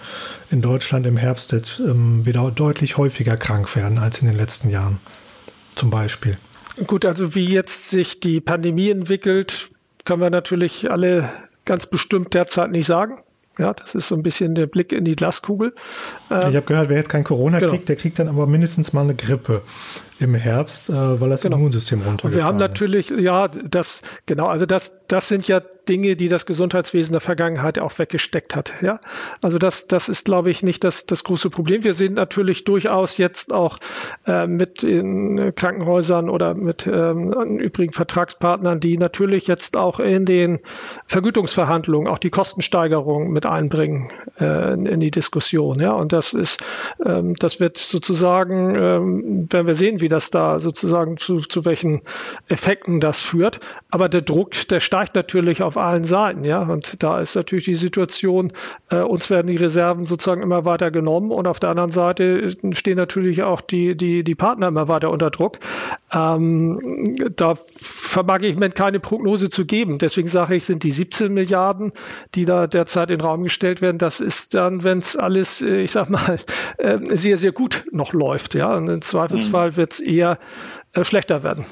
in 0.49 0.61
Deutschland 0.61 1.05
im 1.05 1.17
Herbst 1.17 1.51
jetzt 1.51 1.79
ähm, 1.79 2.25
wieder 2.25 2.49
deutlich 2.49 2.97
häufiger 2.97 3.35
krank 3.35 3.75
werden 3.75 3.97
als 3.97 4.19
in 4.21 4.27
den 4.27 4.37
letzten 4.37 4.69
Jahren? 4.69 4.99
Zum 5.75 5.89
Beispiel. 5.89 6.37
Gut, 6.85 7.05
also 7.05 7.35
wie 7.35 7.45
jetzt 7.45 7.89
sich 7.89 8.19
die 8.19 8.39
Pandemie 8.39 8.89
entwickelt, 8.89 9.69
können 10.07 10.21
wir 10.21 10.29
natürlich 10.29 10.89
alle 10.89 11.29
ganz 11.65 11.85
bestimmt 11.85 12.33
derzeit 12.33 12.71
nicht 12.71 12.87
sagen. 12.87 13.19
Ja, 13.59 13.73
das 13.73 13.93
ist 13.93 14.07
so 14.07 14.15
ein 14.15 14.23
bisschen 14.23 14.55
der 14.55 14.65
Blick 14.65 14.93
in 14.93 15.03
die 15.03 15.17
Glaskugel. 15.17 15.73
ich 16.29 16.35
habe 16.35 16.61
gehört, 16.61 16.87
wer 16.87 16.95
jetzt 16.97 17.09
kein 17.09 17.25
Corona 17.25 17.59
genau. 17.59 17.71
kriegt, 17.71 17.89
der 17.89 17.97
kriegt 17.97 18.17
dann 18.17 18.29
aber 18.29 18.47
mindestens 18.47 18.93
mal 18.93 19.01
eine 19.01 19.15
Grippe 19.15 19.63
im 20.19 20.35
Herbst, 20.35 20.89
äh, 20.89 20.93
weil 20.93 21.29
das 21.29 21.41
genau. 21.41 21.57
Immunsystem 21.57 22.01
runtergefahren 22.01 22.35
Wir 22.35 22.43
haben 22.43 22.57
natürlich, 22.57 23.11
ist. 23.11 23.21
ja, 23.21 23.47
das, 23.47 24.01
genau, 24.25 24.47
also 24.47 24.65
das, 24.65 25.05
das 25.07 25.27
sind 25.27 25.47
ja 25.47 25.61
Dinge, 25.87 26.15
die 26.15 26.29
das 26.29 26.45
Gesundheitswesen 26.45 27.13
der 27.13 27.21
Vergangenheit 27.21 27.79
auch 27.79 27.97
weggesteckt 27.97 28.55
hat. 28.55 28.73
Ja, 28.81 28.99
also 29.41 29.57
das, 29.57 29.87
das 29.87 30.09
ist, 30.09 30.25
glaube 30.25 30.49
ich, 30.49 30.63
nicht 30.63 30.83
das, 30.83 31.05
das 31.05 31.23
große 31.23 31.49
Problem. 31.49 31.83
Wir 31.83 31.93
sind 31.93 32.13
natürlich 32.13 32.63
durchaus 32.63 33.17
jetzt 33.17 33.53
auch 33.53 33.79
äh, 34.25 34.47
mit 34.47 34.83
in 34.83 35.53
Krankenhäusern 35.55 36.29
oder 36.29 36.53
mit 36.53 36.87
ähm, 36.87 37.59
übrigen 37.59 37.93
Vertragspartnern, 37.93 38.79
die 38.79 38.97
natürlich 38.97 39.47
jetzt 39.47 39.77
auch 39.77 39.99
in 39.99 40.25
den 40.25 40.59
Vergütungsverhandlungen 41.05 42.07
auch 42.07 42.19
die 42.19 42.29
Kostensteigerung 42.29 43.31
mit 43.31 43.45
einbringen 43.45 44.11
äh, 44.39 44.73
in, 44.73 44.85
in, 44.85 44.99
die 44.99 45.11
Diskussion. 45.11 45.79
Ja, 45.79 45.93
und 45.93 46.11
das 46.11 46.33
ist, 46.33 46.63
ähm, 47.03 47.33
das 47.35 47.59
wird 47.59 47.77
sozusagen, 47.77 48.75
ähm, 48.75 49.47
wenn 49.49 49.67
wir 49.67 49.75
sehen, 49.75 50.01
wie 50.01 50.06
wie 50.07 50.09
das 50.09 50.29
da 50.29 50.61
sozusagen 50.61 51.17
zu, 51.17 51.41
zu 51.41 51.65
welchen 51.65 52.01
Effekten 52.47 53.01
das 53.01 53.19
führt. 53.19 53.59
Aber 53.89 54.07
der 54.07 54.21
Druck, 54.21 54.51
der 54.69 54.79
steigt 54.79 55.15
natürlich 55.15 55.61
auf 55.61 55.75
allen 55.75 56.05
Seiten, 56.05 56.45
ja. 56.45 56.61
Und 56.63 57.03
da 57.03 57.19
ist 57.19 57.35
natürlich 57.35 57.65
die 57.65 57.75
Situation, 57.75 58.53
äh, 58.89 59.01
uns 59.01 59.29
werden 59.29 59.47
die 59.47 59.57
Reserven 59.57 60.05
sozusagen 60.05 60.41
immer 60.41 60.63
weiter 60.63 60.91
genommen 60.91 61.31
und 61.31 61.45
auf 61.45 61.59
der 61.59 61.71
anderen 61.71 61.91
Seite 61.91 62.55
stehen 62.71 62.95
natürlich 62.95 63.43
auch 63.43 63.59
die, 63.59 63.97
die, 63.97 64.23
die 64.23 64.35
Partner 64.35 64.69
immer 64.69 64.87
weiter 64.87 65.09
unter 65.09 65.29
Druck. 65.29 65.59
Ähm, 66.13 67.13
da 67.35 67.55
vermag 67.75 68.39
ich 68.43 68.55
mir 68.55 68.69
keine 68.69 69.01
Prognose 69.01 69.49
zu 69.49 69.65
geben. 69.65 69.97
Deswegen 69.97 70.29
sage 70.29 70.55
ich, 70.55 70.63
sind 70.63 70.83
die 70.83 70.91
17 70.91 71.33
Milliarden, 71.33 71.91
die 72.33 72.45
da 72.45 72.67
derzeit 72.67 73.11
in 73.11 73.17
den 73.17 73.25
Raum 73.25 73.43
gestellt 73.43 73.81
werden, 73.81 73.97
das 73.97 74.21
ist 74.21 74.53
dann, 74.53 74.83
wenn 74.83 74.99
es 74.99 75.17
alles, 75.17 75.61
äh, 75.61 75.81
ich 75.81 75.91
sag 75.91 76.09
mal, 76.09 76.39
äh, 76.77 76.97
sehr, 77.09 77.37
sehr 77.37 77.51
gut 77.51 77.85
noch 77.91 78.13
läuft, 78.13 78.55
ja. 78.55 78.73
Und 78.73 78.87
im 78.87 79.01
Zweifelsfall 79.01 79.71
mhm. 79.71 79.75
wird 79.75 79.96
es 79.99 80.05
eher 80.05 80.39
äh, 80.93 81.03
schlechter 81.03 81.43
werden. 81.43 81.65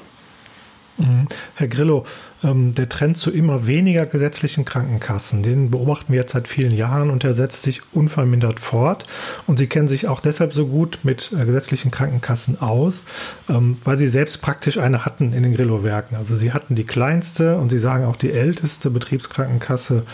Mhm. 0.98 1.28
Herr 1.54 1.68
Grillo, 1.68 2.06
ähm, 2.42 2.74
der 2.74 2.88
Trend 2.88 3.18
zu 3.18 3.30
immer 3.30 3.66
weniger 3.66 4.06
gesetzlichen 4.06 4.64
Krankenkassen, 4.64 5.42
den 5.42 5.70
beobachten 5.70 6.12
wir 6.12 6.20
jetzt 6.20 6.32
seit 6.32 6.48
vielen 6.48 6.72
Jahren 6.72 7.10
und 7.10 7.22
der 7.22 7.34
setzt 7.34 7.62
sich 7.62 7.82
unvermindert 7.92 8.60
fort. 8.60 9.06
Und 9.46 9.58
Sie 9.58 9.66
kennen 9.66 9.88
sich 9.88 10.08
auch 10.08 10.20
deshalb 10.20 10.54
so 10.54 10.66
gut 10.66 11.00
mit 11.02 11.32
äh, 11.32 11.44
gesetzlichen 11.44 11.90
Krankenkassen 11.90 12.60
aus, 12.60 13.04
ähm, 13.48 13.76
weil 13.84 13.98
Sie 13.98 14.08
selbst 14.08 14.40
praktisch 14.40 14.78
eine 14.78 15.04
hatten 15.04 15.32
in 15.32 15.42
den 15.42 15.54
Grillo-Werken. 15.54 16.16
Also 16.16 16.34
Sie 16.34 16.52
hatten 16.52 16.74
die 16.74 16.86
kleinste 16.86 17.58
und 17.58 17.70
Sie 17.70 17.78
sagen 17.78 18.06
auch 18.06 18.16
die 18.16 18.32
älteste 18.32 18.90
Betriebskrankenkasse 18.90 20.04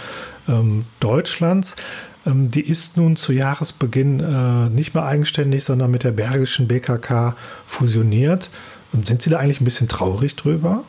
ähm, 0.48 0.86
Deutschlands. 0.98 1.76
Ähm, 2.26 2.50
die 2.50 2.66
ist 2.66 2.96
nun 2.96 3.16
zu 3.16 3.32
Jahresbeginn 3.32 4.20
äh, 4.20 4.68
nicht 4.70 4.94
mehr 4.94 5.04
eigenständig, 5.04 5.64
sondern 5.64 5.90
mit 5.90 6.04
der 6.04 6.12
Bergischen 6.12 6.68
BKK 6.68 7.36
fusioniert. 7.66 8.50
Ähm, 8.94 9.04
sind 9.04 9.22
Sie 9.22 9.30
da 9.30 9.38
eigentlich 9.38 9.60
ein 9.60 9.64
bisschen 9.64 9.88
traurig 9.88 10.36
drüber? 10.36 10.84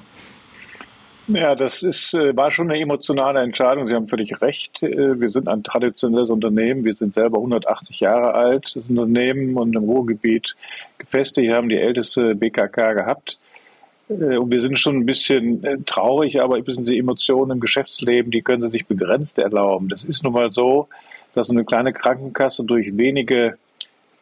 Ja, 1.28 1.56
das 1.56 1.84
ist, 1.84 2.14
äh, 2.14 2.36
war 2.36 2.52
schon 2.52 2.70
eine 2.70 2.80
emotionale 2.82 3.42
Entscheidung. 3.42 3.88
Sie 3.88 3.94
haben 3.94 4.10
völlig 4.10 4.42
recht. 4.42 4.84
Äh, 4.84 5.20
wir 5.20 5.32
sind 5.32 5.48
ein 5.48 5.64
traditionelles 5.64 6.30
Unternehmen. 6.30 6.84
Wir 6.84 6.96
sind 6.96 7.14
selber 7.14 7.38
180 7.38 8.02
Jahre 8.02 8.34
alt, 8.34 8.72
das 8.76 8.86
Unternehmen 8.90 9.56
und 9.56 9.76
im 9.76 9.84
Ruhrgebiet 9.84 10.56
gefestigt, 10.98 11.48
Wir 11.48 11.56
haben 11.56 11.70
die 11.70 11.78
älteste 11.78 12.36
BKK 12.36 12.94
gehabt. 12.94 13.40
Und 14.10 14.52
wir 14.52 14.62
sind 14.62 14.78
schon 14.78 14.98
ein 14.98 15.06
bisschen 15.06 15.86
traurig, 15.86 16.42
aber 16.42 16.68
wissen 16.68 16.84
Sie, 16.84 17.00
Emotionen 17.00 17.52
im 17.52 17.60
Geschäftsleben, 17.62 18.32
die 18.32 18.42
können 18.42 18.62
Sie 18.64 18.70
sich 18.70 18.86
begrenzt 18.86 19.40
erlauben. 19.40 19.88
Das 19.88 20.04
ist 20.04 20.24
nun 20.24 20.34
mal 20.34 20.52
so 20.52 20.90
dass 21.34 21.50
eine 21.50 21.66
kleine 21.66 21.94
Krankenkasse 21.94 22.64
durch 22.64 22.98
wenige 22.98 23.58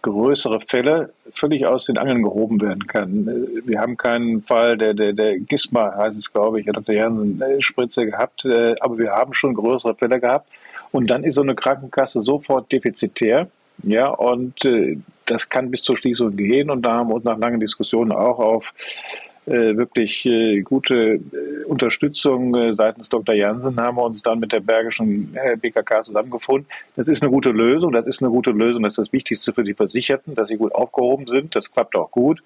größere 0.01 0.61
Fälle 0.61 1.13
völlig 1.33 1.65
aus 1.67 1.85
den 1.85 1.97
Angeln 1.97 2.23
gehoben 2.23 2.59
werden 2.61 2.87
kann. 2.87 3.25
Wir 3.65 3.79
haben 3.79 3.97
keinen 3.97 4.41
Fall 4.41 4.77
der, 4.77 4.93
der, 4.93 5.13
der 5.13 5.39
Gisma, 5.39 5.95
heißt 5.95 6.17
es, 6.17 6.31
glaube 6.31 6.59
ich, 6.59 6.65
Herr 6.65 6.73
Dr. 6.73 6.95
Jansen, 6.95 7.41
äh, 7.41 8.05
gehabt, 8.05 8.45
äh, 8.45 8.75
aber 8.79 8.97
wir 8.97 9.11
haben 9.11 9.33
schon 9.33 9.53
größere 9.53 9.95
Fälle 9.95 10.19
gehabt. 10.19 10.47
Und 10.91 11.09
dann 11.09 11.23
ist 11.23 11.35
so 11.35 11.41
eine 11.41 11.55
Krankenkasse 11.55 12.21
sofort 12.21 12.71
defizitär. 12.71 13.47
Ja, 13.83 14.09
und 14.09 14.65
äh, 14.65 14.97
das 15.25 15.49
kann 15.49 15.71
bis 15.71 15.83
zur 15.83 15.97
Schließung 15.97 16.35
gehen. 16.35 16.69
Und 16.69 16.81
da 16.81 16.93
haben 16.93 17.09
wir 17.09 17.15
uns 17.15 17.23
nach 17.23 17.37
langen 17.37 17.59
Diskussionen 17.59 18.11
auch 18.11 18.39
auf 18.39 18.73
äh, 18.73 19.30
wirklich 19.45 20.25
äh, 20.25 20.61
gute 20.61 20.95
äh, 20.95 21.63
Unterstützung 21.65 22.53
äh, 22.53 22.73
seitens 22.75 23.09
Dr. 23.09 23.33
Jansen 23.33 23.79
haben 23.79 23.97
wir 23.97 24.03
uns 24.03 24.21
dann 24.21 24.39
mit 24.39 24.51
der 24.51 24.59
Bergischen 24.59 25.35
äh, 25.35 25.57
BKK 25.57 26.03
zusammengefunden. 26.03 26.67
Das 26.95 27.07
ist 27.07 27.23
eine 27.23 27.31
gute 27.31 27.49
Lösung. 27.49 27.91
Das 27.91 28.05
ist 28.05 28.21
eine 28.21 28.29
gute 28.29 28.51
Lösung. 28.51 28.83
Das 28.83 28.93
ist 28.93 28.99
das 28.99 29.13
Wichtigste 29.13 29.51
für 29.51 29.63
die 29.63 29.73
Versicherten, 29.73 30.35
dass 30.35 30.49
sie 30.49 30.57
gut 30.57 30.75
aufgehoben 30.75 31.27
sind. 31.27 31.55
Das 31.55 31.71
klappt 31.71 31.95
auch 31.95 32.11
gut. 32.11 32.43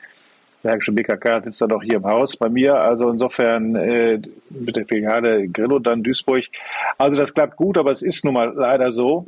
Bergische 0.64 0.94
BKK 0.94 1.44
sitzt 1.44 1.62
dann 1.62 1.74
auch 1.74 1.84
hier 1.84 1.98
im 1.98 2.06
Haus 2.06 2.38
bei 2.38 2.50
mir. 2.50 2.76
Also 2.76 3.10
insofern 3.10 3.76
äh, 3.76 4.20
mit 4.50 4.76
der 4.76 4.86
Filiale 4.86 5.48
Grillo 5.50 5.80
dann 5.80 6.02
Duisburg. 6.02 6.46
Also 6.98 7.18
das 7.18 7.34
klappt 7.34 7.58
gut, 7.58 7.78
aber 7.78 7.92
es 7.92 8.02
ist 8.02 8.24
nun 8.24 8.34
mal 8.34 8.54
leider 8.56 8.94
so, 8.94 9.26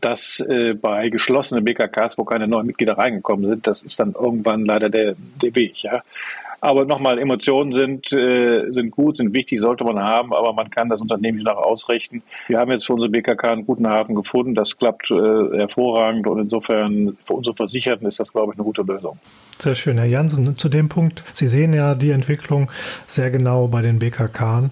dass 0.00 0.40
äh, 0.40 0.74
bei 0.74 1.08
geschlossenen 1.10 1.64
BKKs, 1.64 2.16
wo 2.18 2.24
keine 2.24 2.48
neuen 2.48 2.66
Mitglieder 2.66 2.96
reingekommen 2.96 3.48
sind, 3.48 3.66
das 3.66 3.82
ist 3.82 4.00
dann 4.00 4.14
irgendwann 4.18 4.64
leider 4.64 4.88
der, 4.88 5.14
der 5.42 5.54
Weg. 5.54 5.82
Ja? 5.82 6.02
Aber 6.64 6.86
nochmal, 6.86 7.18
Emotionen 7.18 7.72
sind, 7.72 8.10
äh, 8.14 8.70
sind 8.70 8.90
gut, 8.90 9.18
sind 9.18 9.34
wichtig, 9.34 9.60
sollte 9.60 9.84
man 9.84 9.98
haben, 9.98 10.32
aber 10.32 10.54
man 10.54 10.70
kann 10.70 10.88
das 10.88 10.98
Unternehmen 10.98 11.36
nicht 11.36 11.44
nach 11.44 11.58
ausrichten. 11.58 12.22
Wir 12.46 12.58
haben 12.58 12.70
jetzt 12.70 12.86
für 12.86 12.94
unsere 12.94 13.10
BKK 13.10 13.50
einen 13.50 13.66
guten 13.66 13.86
Hafen 13.86 14.14
gefunden. 14.14 14.54
Das 14.54 14.78
klappt 14.78 15.10
äh, 15.10 15.14
hervorragend 15.58 16.26
und 16.26 16.38
insofern 16.38 17.18
für 17.26 17.34
unsere 17.34 17.54
Versicherten 17.54 18.06
ist 18.06 18.18
das, 18.18 18.32
glaube 18.32 18.54
ich, 18.54 18.58
eine 18.58 18.64
gute 18.64 18.80
Lösung. 18.80 19.18
Sehr 19.58 19.74
schön, 19.74 19.98
Herr 19.98 20.06
Jansen. 20.06 20.56
Zu 20.56 20.70
dem 20.70 20.88
Punkt, 20.88 21.22
Sie 21.34 21.48
sehen 21.48 21.74
ja 21.74 21.94
die 21.94 22.12
Entwicklung 22.12 22.70
sehr 23.06 23.30
genau 23.30 23.68
bei 23.68 23.82
den 23.82 23.98
BKK. 23.98 24.70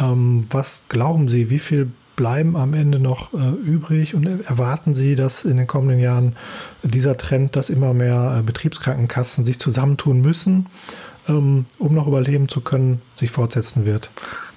Ähm, 0.00 0.40
was 0.50 0.86
glauben 0.88 1.28
Sie, 1.28 1.50
wie 1.50 1.60
viel 1.60 1.88
bleiben 2.16 2.56
am 2.56 2.74
Ende 2.74 2.98
noch 2.98 3.32
äh, 3.32 3.36
übrig 3.64 4.16
und 4.16 4.26
erwarten 4.26 4.92
Sie, 4.92 5.14
dass 5.14 5.44
in 5.44 5.56
den 5.56 5.68
kommenden 5.68 6.00
Jahren 6.00 6.34
dieser 6.82 7.16
Trend, 7.16 7.54
dass 7.54 7.70
immer 7.70 7.94
mehr 7.94 8.38
äh, 8.40 8.42
Betriebskrankenkassen 8.42 9.46
sich 9.46 9.60
zusammentun 9.60 10.20
müssen, 10.20 10.66
um 11.28 11.94
noch 11.94 12.06
überleben 12.06 12.48
zu 12.48 12.60
können, 12.60 13.02
sich 13.16 13.30
fortsetzen 13.30 13.86
wird? 13.86 14.10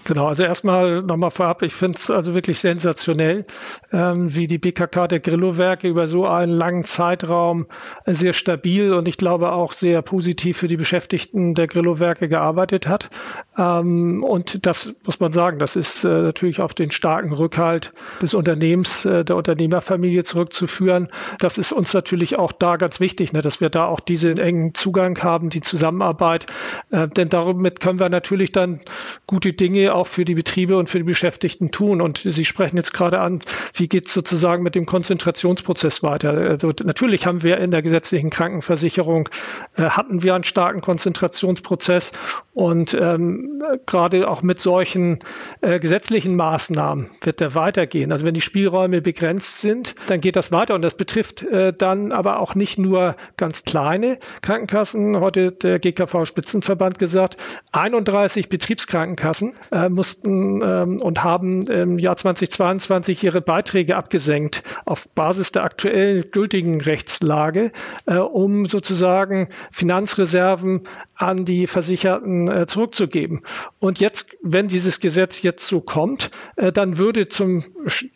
Genau, 0.04 0.28
also 0.28 0.44
erstmal 0.44 1.04
nochmal 1.04 1.30
vorab, 1.30 1.62
ich 1.62 1.74
finde 1.74 1.98
es 1.98 2.10
also 2.10 2.34
wirklich 2.34 2.60
sensationell, 2.60 3.46
ähm, 3.92 4.34
wie 4.34 4.48
die 4.48 4.58
BKK 4.58 5.08
der 5.08 5.20
Grillo-Werke 5.20 5.88
über 5.88 6.08
so 6.08 6.26
einen 6.26 6.52
langen 6.52 6.84
Zeitraum 6.86 7.68
sehr 8.08 8.34
stabil 8.34 8.94
und 8.94 9.08
ich 9.08 9.18
glaube 9.18 9.52
auch 9.52 9.74
sehr 9.74 10.02
positiv 10.02 10.58
für 10.58 10.68
die 10.68 10.78
Beschäftigten 10.78 11.54
der 11.54 11.68
Grillo-Werke 11.68 12.30
gearbeitet 12.30 12.88
hat. 12.88 13.12
Ähm, 13.58 14.24
und 14.24 14.66
das 14.66 15.02
muss 15.06 15.20
man 15.20 15.32
sagen, 15.32 15.60
das 15.60 15.76
ist 15.76 16.04
äh, 16.04 16.08
natürlich 16.08 16.62
auf 16.62 16.74
den 16.74 16.90
starken 16.90 17.32
Rückhalt 17.32 17.94
des 18.22 18.34
Unternehmens, 18.34 19.06
äh, 19.06 19.24
der 19.24 19.36
Unternehmerfamilie 19.36 20.24
zurückzuführen. 20.24 21.10
Das 21.40 21.60
ist 21.60 21.72
uns 21.72 21.94
natürlich 21.94 22.40
auch 22.40 22.52
da 22.52 22.78
ganz 22.78 23.00
wichtig, 23.00 23.34
ne, 23.34 23.42
dass 23.42 23.62
wir 23.62 23.70
da 23.70 23.86
auch 23.86 24.00
diesen 24.00 24.40
engen 24.40 24.74
Zugang 24.74 25.22
haben, 25.22 25.50
die 25.52 25.62
Zusammenarbeit. 25.62 26.48
Äh, 26.90 27.08
denn 27.08 27.30
damit 27.30 27.82
können 27.82 28.00
wir 28.00 28.10
natürlich 28.10 28.52
dann 28.52 28.82
gute 29.28 29.54
Dinge 29.54 29.91
auch 29.92 30.08
für 30.08 30.26
die 30.26 30.36
Betriebe 30.36 30.78
und 30.78 30.90
für 30.90 30.98
die 30.98 31.04
Beschäftigten 31.04 31.72
tun. 31.72 32.02
Und 32.02 32.18
Sie 32.18 32.46
sprechen 32.46 32.78
jetzt 32.78 32.94
gerade 32.94 33.20
an, 33.20 33.42
wie 33.74 33.88
geht 33.88 34.08
es 34.08 34.14
sozusagen 34.14 34.64
mit 34.64 34.76
dem 34.76 34.86
Konzentrationsprozess 34.86 36.04
weiter? 36.04 36.32
Also 36.32 36.72
natürlich 36.84 37.26
haben 37.26 37.44
wir 37.44 37.58
in 37.58 37.72
der 37.72 37.82
gesetzlichen 37.82 38.30
Krankenversicherung, 38.30 39.30
äh, 39.76 39.84
hatten 39.84 40.24
wir 40.24 40.36
einen 40.36 40.44
starken 40.44 40.82
Konzentrationsprozess 40.82 42.14
und 42.54 42.94
ähm, 42.94 43.64
gerade 43.86 44.30
auch 44.30 44.42
mit 44.42 44.60
solchen 44.60 45.20
äh, 45.62 45.80
gesetzlichen 45.80 46.36
Maßnahmen 46.36 47.10
wird 47.22 47.40
der 47.40 47.56
weitergehen. 47.56 48.12
Also 48.12 48.26
wenn 48.26 48.34
die 48.34 48.42
Spielräume 48.42 49.02
begrenzt 49.02 49.60
sind, 49.60 49.96
dann 50.08 50.22
geht 50.22 50.36
das 50.36 50.52
weiter 50.52 50.76
und 50.76 50.82
das 50.82 50.96
betrifft 50.96 51.44
äh, 51.44 51.74
dann 51.74 52.12
aber 52.12 52.40
auch 52.40 52.56
nicht 52.56 52.78
nur 52.78 53.16
ganz 53.38 53.64
kleine 53.64 54.20
Krankenkassen. 54.42 55.20
Heute 55.20 55.52
der 55.52 55.80
GKV 55.80 56.26
Spitzenverband 56.26 57.00
gesagt, 57.00 57.38
31 57.72 58.50
Betriebskrankenkassen 58.50 59.54
äh, 59.72 59.81
äh, 59.86 59.90
mussten 59.90 60.62
ähm, 60.64 61.02
und 61.02 61.24
haben 61.24 61.62
im 61.64 62.00
Jahr 62.00 62.16
2022 62.16 63.24
ihre 63.24 63.42
Beiträge 63.42 63.96
abgesenkt 63.96 64.64
auf 64.86 65.10
Basis 65.10 65.52
der 65.52 65.64
aktuell 65.64 66.24
gültigen 66.24 66.82
Rechtslage, 66.82 67.72
äh, 68.06 68.18
um 68.18 68.66
sozusagen 68.66 69.50
Finanzreserven 69.72 70.88
an 71.22 71.46
die 71.46 71.68
Versicherten 71.68 72.48
äh, 72.48 72.66
zurückzugeben. 72.66 73.42
Und 73.80 74.00
jetzt, 74.00 74.38
wenn 74.42 74.68
dieses 74.68 75.00
Gesetz 75.00 75.42
jetzt 75.44 75.68
so 75.68 75.80
kommt, 75.80 76.32
äh, 76.56 76.72
dann 76.72 76.98
würde 76.98 77.30
zum, 77.30 77.64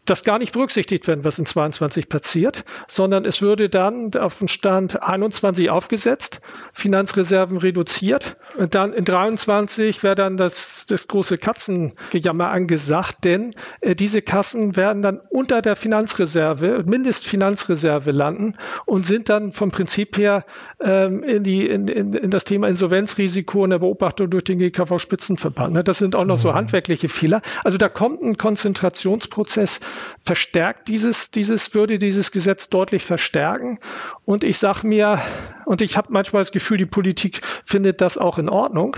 das 0.06 0.24
gar 0.24 0.40
nicht 0.40 0.54
berücksichtigt 0.54 1.08
werden, 1.08 1.24
was 1.24 1.38
in 1.38 1.46
22 1.46 2.10
passiert, 2.10 2.66
sondern 2.88 3.26
es 3.26 3.44
würde 3.44 3.70
dann 3.70 4.12
auf 4.16 4.40
den 4.40 4.48
Stand 4.48 5.04
21 5.04 5.70
aufgesetzt, 5.70 6.42
Finanzreserven 6.74 7.58
reduziert. 7.58 8.38
Und 8.58 8.74
dann 8.74 8.92
in 8.94 9.06
23 9.06 10.02
wäre 10.02 10.16
dann 10.16 10.36
das, 10.36 10.88
das 10.88 11.08
große 11.08 11.38
Katzengejammer 11.56 12.50
angesagt, 12.50 13.24
denn 13.24 13.56
äh, 13.82 13.96
diese 13.96 14.22
Kassen 14.22 14.76
werden 14.76 15.02
dann 15.02 15.20
unter 15.30 15.62
der 15.62 15.76
Finanzreserve, 15.76 16.84
Mindestfinanzreserve 16.86 18.12
landen 18.12 18.56
und 18.86 19.06
sind 19.06 19.30
dann 19.30 19.54
vom 19.54 19.72
Prinzip 19.72 20.18
her 20.18 20.46
ähm, 20.82 21.24
in, 21.24 21.44
die, 21.44 21.66
in, 21.68 21.88
in, 21.88 22.14
in 22.14 22.32
das 22.32 22.44
Thema 22.44 22.68
Insolvenz 22.68 22.96
Insolvenzrisiko 22.96 23.64
in 23.64 23.70
der 23.70 23.80
Beobachtung 23.80 24.30
durch 24.30 24.44
den 24.44 24.60
GKV-Spitzenverband. 24.60 25.74
Ne? 25.74 25.84
Das 25.84 25.98
sind 25.98 26.16
auch 26.16 26.26
noch 26.26 26.38
so 26.38 26.50
mhm. 26.50 26.56
handwerkliche 26.56 27.08
Fehler. 27.10 27.42
Also 27.64 27.78
da 27.78 27.90
kommt 27.90 28.22
ein 28.22 28.38
Konzentrationsprozess, 28.38 29.80
verstärkt 30.22 30.88
dieses, 30.88 31.32
dieses, 31.32 31.74
würde 31.74 32.00
dieses 32.00 32.32
Gesetz 32.32 32.70
deutlich 32.70 33.04
verstärken. 33.04 33.80
Und 34.26 34.44
ich 34.44 34.58
sage 34.58 34.88
mir, 34.88 35.20
und 35.66 35.82
ich 35.82 35.98
habe 35.98 36.08
manchmal 36.12 36.42
das 36.42 36.52
Gefühl, 36.52 36.78
die 36.78 36.86
Politik 36.86 37.42
findet 37.64 38.02
das 38.02 38.18
auch 38.18 38.38
in 38.38 38.50
Ordnung. 38.50 38.98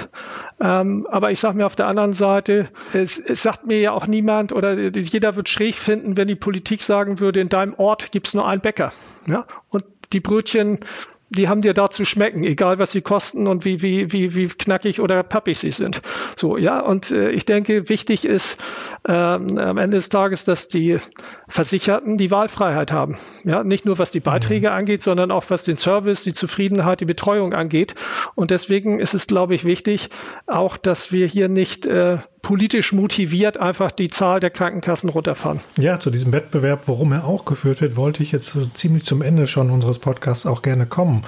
Ähm, 0.60 1.08
aber 1.10 1.32
ich 1.32 1.40
sage 1.40 1.58
mir 1.58 1.66
auf 1.66 1.76
der 1.76 1.88
anderen 1.88 2.14
Seite, 2.14 2.70
es, 2.94 3.18
es 3.18 3.42
sagt 3.42 3.66
mir 3.66 3.80
ja 3.80 3.92
auch 3.92 4.08
niemand 4.08 4.52
oder 4.54 4.78
jeder 4.78 5.36
wird 5.36 5.50
schräg 5.50 5.76
finden, 5.76 6.18
wenn 6.18 6.28
die 6.28 6.36
Politik 6.36 6.82
sagen 6.84 7.20
würde, 7.20 7.40
in 7.40 7.50
deinem 7.50 7.74
Ort 7.76 8.12
gibt 8.12 8.28
es 8.28 8.34
nur 8.34 8.48
einen 8.48 8.62
Bäcker. 8.62 8.92
Ja? 9.28 9.46
Und 9.70 9.86
die 10.14 10.20
Brötchen 10.20 10.80
die 11.30 11.50
haben 11.50 11.62
dir 11.62 11.74
da 11.74 11.90
zu 11.90 12.06
schmecken, 12.06 12.44
egal 12.44 12.80
was 12.80 12.92
sie 12.92 13.02
kosten 13.02 13.48
und 13.48 13.66
wie, 13.66 13.82
wie, 13.82 14.12
wie, 14.12 14.34
wie 14.34 14.48
knackig 14.48 15.02
oder 15.02 15.24
pappig 15.24 15.60
sie 15.60 15.72
sind. 15.72 16.02
So, 16.38 16.58
ja, 16.58 16.80
und 16.80 17.12
äh, 17.12 17.32
ich 17.32 17.46
denke, 17.46 17.90
wichtig 17.90 18.26
ist 18.26 18.58
ähm, 19.08 19.58
am 19.58 19.78
Ende 19.78 19.98
des 19.98 20.10
Tages, 20.10 20.46
dass 20.46 20.68
die 20.68 21.00
Versicherten 21.48 22.18
die 22.18 22.30
Wahlfreiheit 22.30 22.92
haben. 22.92 23.18
Ja, 23.44 23.64
nicht 23.64 23.86
nur 23.86 24.00
was 24.00 24.12
die 24.12 24.20
Beiträge 24.20 24.70
mhm. 24.70 24.76
angeht, 24.76 25.04
sondern 25.04 25.32
auch 25.32 25.46
was 25.50 25.64
den 25.64 25.78
Service, 25.78 26.24
die 26.24 26.34
Zufriedenheit, 26.34 27.00
die 27.00 27.06
Betreuung 27.06 27.54
angeht. 27.54 27.96
Und 28.36 28.52
deswegen 28.52 29.00
ist 29.00 29.14
es, 29.14 29.28
glaube 29.28 29.56
ich, 29.56 29.64
wichtig, 29.64 30.10
auch, 30.46 30.78
dass 30.78 31.12
wir 31.12 31.26
hier 31.26 31.48
nicht 31.48 31.86
äh, 31.86 32.18
politisch 32.48 32.94
motiviert 32.94 33.58
einfach 33.58 33.92
die 33.92 34.10
Zahl 34.10 34.40
der 34.40 34.50
Krankenkassen 34.50 35.10
runterfahren. 35.10 35.60
Ja, 35.78 36.00
zu 36.00 36.10
diesem 36.10 36.32
Wettbewerb, 36.32 36.84
worum 36.86 37.12
er 37.12 37.26
auch 37.26 37.44
geführt 37.44 37.82
wird, 37.82 37.98
wollte 37.98 38.24
ich 38.24 38.32
jetzt 38.32 38.54
so 38.54 38.66
ziemlich 38.74 39.04
zum 39.04 39.22
Ende 39.22 39.48
schon 39.48 39.70
unseres 39.70 40.00
Podcasts 40.00 40.46
auch 40.46 40.62
gerne 40.62 40.86
kommen. 40.86 41.24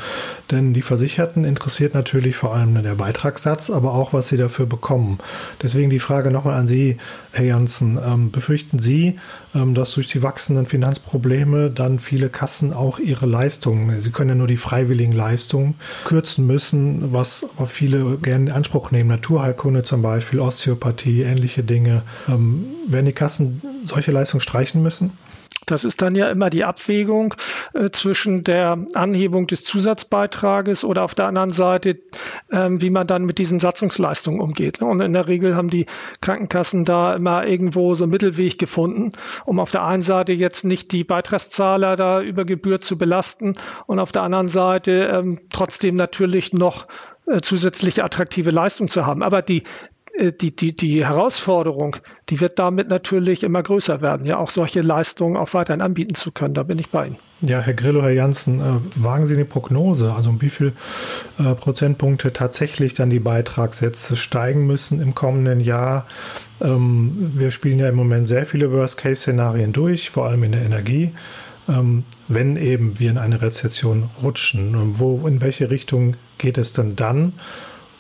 Denn 0.50 0.74
die 0.74 0.82
Versicherten 0.82 1.44
interessiert 1.44 1.94
natürlich 1.94 2.38
vor 2.38 2.56
allem 2.56 2.82
der 2.82 2.96
Beitragssatz, 2.96 3.70
aber 3.70 3.94
auch, 3.94 4.14
was 4.14 4.30
sie 4.30 4.38
dafür 4.38 4.66
bekommen. 4.66 5.20
Deswegen 5.62 5.90
die 5.90 6.00
Frage 6.00 6.32
nochmal 6.32 6.58
an 6.58 6.68
Sie, 6.68 6.96
Herr 7.32 7.46
Janssen. 7.46 8.00
Ähm, 8.02 8.32
befürchten 8.32 8.80
Sie, 8.80 9.20
ähm, 9.54 9.74
dass 9.74 9.94
durch 9.96 10.08
die 10.10 10.24
wachsenden 10.24 10.66
Finanzprobleme 10.66 11.70
dann 11.70 12.00
viele 12.00 12.30
Kassen 12.30 12.74
auch 12.74 13.00
ihre 13.00 13.26
Leistungen, 13.26 14.00
sie 14.00 14.12
können 14.12 14.30
ja 14.30 14.36
nur 14.36 14.48
die 14.48 14.58
freiwilligen 14.58 15.14
Leistungen 15.14 15.76
kürzen 16.06 16.46
müssen, 16.46 17.14
was 17.14 17.48
viele 17.68 18.18
gerne 18.18 18.50
in 18.50 18.52
Anspruch 18.52 18.92
nehmen, 18.92 19.10
Naturheilkunde 19.10 19.84
zum 19.84 20.02
Beispiel, 20.02 20.40
Osteopathie, 20.40 21.22
ähnliche 21.22 21.64
Dinge. 21.64 22.04
Ähm, 22.28 22.66
werden 22.88 23.06
die 23.06 23.14
Kassen 23.14 23.62
solche 23.86 24.12
Leistungen 24.12 24.42
streichen 24.42 24.82
müssen? 24.82 25.12
Das 25.72 25.84
ist 25.84 26.02
dann 26.02 26.16
ja 26.16 26.30
immer 26.30 26.50
die 26.50 26.64
Abwägung 26.64 27.36
äh, 27.74 27.90
zwischen 27.92 28.44
der 28.44 28.86
Anhebung 28.94 29.48
des 29.48 29.64
Zusatzbeitrages 29.64 30.84
oder 30.84 31.04
auf 31.04 31.16
der 31.16 31.28
anderen 31.28 31.52
Seite, 31.52 32.00
ähm, 32.52 32.82
wie 32.82 32.90
man 32.90 33.08
dann 33.08 33.26
mit 33.26 33.38
diesen 33.38 33.60
Satzungsleistungen 33.60 34.42
umgeht. 34.42 34.82
Und 34.82 35.02
in 35.02 35.14
der 35.14 35.28
Regel 35.28 35.56
haben 35.56 35.70
die 35.70 35.86
Krankenkassen 36.22 36.86
da 36.86 37.14
immer 37.14 37.46
irgendwo 37.46 37.94
so 37.94 38.06
einen 38.06 38.12
Mittelweg 38.12 38.58
gefunden, 38.58 39.12
um 39.46 39.60
auf 39.60 39.72
der 39.72 39.84
einen 39.86 40.02
Seite 40.02 40.34
jetzt 40.34 40.66
nicht 40.66 40.92
die 40.92 41.04
Beitragszahler 41.04 41.96
da 41.96 42.22
über 42.22 42.46
Gebühr 42.46 42.82
zu 42.82 42.98
belasten 42.98 43.54
und 43.86 44.00
auf 44.00 44.12
der 44.12 44.24
anderen 44.24 44.48
Seite 44.48 45.10
ähm, 45.14 45.40
trotzdem 45.52 45.96
natürlich 45.96 46.54
noch 46.54 46.88
äh, 47.30 47.42
zusätzliche 47.42 48.04
attraktive 48.04 48.50
Leistung 48.50 48.88
zu 48.88 49.06
haben. 49.06 49.22
Aber 49.22 49.44
die, 49.44 49.60
äh, 49.60 49.64
die, 50.20 50.56
die, 50.56 50.76
die 50.76 51.06
Herausforderung, 51.06 51.96
die 52.30 52.42
wird 52.42 52.60
damit 52.60 52.90
natürlich 52.90 53.44
immer 53.44 53.64
größer 53.64 54.02
werden, 54.02 54.26
ja 54.26 54.38
auch 54.38 54.50
solche 54.50 54.82
Leistungen 54.82 55.38
auch 55.38 55.54
weiterhin 55.54 55.82
anbieten 55.82 56.16
zu 56.16 56.32
können. 56.32 56.54
Da 56.54 56.64
bin 56.64 56.78
ich 56.78 56.90
bei 56.90 57.08
Ihnen. 57.08 57.16
Ja, 57.42 57.62
Herr 57.62 57.74
Grillo, 57.74 58.02
Herr 58.02 58.12
Janssen, 58.12 58.60
äh, 58.60 58.64
wagen 58.96 59.28
Sie 59.28 59.36
eine 59.36 59.46
Prognose, 59.46 60.14
also 60.14 60.30
um 60.30 60.42
wie 60.42 60.50
viel 60.50 60.74
äh, 61.40 61.56
Prozentpunkte 61.56 62.34
tatsächlich 62.34 62.94
dann 62.94 63.10
die 63.10 63.20
Beitragssätze 63.20 64.18
steigen 64.18 64.68
müssen 64.68 65.02
im 65.02 65.16
kommenden 65.16 65.62
Jahr? 65.62 66.06
Ähm, 66.60 67.32
wir 67.36 67.52
spielen 67.52 67.80
ja 67.80 67.88
im 67.88 67.96
Moment 67.96 68.28
sehr 68.28 68.46
viele 68.46 68.72
Worst-Case-Szenarien 68.72 69.72
durch, 69.72 70.10
vor 70.10 70.26
allem 70.26 70.44
in 70.44 70.52
der 70.52 70.64
Energie. 70.64 71.12
Ähm, 71.70 72.04
wenn 72.28 72.58
eben 72.58 73.00
wir 73.00 73.10
in 73.10 73.18
eine 73.18 73.42
Rezession 73.42 74.10
rutschen, 74.22 75.00
wo, 75.00 75.26
in 75.28 75.40
welche 75.40 75.70
Richtung 75.70 76.16
geht 76.38 76.58
es 76.58 76.74
denn 76.74 76.98
dann? 76.98 77.34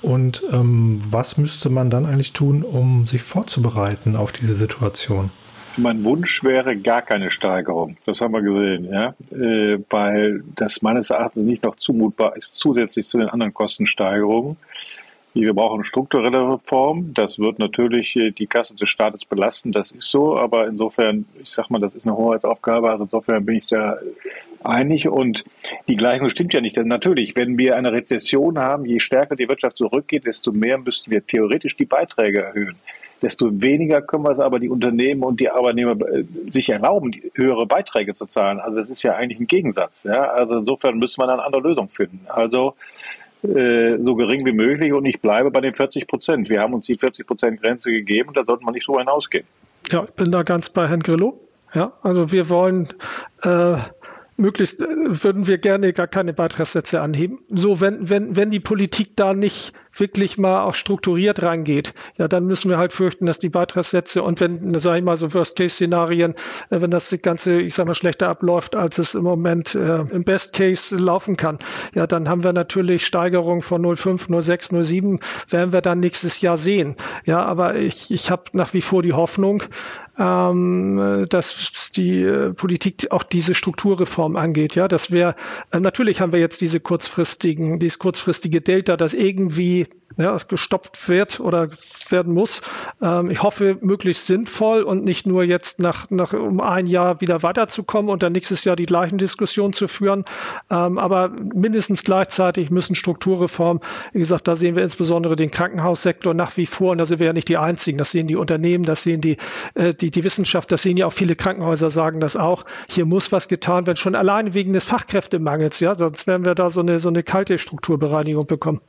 Und 0.02 0.44
ähm, 0.52 1.00
was 1.04 1.38
müsste 1.38 1.70
man 1.70 1.90
dann 1.90 2.06
eigentlich 2.06 2.34
tun, 2.34 2.64
um 2.64 3.06
sich 3.06 3.22
vorzubereiten 3.22 4.16
auf 4.16 4.32
diese 4.32 4.56
Situation? 4.56 5.32
Mein 5.78 6.04
Wunsch 6.04 6.44
wäre 6.44 6.76
gar 6.78 7.02
keine 7.02 7.32
Steigerung. 7.32 7.98
Das 8.06 8.20
haben 8.22 8.34
wir 8.34 8.42
gesehen, 8.42 8.86
ja, 8.92 9.14
äh, 9.32 9.80
weil 9.90 10.44
das 10.56 10.82
meines 10.82 11.10
Erachtens 11.10 11.46
nicht 11.46 11.64
noch 11.64 11.76
zumutbar 11.76 12.36
ist, 12.36 12.56
zusätzlich 12.56 13.08
zu 13.08 13.18
den 13.18 13.30
anderen 13.30 13.54
Kostensteigerungen. 13.54 14.58
Wir 15.34 15.54
brauchen 15.54 15.84
strukturelle 15.84 16.54
Reform. 16.54 17.14
Das 17.14 17.38
wird 17.38 17.60
natürlich 17.60 18.16
äh, 18.16 18.32
die 18.32 18.48
Kasse 18.48 18.76
des 18.76 18.90
Staates 18.90 19.26
belasten. 19.26 19.72
Das 19.72 19.92
ist 19.92 20.10
so. 20.10 20.38
Aber 20.38 20.68
insofern, 20.68 21.26
ich 21.42 21.50
sag 21.50 21.70
mal, 21.70 21.80
das 21.80 21.94
ist 21.94 22.06
eine 22.06 22.18
Hoheitsaufgabe. 22.18 22.90
Also 22.90 23.04
insofern 23.04 23.46
bin 23.46 23.58
ich 23.58 23.68
da 23.68 23.98
einig. 24.64 25.08
Und 25.08 25.44
die 25.88 25.96
Gleichung 25.96 26.30
stimmt 26.30 26.54
ja 26.54 26.62
nicht. 26.62 26.78
Denn 26.78 26.88
natürlich, 26.88 27.36
wenn 27.36 27.58
wir 27.58 27.76
eine 27.76 27.92
Rezession 27.92 28.60
haben, 28.60 28.86
je 28.86 29.00
stärker 29.00 29.36
die 29.36 29.48
Wirtschaft 29.48 29.78
zurückgeht, 29.78 30.26
desto 30.26 30.52
mehr 30.52 30.78
müssten 30.78 31.12
wir 31.12 31.26
theoretisch 31.26 31.76
die 31.76 31.86
Beiträge 31.86 32.42
erhöhen. 32.42 32.76
Desto 33.22 33.50
weniger 33.52 34.02
können 34.02 34.24
wir 34.24 34.32
es 34.32 34.40
aber 34.40 34.60
die 34.60 34.70
Unternehmen 34.70 35.24
und 35.24 35.40
die 35.40 35.50
Arbeitnehmer 35.50 36.00
äh, 36.08 36.24
sich 36.50 36.70
erlauben, 36.70 37.12
höhere 37.34 37.66
Beiträge 37.66 38.14
zu 38.14 38.26
zahlen. 38.26 38.60
Also 38.60 38.78
das 38.78 38.90
ist 38.90 39.04
ja 39.04 39.16
eigentlich 39.16 39.40
ein 39.40 39.48
Gegensatz. 39.48 40.04
Ja? 40.04 40.32
Also 40.32 40.58
insofern 40.58 40.98
müssen 41.00 41.22
wir 41.22 41.28
eine 41.28 41.44
andere 41.44 41.62
Lösung 41.62 41.90
finden. 41.90 42.22
Also 42.30 42.76
äh, 43.44 43.98
so 44.02 44.16
gering 44.16 44.46
wie 44.46 44.52
möglich 44.54 44.94
und 44.94 45.06
ich 45.06 45.22
bleibe 45.22 45.52
bei 45.52 45.62
den 45.62 45.74
40 45.74 46.08
Prozent. 46.08 46.50
Wir 46.50 46.62
haben 46.62 46.74
uns 46.74 46.86
die 46.86 46.96
40 46.96 47.28
Prozent 47.28 47.62
Grenze 47.62 47.92
gegeben 47.92 48.32
da 48.34 48.44
sollte 48.46 48.64
man 48.64 48.74
nicht 48.74 48.88
drüber 48.88 49.00
hinausgehen. 49.00 49.46
Ja, 49.92 50.04
ich 50.04 50.12
bin 50.12 50.32
da 50.32 50.44
ganz 50.44 50.70
bei 50.70 50.88
Herrn 50.88 51.02
Grillo. 51.02 51.40
Ja, 51.74 51.94
also 52.02 52.32
wir 52.32 52.50
wollen 52.50 52.90
äh, 53.44 53.76
möglichst 54.40 54.82
äh, 54.82 54.88
würden 54.88 55.48
wir 55.48 55.58
gerne 55.58 55.94
gar 55.94 56.08
keine 56.08 56.34
Beitragssätze 56.34 57.02
anheben. 57.02 57.40
So, 57.50 57.82
wenn, 57.82 58.10
wenn, 58.10 58.36
wenn 58.36 58.50
die 58.50 58.60
Politik 58.60 59.16
da 59.16 59.34
nicht 59.34 59.74
wirklich 59.92 60.38
mal 60.38 60.64
auch 60.64 60.76
strukturiert 60.76 61.42
rangeht, 61.42 61.94
ja, 62.18 62.28
dann 62.28 62.46
müssen 62.46 62.70
wir 62.70 62.78
halt 62.78 62.94
fürchten, 62.94 63.26
dass 63.26 63.40
die 63.40 63.50
Beitragssätze 63.50 64.24
und 64.24 64.40
wenn, 64.40 64.78
sage 64.80 65.00
ich 65.00 65.04
mal, 65.04 65.18
so 65.18 65.34
Worst-Case-Szenarien, 65.34 66.36
äh, 66.70 66.82
wenn 66.82 66.92
das 66.92 67.16
Ganze, 67.22 67.62
ich 67.62 67.74
sag 67.74 67.86
mal, 67.86 67.96
schlechter 67.96 68.30
abläuft, 68.30 68.76
als 68.76 68.98
es 68.98 69.16
im 69.16 69.24
Moment 69.24 69.76
äh, 69.76 70.00
im 70.00 70.24
Best-Case 70.24 70.96
laufen 70.98 71.38
kann, 71.38 71.60
ja, 71.94 72.08
dann 72.08 72.30
haben 72.30 72.44
wir 72.44 72.54
natürlich 72.54 73.06
Steigerung 73.06 73.62
von 73.62 73.86
0,5, 73.86 74.30
0,6, 74.30 74.74
0,7, 74.74 75.52
werden 75.52 75.74
wir 75.74 75.82
dann 75.82 76.00
nächstes 76.00 76.42
Jahr 76.42 76.58
sehen. 76.58 76.96
Ja, 77.26 77.44
aber 77.44 77.76
ich, 77.76 78.12
ich 78.12 78.32
habe 78.32 78.44
nach 78.54 78.74
wie 78.74 78.82
vor 78.82 79.02
die 79.02 79.14
Hoffnung, 79.14 79.64
ähm, 80.20 81.26
dass 81.30 81.92
die 81.96 82.22
äh, 82.24 82.54
Politik 82.54 83.08
auch 83.12 83.24
diese 83.24 83.56
Strukturreform 83.56 84.36
angeht. 84.36 84.76
Ja, 84.76 84.88
dass 84.88 85.12
wir 85.12 85.36
äh, 85.72 85.80
natürlich 85.80 86.22
haben 86.22 86.34
wir 86.34 86.40
jetzt 86.40 86.62
diese 86.62 86.80
kurzfristigen, 86.80 87.80
dieses 87.80 88.00
kurzfristige 88.00 88.62
Delta, 88.62 88.98
das 88.98 89.14
irgendwie 89.14 89.88
ja, 90.18 90.36
gestoppt 90.36 91.08
wird 91.08 91.40
oder 91.40 91.70
werden 92.10 92.34
muss. 92.34 92.62
Ähm, 93.02 93.30
ich 93.30 93.44
hoffe, 93.44 93.78
möglichst 93.82 94.26
sinnvoll 94.26 94.82
und 94.82 95.04
nicht 95.04 95.26
nur 95.26 95.44
jetzt 95.44 95.80
nach, 95.80 96.10
nach 96.10 96.34
um 96.34 96.60
ein 96.60 96.88
Jahr 96.88 97.22
wieder 97.22 97.44
weiterzukommen 97.44 98.12
und 98.12 98.24
dann 98.24 98.34
nächstes 98.34 98.64
Jahr 98.64 98.76
die 98.76 98.86
gleichen 98.86 99.18
Diskussionen 99.18 99.74
zu 99.74 99.88
führen. 99.88 100.26
Ähm, 100.70 100.98
aber 100.98 101.30
mindestens 101.30 102.04
gleichzeitig 102.04 102.72
müssen 102.72 102.96
Strukturreformen, 102.96 103.82
wie 104.12 104.20
gesagt, 104.20 104.48
da 104.48 104.56
sehen 104.56 104.76
wir 104.76 104.84
insbesondere 104.84 105.36
den 105.36 105.52
Krankenhaussektor 105.52 106.34
nach 106.34 106.58
wie 106.58 106.66
vor, 106.66 106.92
und 106.92 106.98
da 106.98 107.06
sind 107.06 107.20
wir 107.20 107.28
ja 107.28 107.34
nicht 107.34 107.48
die 107.48 107.58
Einzigen, 107.58 107.98
das 107.98 108.12
sehen 108.12 108.28
die 108.28 108.36
Unternehmen, 108.36 108.84
das 108.84 109.04
sehen 109.04 109.22
die, 109.22 109.38
äh, 109.76 109.94
die, 109.94 110.09
die 110.12 110.24
Wissenschaft, 110.24 110.72
das 110.72 110.82
sehen 110.82 110.98
ja 110.98 111.08
auch 111.08 111.14
viele 111.14 111.36
Krankenhäuser 111.36 111.90
sagen 111.90 112.20
das 112.20 112.36
auch. 112.36 112.66
Hier 112.90 113.06
muss 113.06 113.32
was 113.32 113.48
getan 113.48 113.88
werden, 113.88 113.98
schon 113.98 114.16
allein 114.16 114.54
wegen 114.54 114.74
des 114.74 114.84
Fachkräftemangels, 114.84 115.80
ja, 115.80 115.96
sonst 115.96 116.28
werden 116.28 116.46
wir 116.46 116.56
da 116.56 116.70
so 116.70 116.80
eine, 116.82 117.00
so 117.00 117.10
eine 117.10 117.24
kalte 117.24 117.58
Strukturbereinigung 117.58 118.46
bekommen. 118.48 118.82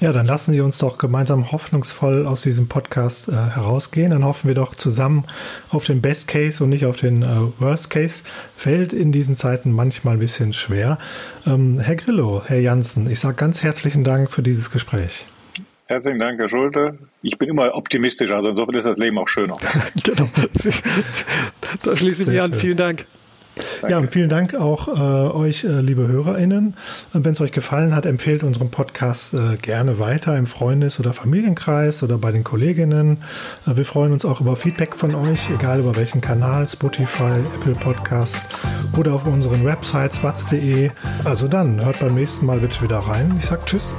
Ja, 0.00 0.12
dann 0.12 0.24
lassen 0.24 0.54
Sie 0.54 0.62
uns 0.62 0.78
doch 0.78 0.96
gemeinsam 0.96 1.52
hoffnungsvoll 1.52 2.26
aus 2.26 2.40
diesem 2.40 2.68
Podcast 2.68 3.28
äh, 3.28 3.32
herausgehen. 3.32 4.12
Dann 4.12 4.24
hoffen 4.24 4.48
wir 4.48 4.54
doch 4.54 4.74
zusammen 4.74 5.26
auf 5.68 5.84
den 5.84 6.00
Best 6.00 6.26
Case 6.26 6.64
und 6.64 6.70
nicht 6.70 6.86
auf 6.86 6.96
den 6.96 7.22
äh, 7.22 7.26
Worst 7.58 7.90
Case. 7.90 8.22
Fällt 8.56 8.94
in 8.94 9.12
diesen 9.12 9.36
Zeiten 9.36 9.70
manchmal 9.72 10.14
ein 10.14 10.20
bisschen 10.20 10.54
schwer. 10.54 10.96
Ähm, 11.44 11.80
Herr 11.80 11.96
Grillo, 11.96 12.42
Herr 12.46 12.60
Janssen, 12.60 13.10
ich 13.10 13.20
sage 13.20 13.34
ganz 13.34 13.62
herzlichen 13.62 14.02
Dank 14.02 14.30
für 14.30 14.42
dieses 14.42 14.70
Gespräch. 14.70 15.26
Herzlichen 15.90 16.20
Dank, 16.20 16.38
Herr 16.38 16.48
Schulte. 16.48 16.98
Ich 17.20 17.36
bin 17.36 17.48
immer 17.48 17.74
optimistisch, 17.74 18.30
also 18.30 18.50
insofern 18.50 18.76
ist 18.76 18.84
das 18.84 18.96
Leben 18.96 19.18
auch 19.18 19.26
schöner. 19.26 19.56
genau. 20.04 20.28
da 21.82 21.96
schließe 21.96 22.22
ich 22.22 22.28
mich 22.28 22.40
an. 22.40 22.54
Vielen 22.54 22.76
Dank. 22.76 23.06
Danke. 23.80 23.90
Ja, 23.90 23.98
und 23.98 24.12
vielen 24.12 24.28
Dank 24.28 24.54
auch 24.54 24.86
äh, 24.86 25.34
euch, 25.34 25.64
äh, 25.64 25.80
liebe 25.80 26.06
HörerInnen. 26.06 26.76
Wenn 27.12 27.32
es 27.32 27.40
euch 27.40 27.50
gefallen 27.50 27.92
hat, 27.92 28.06
empfehlt 28.06 28.44
unseren 28.44 28.70
Podcast 28.70 29.34
äh, 29.34 29.56
gerne 29.56 29.98
weiter 29.98 30.36
im 30.36 30.46
Freundes- 30.46 31.00
oder 31.00 31.12
Familienkreis 31.12 32.04
oder 32.04 32.18
bei 32.18 32.30
den 32.30 32.44
Kolleginnen. 32.44 33.24
Äh, 33.66 33.76
wir 33.76 33.84
freuen 33.84 34.12
uns 34.12 34.24
auch 34.24 34.40
über 34.40 34.54
Feedback 34.54 34.94
von 34.94 35.16
euch, 35.16 35.50
egal 35.50 35.80
über 35.80 35.96
welchen 35.96 36.20
Kanal, 36.20 36.68
Spotify, 36.68 37.40
Apple 37.56 37.72
Podcast 37.72 38.40
oder 38.96 39.14
auf 39.14 39.26
unseren 39.26 39.64
Websites 39.64 40.22
watz.de. 40.22 40.92
Also 41.24 41.48
dann, 41.48 41.84
hört 41.84 41.98
beim 41.98 42.14
nächsten 42.14 42.46
Mal 42.46 42.60
bitte 42.60 42.80
wieder 42.80 43.00
rein. 43.00 43.34
Ich 43.36 43.46
sag 43.46 43.66
Tschüss. 43.66 43.92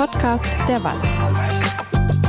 Podcast 0.00 0.56
der 0.66 0.82
Walz. 0.82 2.19